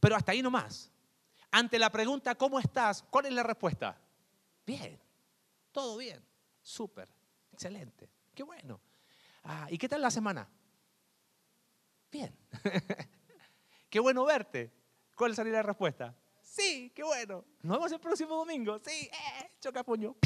Pero 0.00 0.16
hasta 0.16 0.32
ahí 0.32 0.42
nomás. 0.42 0.91
Ante 1.52 1.78
la 1.78 1.90
pregunta, 1.90 2.34
¿cómo 2.34 2.58
estás? 2.58 3.02
¿Cuál 3.02 3.26
es 3.26 3.32
la 3.32 3.42
respuesta? 3.42 4.00
Bien, 4.64 4.98
todo 5.70 5.98
bien, 5.98 6.24
súper, 6.62 7.08
excelente, 7.52 8.08
qué 8.34 8.42
bueno. 8.42 8.80
Ah, 9.44 9.66
¿Y 9.70 9.76
qué 9.76 9.86
tal 9.86 10.00
la 10.00 10.10
semana? 10.10 10.48
Bien, 12.10 12.34
qué 13.90 14.00
bueno 14.00 14.24
verte. 14.24 14.72
¿Cuál 15.14 15.36
sería 15.36 15.52
la 15.52 15.62
respuesta? 15.62 16.14
Sí, 16.40 16.90
qué 16.94 17.02
bueno. 17.02 17.44
Nos 17.62 17.76
vemos 17.76 17.92
el 17.92 18.00
próximo 18.00 18.34
domingo. 18.34 18.80
Sí, 18.82 19.10
eh, 19.12 19.52
choca 19.60 19.84
puño. 19.84 20.16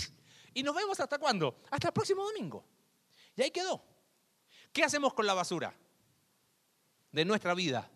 ¿Y 0.55 0.62
nos 0.62 0.77
vemos 0.77 0.99
hasta 1.01 1.18
cuándo? 1.18 1.61
Hasta 1.70 1.89
el 1.89 1.93
próximo 1.93 2.24
domingo. 2.24 2.64
Y 3.35 3.43
ahí 3.43 3.51
quedó. 3.51 3.83
¿Qué 4.72 4.85
hacemos 4.85 5.12
con 5.12 5.27
la 5.27 5.35
basura 5.35 5.74
de 7.11 7.24
nuestra 7.24 7.53
vida? 7.55 7.91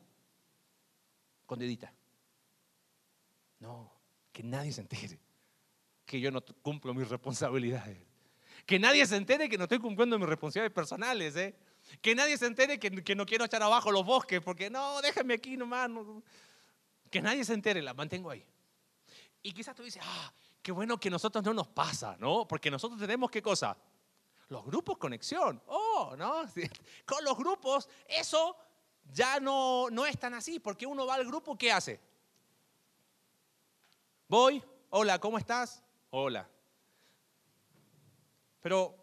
Condidita. 1.46 1.92
No, 4.30 4.32
que 4.32 4.42
nadie 4.42 4.72
se 4.72 4.80
entere 4.80 5.18
que 6.04 6.20
yo 6.20 6.30
no 6.30 6.42
cumplo 6.62 6.94
mis 6.94 7.08
responsabilidades. 7.08 7.98
Que 8.66 8.78
nadie 8.78 9.06
se 9.06 9.16
entere 9.16 9.48
que 9.48 9.56
no 9.56 9.64
estoy 9.64 9.78
cumpliendo 9.78 10.18
mis 10.18 10.28
responsabilidades 10.28 10.74
personales. 10.74 11.36
¿eh? 11.36 11.56
Que 12.00 12.14
nadie 12.14 12.36
se 12.36 12.46
entere 12.46 12.78
que, 12.78 13.14
no 13.14 13.26
quiero 13.26 13.44
echar 13.44 13.62
abajo 13.62 13.92
los 13.92 14.04
bosques 14.04 14.40
porque 14.40 14.70
no, 14.70 15.00
déjame 15.02 15.34
aquí 15.34 15.56
nomás. 15.56 15.88
Que 17.10 17.22
nadie 17.22 17.44
se 17.44 17.54
entere, 17.54 17.82
la 17.82 17.94
mantengo 17.94 18.30
ahí. 18.30 18.44
Y 19.42 19.52
quizás 19.52 19.74
tú 19.74 19.82
dices, 19.82 20.02
ah, 20.04 20.32
qué 20.62 20.72
bueno 20.72 20.98
que 20.98 21.08
a 21.08 21.12
nosotros 21.12 21.44
no 21.44 21.54
nos 21.54 21.68
pasa, 21.68 22.16
¿no? 22.18 22.46
Porque 22.46 22.70
nosotros 22.70 23.00
tenemos 23.00 23.30
qué 23.30 23.40
cosa? 23.40 23.76
Los 24.48 24.64
grupos 24.64 24.98
conexión. 24.98 25.62
Oh, 25.66 26.14
¿no? 26.18 26.42
Con 27.06 27.24
los 27.24 27.36
grupos 27.36 27.88
eso 28.08 28.56
ya 29.12 29.40
no, 29.40 29.88
no 29.90 30.06
es 30.06 30.18
tan 30.18 30.34
así, 30.34 30.58
porque 30.58 30.86
uno 30.86 31.06
va 31.06 31.14
al 31.14 31.24
grupo, 31.24 31.56
¿qué 31.56 31.72
hace? 31.72 32.00
Voy, 34.30 34.62
hola, 34.90 35.18
¿cómo 35.18 35.38
estás? 35.38 35.82
Hola. 36.10 36.48
Pero, 38.60 38.94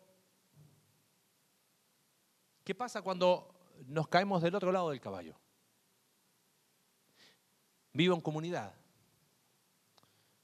¿qué 2.63 2.73
pasa 2.73 3.01
cuando 3.01 3.53
nos 3.87 4.07
caemos 4.07 4.41
del 4.41 4.55
otro 4.55 4.71
lado 4.71 4.89
del 4.89 5.01
caballo? 5.01 5.37
Vivo 7.91 8.15
en 8.15 8.21
comunidad. 8.21 8.73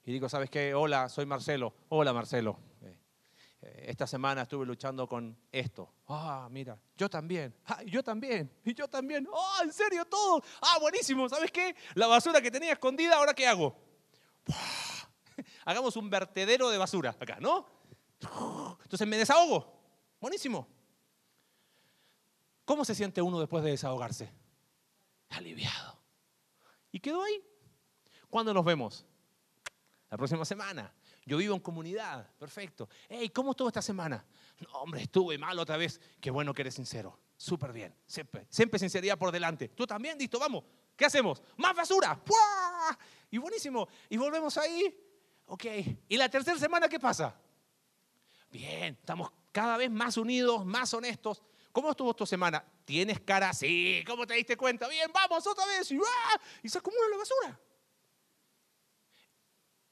Y 0.03 0.11
digo, 0.11 0.27
¿sabes 0.27 0.49
qué? 0.49 0.73
Hola, 0.73 1.07
soy 1.07 1.25
Marcelo. 1.25 1.73
Hola, 1.87 2.11
Marcelo. 2.11 2.59
Eh, 2.81 2.99
eh, 3.61 3.85
esta 3.87 4.05
semana 4.05 4.41
estuve 4.41 4.65
luchando 4.65 5.07
con 5.07 5.37
esto. 5.49 5.93
Ah, 6.09 6.49
mira, 6.51 6.77
yo 6.97 7.09
también. 7.09 7.55
Ah, 7.67 7.83
yo 7.83 8.03
también. 8.03 8.51
Y 8.65 8.73
yo 8.73 8.89
también. 8.89 9.29
Ah, 9.33 9.61
¿en 9.63 9.71
serio 9.71 10.03
todo? 10.03 10.43
Ah, 10.61 10.77
buenísimo. 10.81 11.29
¿Sabes 11.29 11.53
qué? 11.53 11.73
La 11.93 12.07
basura 12.07 12.41
que 12.41 12.51
tenía 12.51 12.73
escondida, 12.73 13.15
¿ahora 13.15 13.33
qué 13.33 13.47
hago? 13.47 13.82
Hagamos 15.65 15.95
un 15.95 16.09
vertedero 16.09 16.69
de 16.69 16.77
basura 16.77 17.15
acá, 17.19 17.37
¿no? 17.39 17.65
Entonces 18.83 19.07
me 19.07 19.17
desahogo. 19.17 19.81
Buenísimo. 20.19 20.67
¿Cómo 22.65 22.85
se 22.85 22.95
siente 22.95 23.21
uno 23.21 23.39
después 23.39 23.63
de 23.63 23.71
desahogarse? 23.71 24.31
Aliviado. 25.29 25.99
Y 26.91 26.99
quedó 26.99 27.23
ahí. 27.23 27.43
¿Cuándo 28.29 28.53
nos 28.53 28.63
vemos? 28.63 29.05
La 30.09 30.17
próxima 30.17 30.45
semana. 30.45 30.93
Yo 31.25 31.37
vivo 31.37 31.55
en 31.55 31.61
comunidad. 31.61 32.29
Perfecto. 32.37 32.89
Hey, 33.09 33.29
¿cómo 33.29 33.51
estuvo 33.51 33.67
esta 33.67 33.81
semana? 33.81 34.25
No, 34.59 34.69
hombre, 34.81 35.01
estuve 35.01 35.37
mal 35.37 35.57
otra 35.59 35.77
vez. 35.77 35.99
Qué 36.21 36.31
bueno 36.31 36.53
que 36.53 36.61
eres 36.61 36.75
sincero. 36.75 37.19
Súper 37.35 37.73
bien. 37.73 37.93
Siempre, 38.05 38.45
siempre 38.49 38.79
sinceridad 38.79 39.17
por 39.17 39.31
delante. 39.31 39.69
Tú 39.69 39.85
también, 39.85 40.17
listo, 40.17 40.39
vamos. 40.39 40.63
¿Qué 40.95 41.05
hacemos? 41.05 41.41
Más 41.57 41.75
basura. 41.75 42.19
Y 43.29 43.37
buenísimo. 43.37 43.87
Y 44.09 44.17
volvemos 44.17 44.57
ahí. 44.57 44.95
Ok. 45.45 45.65
¿Y 46.07 46.17
la 46.17 46.29
tercera 46.29 46.57
semana 46.57 46.87
qué 46.87 46.99
pasa? 46.99 47.35
Bien, 48.51 48.95
estamos 48.99 49.31
cada 49.51 49.77
vez 49.77 49.89
más 49.89 50.17
unidos, 50.17 50.65
más 50.65 50.93
honestos. 50.93 51.41
¿Cómo 51.71 51.89
estuvo 51.89 52.13
tu 52.13 52.25
semana? 52.25 52.63
¿Tienes 52.85 53.19
cara 53.21 53.49
así? 53.49 54.03
¿Cómo 54.05 54.27
te 54.27 54.35
diste 54.35 54.55
cuenta? 54.55 54.87
Bien, 54.87 55.11
vamos 55.11 55.45
otra 55.47 55.65
vez. 55.65 55.91
Y, 55.91 55.97
¡ah! 55.97 56.41
y 56.61 56.69
se 56.69 56.77
acumula 56.77 57.09
la 57.09 57.17
basura. 57.17 57.59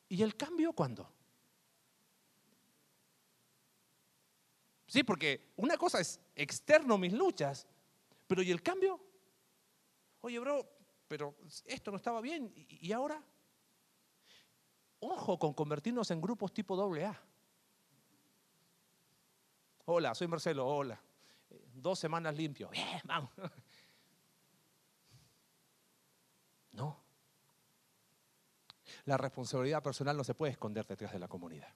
¿Y 0.10 0.22
el 0.22 0.36
cambio 0.36 0.74
cuándo? 0.74 1.12
Sí, 4.86 5.04
porque 5.04 5.54
una 5.56 5.78
cosa 5.78 6.02
es 6.02 6.20
externo 6.36 6.98
mis 6.98 7.14
luchas, 7.14 7.66
pero 8.28 8.44
¿y 8.44 8.52
el 8.52 8.62
cambio? 8.62 9.00
Oye, 10.20 10.38
bro, 10.38 10.70
pero 11.12 11.36
esto 11.66 11.92
no 11.92 11.98
estaba 11.98 12.22
bien, 12.22 12.54
¿y 12.56 12.94
ahora? 12.94 13.22
Ojo 15.02 15.38
con 15.38 15.54
convertirnos 15.54 16.10
en 16.12 16.22
grupos 16.22 16.54
tipo 16.54 16.82
AA. 16.82 17.22
Hola, 19.84 20.16
soy 20.16 20.28
Marcelo, 20.30 20.66
hola 20.66 20.98
dos 21.74 22.00
semanas 22.00 22.34
limpio. 22.34 22.70
Bien, 22.70 23.02
vamos. 23.04 23.32
No. 26.74 27.04
La 29.04 29.18
responsabilidad 29.18 29.84
personal 29.84 30.16
no 30.16 30.24
se 30.24 30.34
puede 30.34 30.54
esconder 30.54 30.88
detrás 30.88 31.12
de 31.12 31.20
la 31.20 31.28
comunidad. 31.28 31.68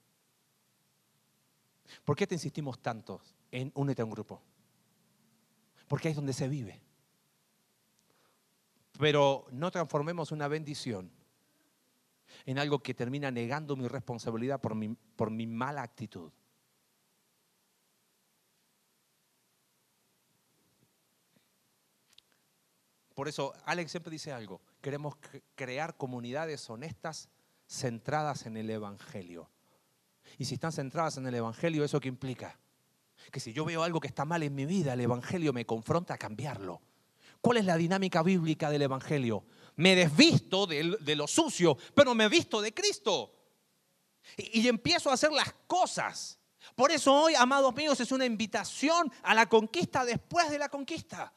¿Por 2.06 2.16
qué 2.16 2.26
te 2.26 2.36
insistimos 2.36 2.82
tanto 2.82 3.22
en 3.52 3.74
únete 3.76 4.02
a 4.02 4.06
un 4.06 4.12
grupo? 4.12 4.42
Porque 5.90 6.08
ahí 6.08 6.12
es 6.14 6.16
donde 6.16 6.32
se 6.32 6.48
vive. 6.48 6.82
Pero 9.00 9.46
no 9.52 9.72
transformemos 9.72 10.32
una 10.32 10.48
bendición 10.48 11.12
en 12.46 12.60
algo 12.60 12.80
que 12.80 12.94
termina 12.94 13.32
negando 13.32 13.76
mi 13.76 13.88
responsabilidad 13.88 14.62
por 14.62 14.76
mi, 14.76 14.96
por 15.16 15.32
mi 15.32 15.48
mala 15.48 15.82
actitud. 15.82 16.32
Por 23.14 23.30
eso 23.30 23.54
Alex 23.66 23.92
siempre 23.92 24.12
dice 24.12 24.34
algo, 24.34 24.62
queremos 24.82 25.16
crear 25.56 25.96
comunidades 25.96 26.70
honestas 26.70 27.30
centradas 27.66 28.46
en 28.46 28.58
el 28.58 28.70
Evangelio. 28.70 29.50
Y 30.38 30.46
si 30.46 30.56
están 30.56 30.74
centradas 30.74 31.18
en 31.18 31.26
el 31.26 31.36
Evangelio, 31.36 31.86
¿eso 31.86 32.02
qué 32.02 32.10
implica? 32.10 32.60
Que 33.32 33.40
si 33.40 33.54
yo 33.54 33.64
veo 33.64 33.84
algo 33.84 34.02
que 34.02 34.08
está 34.08 34.26
mal 34.26 34.44
en 34.44 34.54
mi 34.54 34.66
vida, 34.66 34.94
el 34.94 35.02
Evangelio 35.02 35.54
me 35.54 35.66
confronta 35.66 36.16
a 36.16 36.18
cambiarlo. 36.18 36.82
¿Cuál 37.46 37.58
es 37.58 37.66
la 37.66 37.78
dinámica 37.78 38.24
bíblica 38.24 38.72
del 38.72 38.82
Evangelio? 38.82 39.46
Me 39.76 39.96
desvisto 39.96 40.66
de, 40.66 40.98
de 41.00 41.16
lo 41.16 41.28
sucio, 41.28 41.78
pero 41.94 42.16
me 42.16 42.28
visto 42.28 42.60
de 42.60 42.74
Cristo. 42.74 43.36
Y, 44.36 44.68
empiezo 44.68 45.12
a 45.12 45.14
hacer 45.14 45.32
las 45.32 45.54
cosas. 45.68 46.40
Por 46.76 46.92
eso 46.92 47.14
hoy, 47.14 47.36
amados 47.36 47.76
míos, 47.76 48.00
es 48.00 48.12
una 48.12 48.26
invitación 48.26 49.14
a 49.22 49.36
la 49.36 49.48
conquista 49.48 50.04
después 50.04 50.50
de 50.50 50.58
la 50.58 50.70
conquista. 50.70 51.32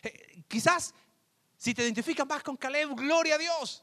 Eh, 0.00 0.44
quizás 0.46 0.94
si 1.56 1.74
te 1.74 1.82
identificas 1.82 2.24
más 2.24 2.44
con 2.44 2.56
Caleb, 2.56 2.94
gloria 2.94 3.34
a 3.34 3.38
Dios. 3.38 3.82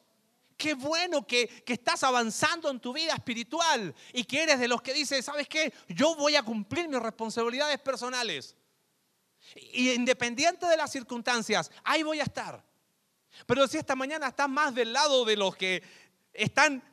Qué 0.56 0.76
bueno 0.76 1.28
que, 1.28 1.46
que, 1.66 1.74
estás 1.74 2.06
avanzando 2.06 2.70
en 2.70 2.80
tu 2.80 2.94
vida 2.94 3.14
espiritual 3.16 3.94
y 4.14 4.24
que 4.24 4.44
eres 4.44 4.62
de 4.62 4.70
los 4.70 4.82
que 4.82 4.94
dice, 4.94 5.22
¿sabes 5.22 5.50
qué? 5.50 5.74
Yo 5.90 6.16
voy 6.16 6.38
a 6.38 6.44
cumplir 6.44 6.88
mis 6.88 7.02
responsabilidades 7.02 7.82
personales. 7.82 8.56
Y 9.56 9.92
independiente 9.92 10.66
de 10.66 10.78
las 10.78 10.92
circunstancias, 10.92 11.72
ahí 11.84 12.04
voy 12.04 12.20
a 12.20 12.24
estar. 12.24 12.64
Pero 13.46 13.68
si 13.68 13.78
esta 13.78 13.96
mañana 13.96 14.28
estás 14.28 14.50
más 14.50 14.74
del 14.76 14.94
lado 14.94 15.26
de 15.26 15.36
los 15.36 15.56
que 15.56 15.84
están 16.34 16.84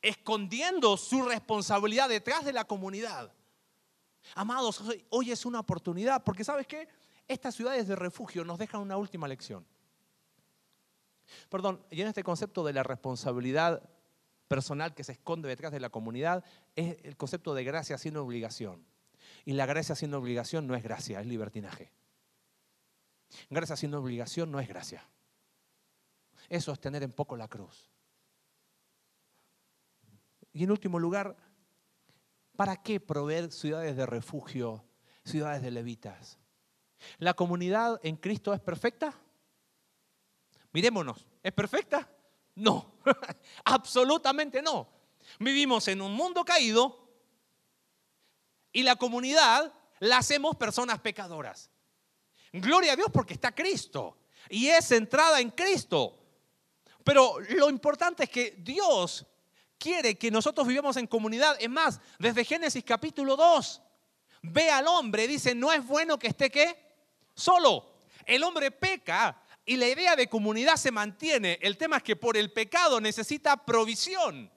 escondiendo 0.00 0.96
su 0.96 1.22
responsabilidad 1.22 2.08
detrás 2.08 2.44
de 2.44 2.52
la 2.52 2.64
comunidad. 2.64 3.32
Amados, 4.34 4.82
hoy 5.10 5.30
es 5.30 5.46
una 5.46 5.60
oportunidad, 5.60 6.22
porque 6.24 6.44
¿sabes 6.44 6.66
qué? 6.66 6.88
Estas 7.28 7.54
ciudades 7.54 7.86
de 7.86 7.96
refugio 7.96 8.44
nos 8.44 8.58
dejan 8.58 8.80
una 8.80 8.96
última 8.96 9.28
lección. 9.28 9.66
Perdón, 11.48 11.84
y 11.90 12.02
en 12.02 12.08
este 12.08 12.24
concepto 12.24 12.64
de 12.64 12.72
la 12.72 12.82
responsabilidad 12.82 13.88
personal 14.48 14.94
que 14.94 15.04
se 15.04 15.12
esconde 15.12 15.48
detrás 15.48 15.72
de 15.72 15.80
la 15.80 15.88
comunidad 15.88 16.44
es 16.76 16.98
el 17.04 17.16
concepto 17.16 17.54
de 17.54 17.64
gracia 17.64 17.96
sin 17.96 18.16
obligación. 18.16 18.84
Y 19.44 19.52
la 19.52 19.66
gracia 19.66 19.94
sin 19.94 20.14
obligación 20.14 20.66
no 20.66 20.74
es 20.74 20.82
gracia, 20.82 21.20
es 21.20 21.26
libertinaje. 21.26 21.92
Gracia 23.50 23.76
sin 23.76 23.94
obligación 23.94 24.50
no 24.50 24.60
es 24.60 24.68
gracia. 24.68 25.04
Eso 26.48 26.72
es 26.72 26.80
tener 26.80 27.02
en 27.02 27.12
poco 27.12 27.36
la 27.36 27.48
cruz. 27.48 27.90
Y 30.52 30.64
en 30.64 30.70
último 30.70 30.98
lugar, 30.98 31.36
¿para 32.56 32.76
qué 32.82 33.00
proveer 33.00 33.50
ciudades 33.50 33.96
de 33.96 34.06
refugio, 34.06 34.84
ciudades 35.24 35.62
de 35.62 35.70
levitas? 35.70 36.38
¿La 37.18 37.34
comunidad 37.34 37.98
en 38.02 38.16
Cristo 38.16 38.52
es 38.52 38.60
perfecta? 38.60 39.14
Mirémonos, 40.72 41.26
¿es 41.42 41.52
perfecta? 41.52 42.08
No, 42.54 42.94
absolutamente 43.64 44.62
no. 44.62 44.88
Vivimos 45.38 45.88
en 45.88 46.02
un 46.02 46.12
mundo 46.12 46.44
caído 46.44 47.01
y 48.72 48.82
la 48.82 48.96
comunidad 48.96 49.72
la 50.00 50.18
hacemos 50.18 50.56
personas 50.56 51.00
pecadoras. 51.00 51.70
Gloria 52.52 52.92
a 52.92 52.96
Dios 52.96 53.08
porque 53.12 53.34
está 53.34 53.54
Cristo 53.54 54.18
y 54.48 54.68
es 54.68 54.86
centrada 54.86 55.40
en 55.40 55.50
Cristo. 55.50 56.18
Pero 57.04 57.38
lo 57.50 57.70
importante 57.70 58.24
es 58.24 58.30
que 58.30 58.56
Dios 58.58 59.26
quiere 59.78 60.16
que 60.16 60.30
nosotros 60.30 60.66
vivamos 60.66 60.96
en 60.96 61.06
comunidad. 61.06 61.56
Es 61.60 61.70
más, 61.70 62.00
desde 62.18 62.44
Génesis 62.44 62.84
capítulo 62.84 63.36
2, 63.36 63.82
ve 64.42 64.70
al 64.70 64.86
hombre, 64.86 65.26
dice, 65.26 65.54
no 65.54 65.72
es 65.72 65.84
bueno 65.86 66.18
que 66.18 66.28
esté 66.28 66.50
qué? 66.50 66.92
solo. 67.34 67.92
El 68.24 68.42
hombre 68.44 68.70
peca 68.70 69.40
y 69.64 69.76
la 69.76 69.88
idea 69.88 70.16
de 70.16 70.28
comunidad 70.28 70.76
se 70.76 70.90
mantiene. 70.90 71.58
El 71.60 71.76
tema 71.76 71.98
es 71.98 72.02
que 72.02 72.16
por 72.16 72.36
el 72.36 72.52
pecado 72.52 73.00
necesita 73.00 73.56
provisión. 73.56 74.50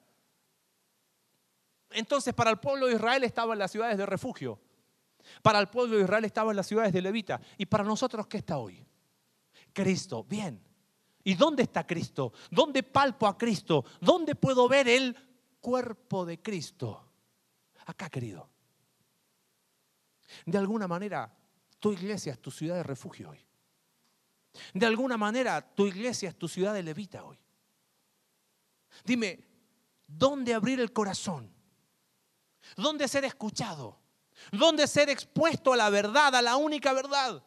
Entonces 1.90 2.34
para 2.34 2.50
el 2.50 2.58
pueblo 2.58 2.86
de 2.86 2.94
Israel 2.94 3.24
estaban 3.24 3.58
las 3.58 3.70
ciudades 3.70 3.98
de 3.98 4.06
refugio. 4.06 4.60
Para 5.42 5.58
el 5.58 5.68
pueblo 5.68 5.96
de 5.96 6.04
Israel 6.04 6.24
estaban 6.24 6.56
las 6.56 6.66
ciudades 6.66 6.92
de 6.92 7.02
Levita. 7.02 7.40
¿Y 7.58 7.66
para 7.66 7.84
nosotros 7.84 8.26
qué 8.26 8.38
está 8.38 8.58
hoy? 8.58 8.84
Cristo. 9.72 10.24
Bien. 10.24 10.62
¿Y 11.24 11.34
dónde 11.34 11.64
está 11.64 11.86
Cristo? 11.86 12.32
¿Dónde 12.50 12.82
palpo 12.82 13.26
a 13.26 13.36
Cristo? 13.36 13.84
¿Dónde 14.00 14.34
puedo 14.34 14.68
ver 14.68 14.88
el 14.88 15.16
cuerpo 15.60 16.24
de 16.24 16.40
Cristo? 16.40 17.04
Acá, 17.86 18.08
querido. 18.08 18.48
De 20.44 20.58
alguna 20.58 20.86
manera, 20.86 21.32
tu 21.80 21.92
iglesia 21.92 22.32
es 22.32 22.40
tu 22.40 22.50
ciudad 22.50 22.76
de 22.76 22.82
refugio 22.82 23.30
hoy. 23.30 23.44
De 24.72 24.86
alguna 24.86 25.16
manera, 25.16 25.60
tu 25.74 25.86
iglesia 25.86 26.28
es 26.28 26.36
tu 26.36 26.48
ciudad 26.48 26.74
de 26.74 26.82
levita 26.82 27.24
hoy. 27.24 27.38
Dime, 29.04 29.40
¿dónde 30.06 30.54
abrir 30.54 30.80
el 30.80 30.92
corazón? 30.92 31.55
¿Dónde 32.74 33.06
ser 33.06 33.24
escuchado? 33.24 34.00
¿Dónde 34.52 34.86
ser 34.86 35.08
expuesto 35.08 35.72
a 35.72 35.76
la 35.76 35.90
verdad, 35.90 36.34
a 36.34 36.42
la 36.42 36.56
única 36.56 36.92
verdad? 36.92 37.42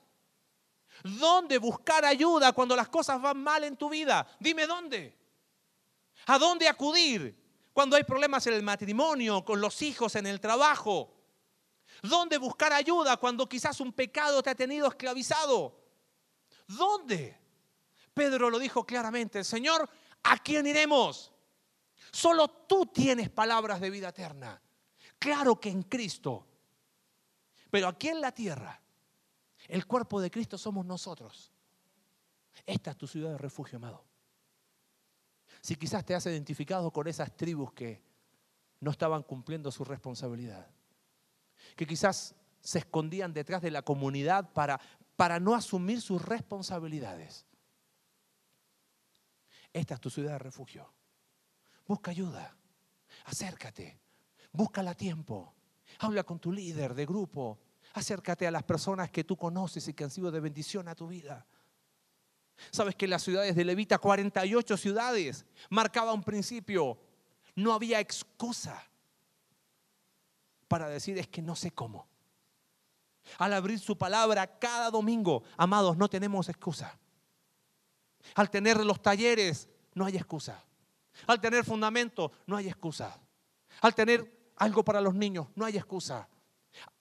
¿Dónde 1.04 1.58
buscar 1.58 2.06
ayuda 2.06 2.52
cuando 2.52 2.76
las 2.76 2.90
cosas 2.90 3.22
van 3.22 3.42
mal 3.42 3.64
en 3.64 3.78
tu 3.78 3.90
vida? 3.90 4.28
Dime 4.40 4.68
dónde. 4.68 5.18
¿A 6.26 6.38
dónde 6.38 6.68
acudir 6.68 7.38
cuando 7.74 7.96
hay 7.96 8.04
problemas 8.04 8.46
en 8.48 8.54
el 8.54 8.64
matrimonio, 8.64 9.44
con 9.46 9.62
los 9.62 9.82
hijos, 9.82 10.16
en 10.16 10.28
el 10.28 10.40
trabajo? 10.40 11.16
¿Dónde 12.02 12.38
buscar 12.38 12.74
ayuda 12.74 13.18
cuando 13.18 13.48
quizás 13.48 13.80
un 13.80 13.94
pecado 13.94 14.42
te 14.42 14.50
ha 14.50 14.56
tenido 14.56 14.88
esclavizado? 14.88 15.80
¿Dónde? 16.68 17.38
Pedro 18.14 18.50
lo 18.50 18.60
dijo 18.60 18.86
claramente, 18.86 19.44
Señor, 19.44 19.90
¿a 20.24 20.38
quién 20.38 20.68
iremos? 20.68 21.32
Solo 22.12 22.48
tú 22.48 22.86
tienes 22.88 23.30
palabras 23.30 23.80
de 23.80 23.90
vida 23.90 24.10
eterna. 24.10 24.62
Claro 25.20 25.60
que 25.60 25.70
en 25.70 25.84
Cristo. 25.84 26.48
Pero 27.70 27.88
aquí 27.88 28.08
en 28.08 28.22
la 28.22 28.32
tierra, 28.32 28.82
el 29.68 29.86
cuerpo 29.86 30.22
de 30.22 30.32
Cristo 30.32 30.58
somos 30.58 30.86
nosotros. 30.86 31.52
Esta 32.66 32.92
es 32.92 32.98
tu 32.98 33.06
ciudad 33.06 33.32
de 33.32 33.38
refugio, 33.38 33.78
amado. 33.78 34.04
Si 35.62 35.76
quizás 35.76 36.06
te 36.06 36.16
has 36.16 36.26
identificado 36.26 36.92
con 36.92 37.08
esas 37.08 37.36
tribus 37.36 37.74
que 37.74 38.02
no 38.80 38.92
estaban 38.92 39.24
cumpliendo 39.24 39.72
su 39.72 39.84
responsabilidad, 39.84 40.68
que 41.76 41.86
quizás 41.86 42.36
se 42.62 42.80
escondían 42.80 43.34
detrás 43.34 43.62
de 43.62 43.72
la 43.72 43.82
comunidad 43.82 44.52
para, 44.54 44.80
para 45.16 45.40
no 45.40 45.54
asumir 45.54 46.02
sus 46.02 46.22
responsabilidades. 46.22 47.46
Esta 49.74 49.96
es 49.96 50.00
tu 50.00 50.10
ciudad 50.10 50.34
de 50.34 50.40
refugio. 50.40 50.92
Busca 51.86 52.12
ayuda, 52.12 52.56
acércate, 53.26 54.00
búscala 54.52 54.92
a 54.92 54.96
tiempo, 54.96 55.54
habla 56.00 56.24
con 56.24 56.40
tu 56.40 56.52
líder 56.52 56.94
de 56.94 57.06
grupo, 57.06 57.60
acércate 57.94 58.48
a 58.48 58.52
las 58.52 58.64
personas 58.64 59.10
que 59.10 59.24
tú 59.24 59.36
conoces 59.36 59.88
y 59.88 59.94
que 59.94 60.04
han 60.04 60.12
sido 60.12 60.32
de 60.32 60.40
bendición 60.40 60.88
a 60.88 60.96
tu 60.96 61.08
vida. 61.08 61.46
Sabes 62.72 62.96
que 62.96 63.08
las 63.08 63.24
ciudades 63.24 63.56
de 63.56 63.66
Levita, 63.66 63.98
48 63.98 64.78
ciudades, 64.78 65.46
marcaba 65.70 66.14
un 66.14 66.24
principio. 66.24 67.00
No 67.56 67.74
había 67.74 68.00
excusa 68.00 68.86
para 70.68 70.88
decir 70.88 71.18
es 71.18 71.28
que 71.28 71.42
no 71.42 71.56
sé 71.56 71.72
cómo. 71.72 72.08
Al 73.38 73.54
abrir 73.54 73.80
su 73.80 73.98
palabra 73.98 74.60
cada 74.60 74.90
domingo, 74.90 75.44
amados, 75.58 75.98
no 75.98 76.10
tenemos 76.10 76.50
excusa. 76.50 76.98
Al 78.36 78.50
tener 78.50 78.84
los 78.84 79.02
talleres, 79.02 79.70
no 79.94 80.06
hay 80.06 80.18
excusa. 80.18 80.64
Al 81.28 81.40
tener 81.40 81.66
fundamento, 81.66 82.32
no 82.46 82.56
hay 82.56 82.68
excusa. 82.68 83.20
Al 83.82 83.96
tener 83.96 84.39
algo 84.60 84.84
para 84.84 85.02
los 85.02 85.16
niños, 85.16 85.48
no 85.56 85.66
hay 85.66 85.78
excusa. 85.78 86.28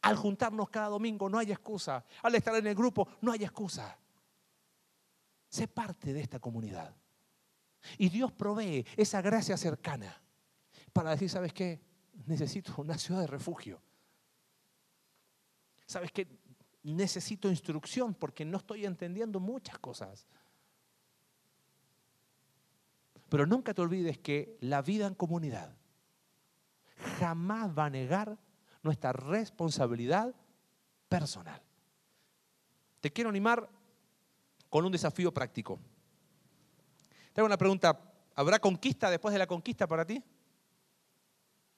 Al 0.00 0.16
juntarnos 0.16 0.70
cada 0.70 0.88
domingo, 0.88 1.28
no 1.28 1.38
hay 1.38 1.52
excusa. 1.52 2.04
Al 2.22 2.34
estar 2.34 2.54
en 2.54 2.66
el 2.66 2.74
grupo, 2.74 3.08
no 3.20 3.32
hay 3.32 3.44
excusa. 3.44 3.98
Sé 5.48 5.68
parte 5.68 6.12
de 6.12 6.20
esta 6.20 6.38
comunidad. 6.38 6.94
Y 7.98 8.08
Dios 8.08 8.32
provee 8.32 8.86
esa 8.96 9.20
gracia 9.20 9.56
cercana 9.56 10.22
para 10.92 11.10
decir, 11.10 11.28
¿sabes 11.28 11.52
qué? 11.52 11.80
Necesito 12.26 12.74
una 12.78 12.96
ciudad 12.96 13.20
de 13.20 13.26
refugio. 13.26 13.80
¿Sabes 15.86 16.12
qué? 16.12 16.28
Necesito 16.84 17.48
instrucción 17.48 18.14
porque 18.14 18.44
no 18.44 18.58
estoy 18.58 18.86
entendiendo 18.86 19.40
muchas 19.40 19.78
cosas. 19.78 20.26
Pero 23.28 23.46
nunca 23.46 23.74
te 23.74 23.82
olvides 23.82 24.18
que 24.18 24.56
la 24.60 24.80
vida 24.80 25.06
en 25.06 25.14
comunidad 25.14 25.76
jamás 27.18 27.76
va 27.76 27.86
a 27.86 27.90
negar 27.90 28.38
nuestra 28.82 29.12
responsabilidad 29.12 30.34
personal. 31.08 31.62
Te 33.00 33.12
quiero 33.12 33.30
animar 33.30 33.68
con 34.68 34.84
un 34.84 34.92
desafío 34.92 35.32
práctico. 35.32 35.78
Te 37.32 37.40
hago 37.40 37.46
una 37.46 37.56
pregunta, 37.56 38.00
¿habrá 38.34 38.58
conquista 38.58 39.10
después 39.10 39.32
de 39.32 39.38
la 39.38 39.46
conquista 39.46 39.86
para 39.86 40.04
ti? 40.04 40.22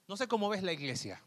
No 0.07 0.17
sé 0.17 0.27
cómo 0.27 0.49
ves 0.49 0.63
la 0.63 0.73
iglesia. 0.73 1.21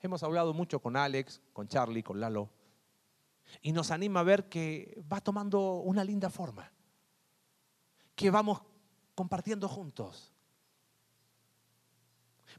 Hemos 0.00 0.22
hablado 0.22 0.54
mucho 0.54 0.80
con 0.80 0.96
Alex, 0.96 1.40
con 1.52 1.66
Charlie, 1.66 2.02
con 2.02 2.20
Lalo, 2.20 2.48
y 3.60 3.72
nos 3.72 3.90
anima 3.90 4.20
a 4.20 4.22
ver 4.24 4.48
que 4.48 5.02
va 5.12 5.20
tomando 5.20 5.80
una 5.80 6.04
linda 6.04 6.30
forma, 6.30 6.70
que 8.14 8.30
vamos 8.30 8.62
compartiendo 9.16 9.68
juntos. 9.68 10.32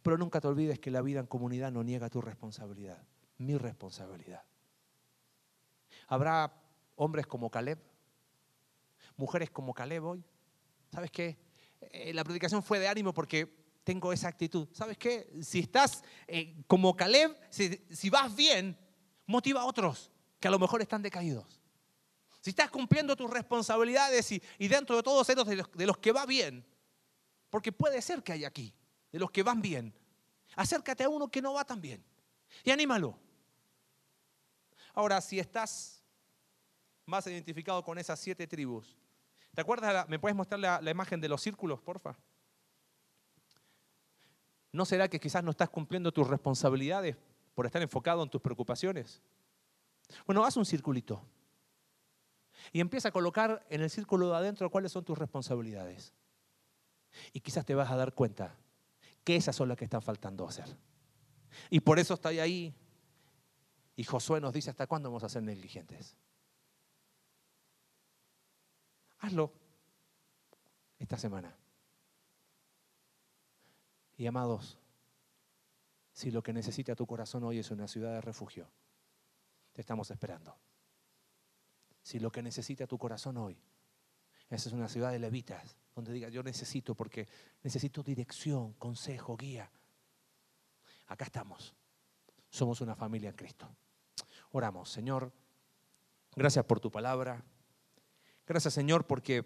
Pero 0.04 0.18
nunca 0.18 0.42
te 0.42 0.48
olvides 0.48 0.80
que 0.80 0.92
la 0.92 1.02
vida 1.02 1.22
en 1.22 1.28
comunidad 1.28 1.72
no 1.72 1.84
niega 1.84 2.10
tu 2.10 2.20
responsabilidad, 2.20 3.02
mi 3.38 3.58
responsabilidad. 3.58 4.44
Habrá 6.08 6.54
hombres 6.96 7.26
como 7.28 7.50
Caleb, 7.50 7.80
mujeres 9.16 9.50
como 9.50 9.74
Caleb 9.74 10.04
hoy. 10.04 10.26
¿Sabes 10.92 11.12
qué? 11.12 11.38
Eh, 11.80 12.14
la 12.14 12.24
predicación 12.24 12.64
fue 12.64 12.80
de 12.80 12.88
ánimo 12.88 13.14
porque 13.14 13.66
tengo 13.84 14.12
esa 14.12 14.28
actitud. 14.28 14.68
¿Sabes 14.74 14.98
qué? 14.98 15.32
Si 15.42 15.60
estás 15.60 16.04
eh, 16.28 16.64
como 16.68 16.96
Caleb, 16.96 17.38
si, 17.50 18.10
vas 18.10 18.36
bien, 18.36 18.78
motiva 19.26 19.62
a 19.62 19.66
otros 19.66 20.12
que 20.40 20.48
a 20.48 20.52
lo 20.52 20.60
mejor 20.60 20.82
están 20.82 21.02
decaídos. 21.02 21.62
Si 22.48 22.52
estás 22.52 22.72
cumpliendo 22.72 23.14
tus 23.14 23.30
responsabilidades 23.30 24.32
y, 24.32 24.68
dentro 24.70 24.96
de 24.96 25.04
todos 25.04 25.30
esos 25.30 25.46
de 25.46 25.86
los, 25.86 25.98
que 25.98 26.14
va 26.14 26.26
bien, 26.26 26.66
porque 27.50 27.74
puede 27.74 28.02
ser 28.02 28.24
que 28.24 28.32
hay 28.32 28.46
aquí, 28.46 28.74
de 29.12 29.20
los 29.20 29.32
que 29.32 29.44
van 29.44 29.62
bien, 29.62 29.94
acércate 30.56 31.04
a 31.04 31.10
uno 31.10 31.28
que 31.28 31.42
no 31.42 31.52
va 31.52 31.66
tan 31.66 31.82
bien 31.82 32.02
y 32.64 32.72
anímalo. 32.72 33.20
Ahora, 34.94 35.20
si 35.20 35.40
estás 35.40 36.02
más 37.06 37.28
identificado 37.28 37.84
con 37.84 37.98
esas 37.98 38.18
siete 38.18 38.48
tribus. 38.48 38.96
¿Te 39.54 39.60
acuerdas? 39.60 40.08
¿Me 40.08 40.18
puedes 40.18 40.38
mostrar 40.38 40.58
la, 40.58 40.90
imagen 40.90 41.20
de 41.20 41.28
los 41.28 41.42
círculos, 41.42 41.82
porfa? 41.82 42.16
¿No 44.72 44.86
será 44.86 45.10
que 45.10 45.20
quizás 45.20 45.44
no 45.44 45.52
estás 45.52 45.70
cumpliendo 45.70 46.14
tus 46.14 46.26
responsabilidades 46.26 47.18
por 47.54 47.66
estar 47.66 47.82
enfocado 47.82 48.24
en 48.24 48.30
tus 48.30 48.40
preocupaciones? 48.40 49.22
Bueno, 50.26 50.46
haz 50.46 50.56
un 50.56 50.66
circulito 50.66 51.22
y 52.72 52.80
empieza 52.80 53.10
a 53.10 53.12
colocar 53.12 53.66
en 53.70 53.82
el 53.82 53.90
círculo 53.90 54.30
de 54.30 54.38
adentro 54.38 54.70
cuáles 54.70 54.92
son 54.92 55.04
tus 55.04 55.18
responsabilidades. 55.18 56.14
Y 57.34 57.40
quizás 57.40 57.66
te 57.66 57.76
vas 57.76 57.90
a 57.92 57.96
dar 57.96 58.14
cuenta 58.14 58.56
que 59.24 59.36
esas 59.36 59.56
son 59.56 59.70
las 59.70 59.78
que 59.78 59.86
están 59.86 60.02
faltando 60.02 60.48
hacer. 60.48 60.78
Y 61.70 61.80
por 61.80 62.00
eso 62.00 62.14
está 62.14 62.30
ahí. 62.30 62.74
Y 63.96 64.04
Josué 64.04 64.40
nos 64.40 64.54
dice, 64.54 64.70
¿hasta 64.70 64.88
cuándo 64.88 65.10
vamos 65.10 65.24
a 65.24 65.30
ser 65.30 65.44
negligentes? 65.44 66.16
Hazlo 69.20 69.52
esta 71.00 71.18
semana. 71.18 71.56
Y 74.18 74.26
amados, 74.26 74.78
si 76.12 76.32
lo 76.32 76.42
que 76.42 76.54
necesita 76.54 76.96
tu 76.96 77.06
corazón 77.06 77.44
hoy 77.44 77.60
es 77.60 77.70
una 77.72 77.88
ciudad 77.88 78.14
de 78.14 78.22
refugio, 78.22 78.68
te 79.74 79.82
estamos 79.82 80.10
esperando. 80.10 80.56
Si 82.08 82.22
lo 82.22 82.32
que 82.32 82.42
necesita 82.42 82.88
tu 82.88 82.98
corazón 82.98 83.36
hoy 83.36 83.60
es 84.50 84.66
una 84.68 84.88
ciudad 84.88 85.12
de 85.12 85.20
levitas, 85.20 85.76
donde 85.94 86.14
diga 86.14 86.30
yo 86.30 86.42
necesito 86.42 86.96
porque 86.96 87.28
necesito 87.64 88.02
dirección, 88.02 88.72
consejo, 88.76 89.36
guía. 89.36 89.70
Acá 91.08 91.26
estamos. 91.26 91.76
Somos 92.50 92.80
una 92.80 92.96
familia 92.96 93.32
en 93.32 93.36
Cristo. 93.36 93.70
Oramos, 94.54 94.90
Señor, 94.90 95.34
gracias 96.34 96.64
por 96.64 96.80
tu 96.80 96.90
palabra. 96.90 97.44
Gracias 98.46 98.74
Señor 98.74 99.06
porque 99.06 99.44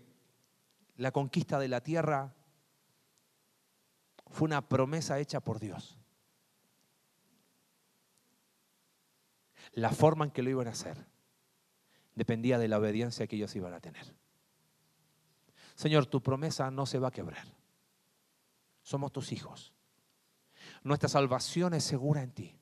la 0.97 1.11
conquista 1.11 1.57
de 1.57 1.67
la 1.67 1.81
tierra 1.81 2.35
fue 4.27 4.45
una 4.45 4.69
promesa 4.69 5.17
hecha 5.17 5.39
por 5.39 5.59
Dios. 5.59 5.97
La 9.71 9.89
forma 9.89 10.25
en 10.25 10.31
que 10.31 10.43
lo 10.43 10.51
iban 10.51 10.67
a 10.67 10.71
hacer 10.73 11.10
dependía 12.15 12.57
de 12.57 12.67
la 12.67 12.77
obediencia 12.77 13.27
que 13.27 13.35
ellos 13.35 13.55
iban 13.55 13.73
a 13.73 13.79
tener. 13.79 14.13
Señor, 15.75 16.05
tu 16.05 16.21
promesa 16.21 16.69
no 16.71 16.85
se 16.85 16.99
va 16.99 17.09
a 17.09 17.11
quebrar. 17.11 17.45
Somos 18.83 19.11
tus 19.11 19.31
hijos. 19.31 19.73
Nuestra 20.83 21.09
salvación 21.09 21.73
es 21.73 21.83
segura 21.83 22.23
en 22.23 22.31
ti. 22.31 22.57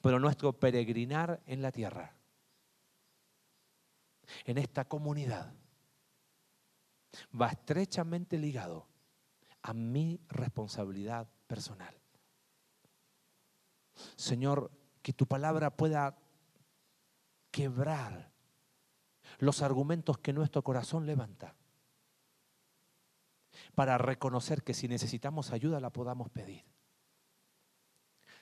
Pero 0.00 0.18
nuestro 0.18 0.52
peregrinar 0.58 1.42
en 1.46 1.62
la 1.62 1.72
tierra 1.72 2.14
en 4.44 4.58
esta 4.58 4.84
comunidad 4.86 5.54
va 7.40 7.48
estrechamente 7.48 8.38
ligado 8.38 8.86
a 9.62 9.72
mi 9.72 10.20
responsabilidad 10.28 11.28
personal. 11.46 11.94
Señor, 14.16 14.70
que 15.02 15.12
tu 15.12 15.26
palabra 15.26 15.76
pueda 15.76 16.16
quebrar 17.50 18.30
los 19.38 19.62
argumentos 19.62 20.18
que 20.18 20.32
nuestro 20.32 20.62
corazón 20.62 21.06
levanta 21.06 21.54
para 23.74 23.98
reconocer 23.98 24.62
que 24.62 24.74
si 24.74 24.88
necesitamos 24.88 25.52
ayuda 25.52 25.80
la 25.80 25.90
podamos 25.90 26.30
pedir. 26.30 26.64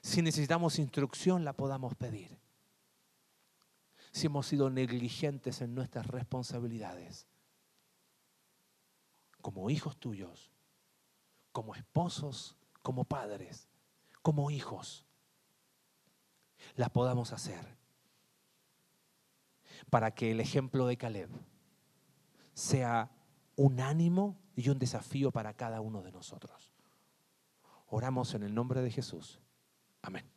Si 0.02 0.22
necesitamos 0.22 0.78
instrucción 0.78 1.44
la 1.44 1.54
podamos 1.54 1.94
pedir 1.94 2.38
si 4.16 4.28
hemos 4.28 4.46
sido 4.46 4.70
negligentes 4.70 5.60
en 5.60 5.74
nuestras 5.74 6.06
responsabilidades. 6.06 7.26
Como 9.42 9.68
hijos 9.68 9.98
tuyos, 9.98 10.50
como 11.52 11.74
esposos, 11.74 12.56
como 12.80 13.04
padres, 13.04 13.68
como 14.22 14.50
hijos, 14.50 15.04
las 16.76 16.88
podamos 16.88 17.34
hacer 17.34 17.76
para 19.90 20.14
que 20.14 20.30
el 20.30 20.40
ejemplo 20.40 20.86
de 20.86 20.96
Caleb 20.96 21.30
sea 22.54 23.10
un 23.56 23.80
ánimo 23.80 24.38
y 24.54 24.68
un 24.68 24.78
desafío 24.78 25.30
para 25.30 25.54
cada 25.54 25.80
uno 25.80 26.02
de 26.02 26.12
nosotros. 26.12 26.72
Oramos 27.86 28.34
en 28.34 28.42
el 28.42 28.54
nombre 28.54 28.82
de 28.82 28.90
Jesús. 28.90 29.40
Amén. 30.02 30.35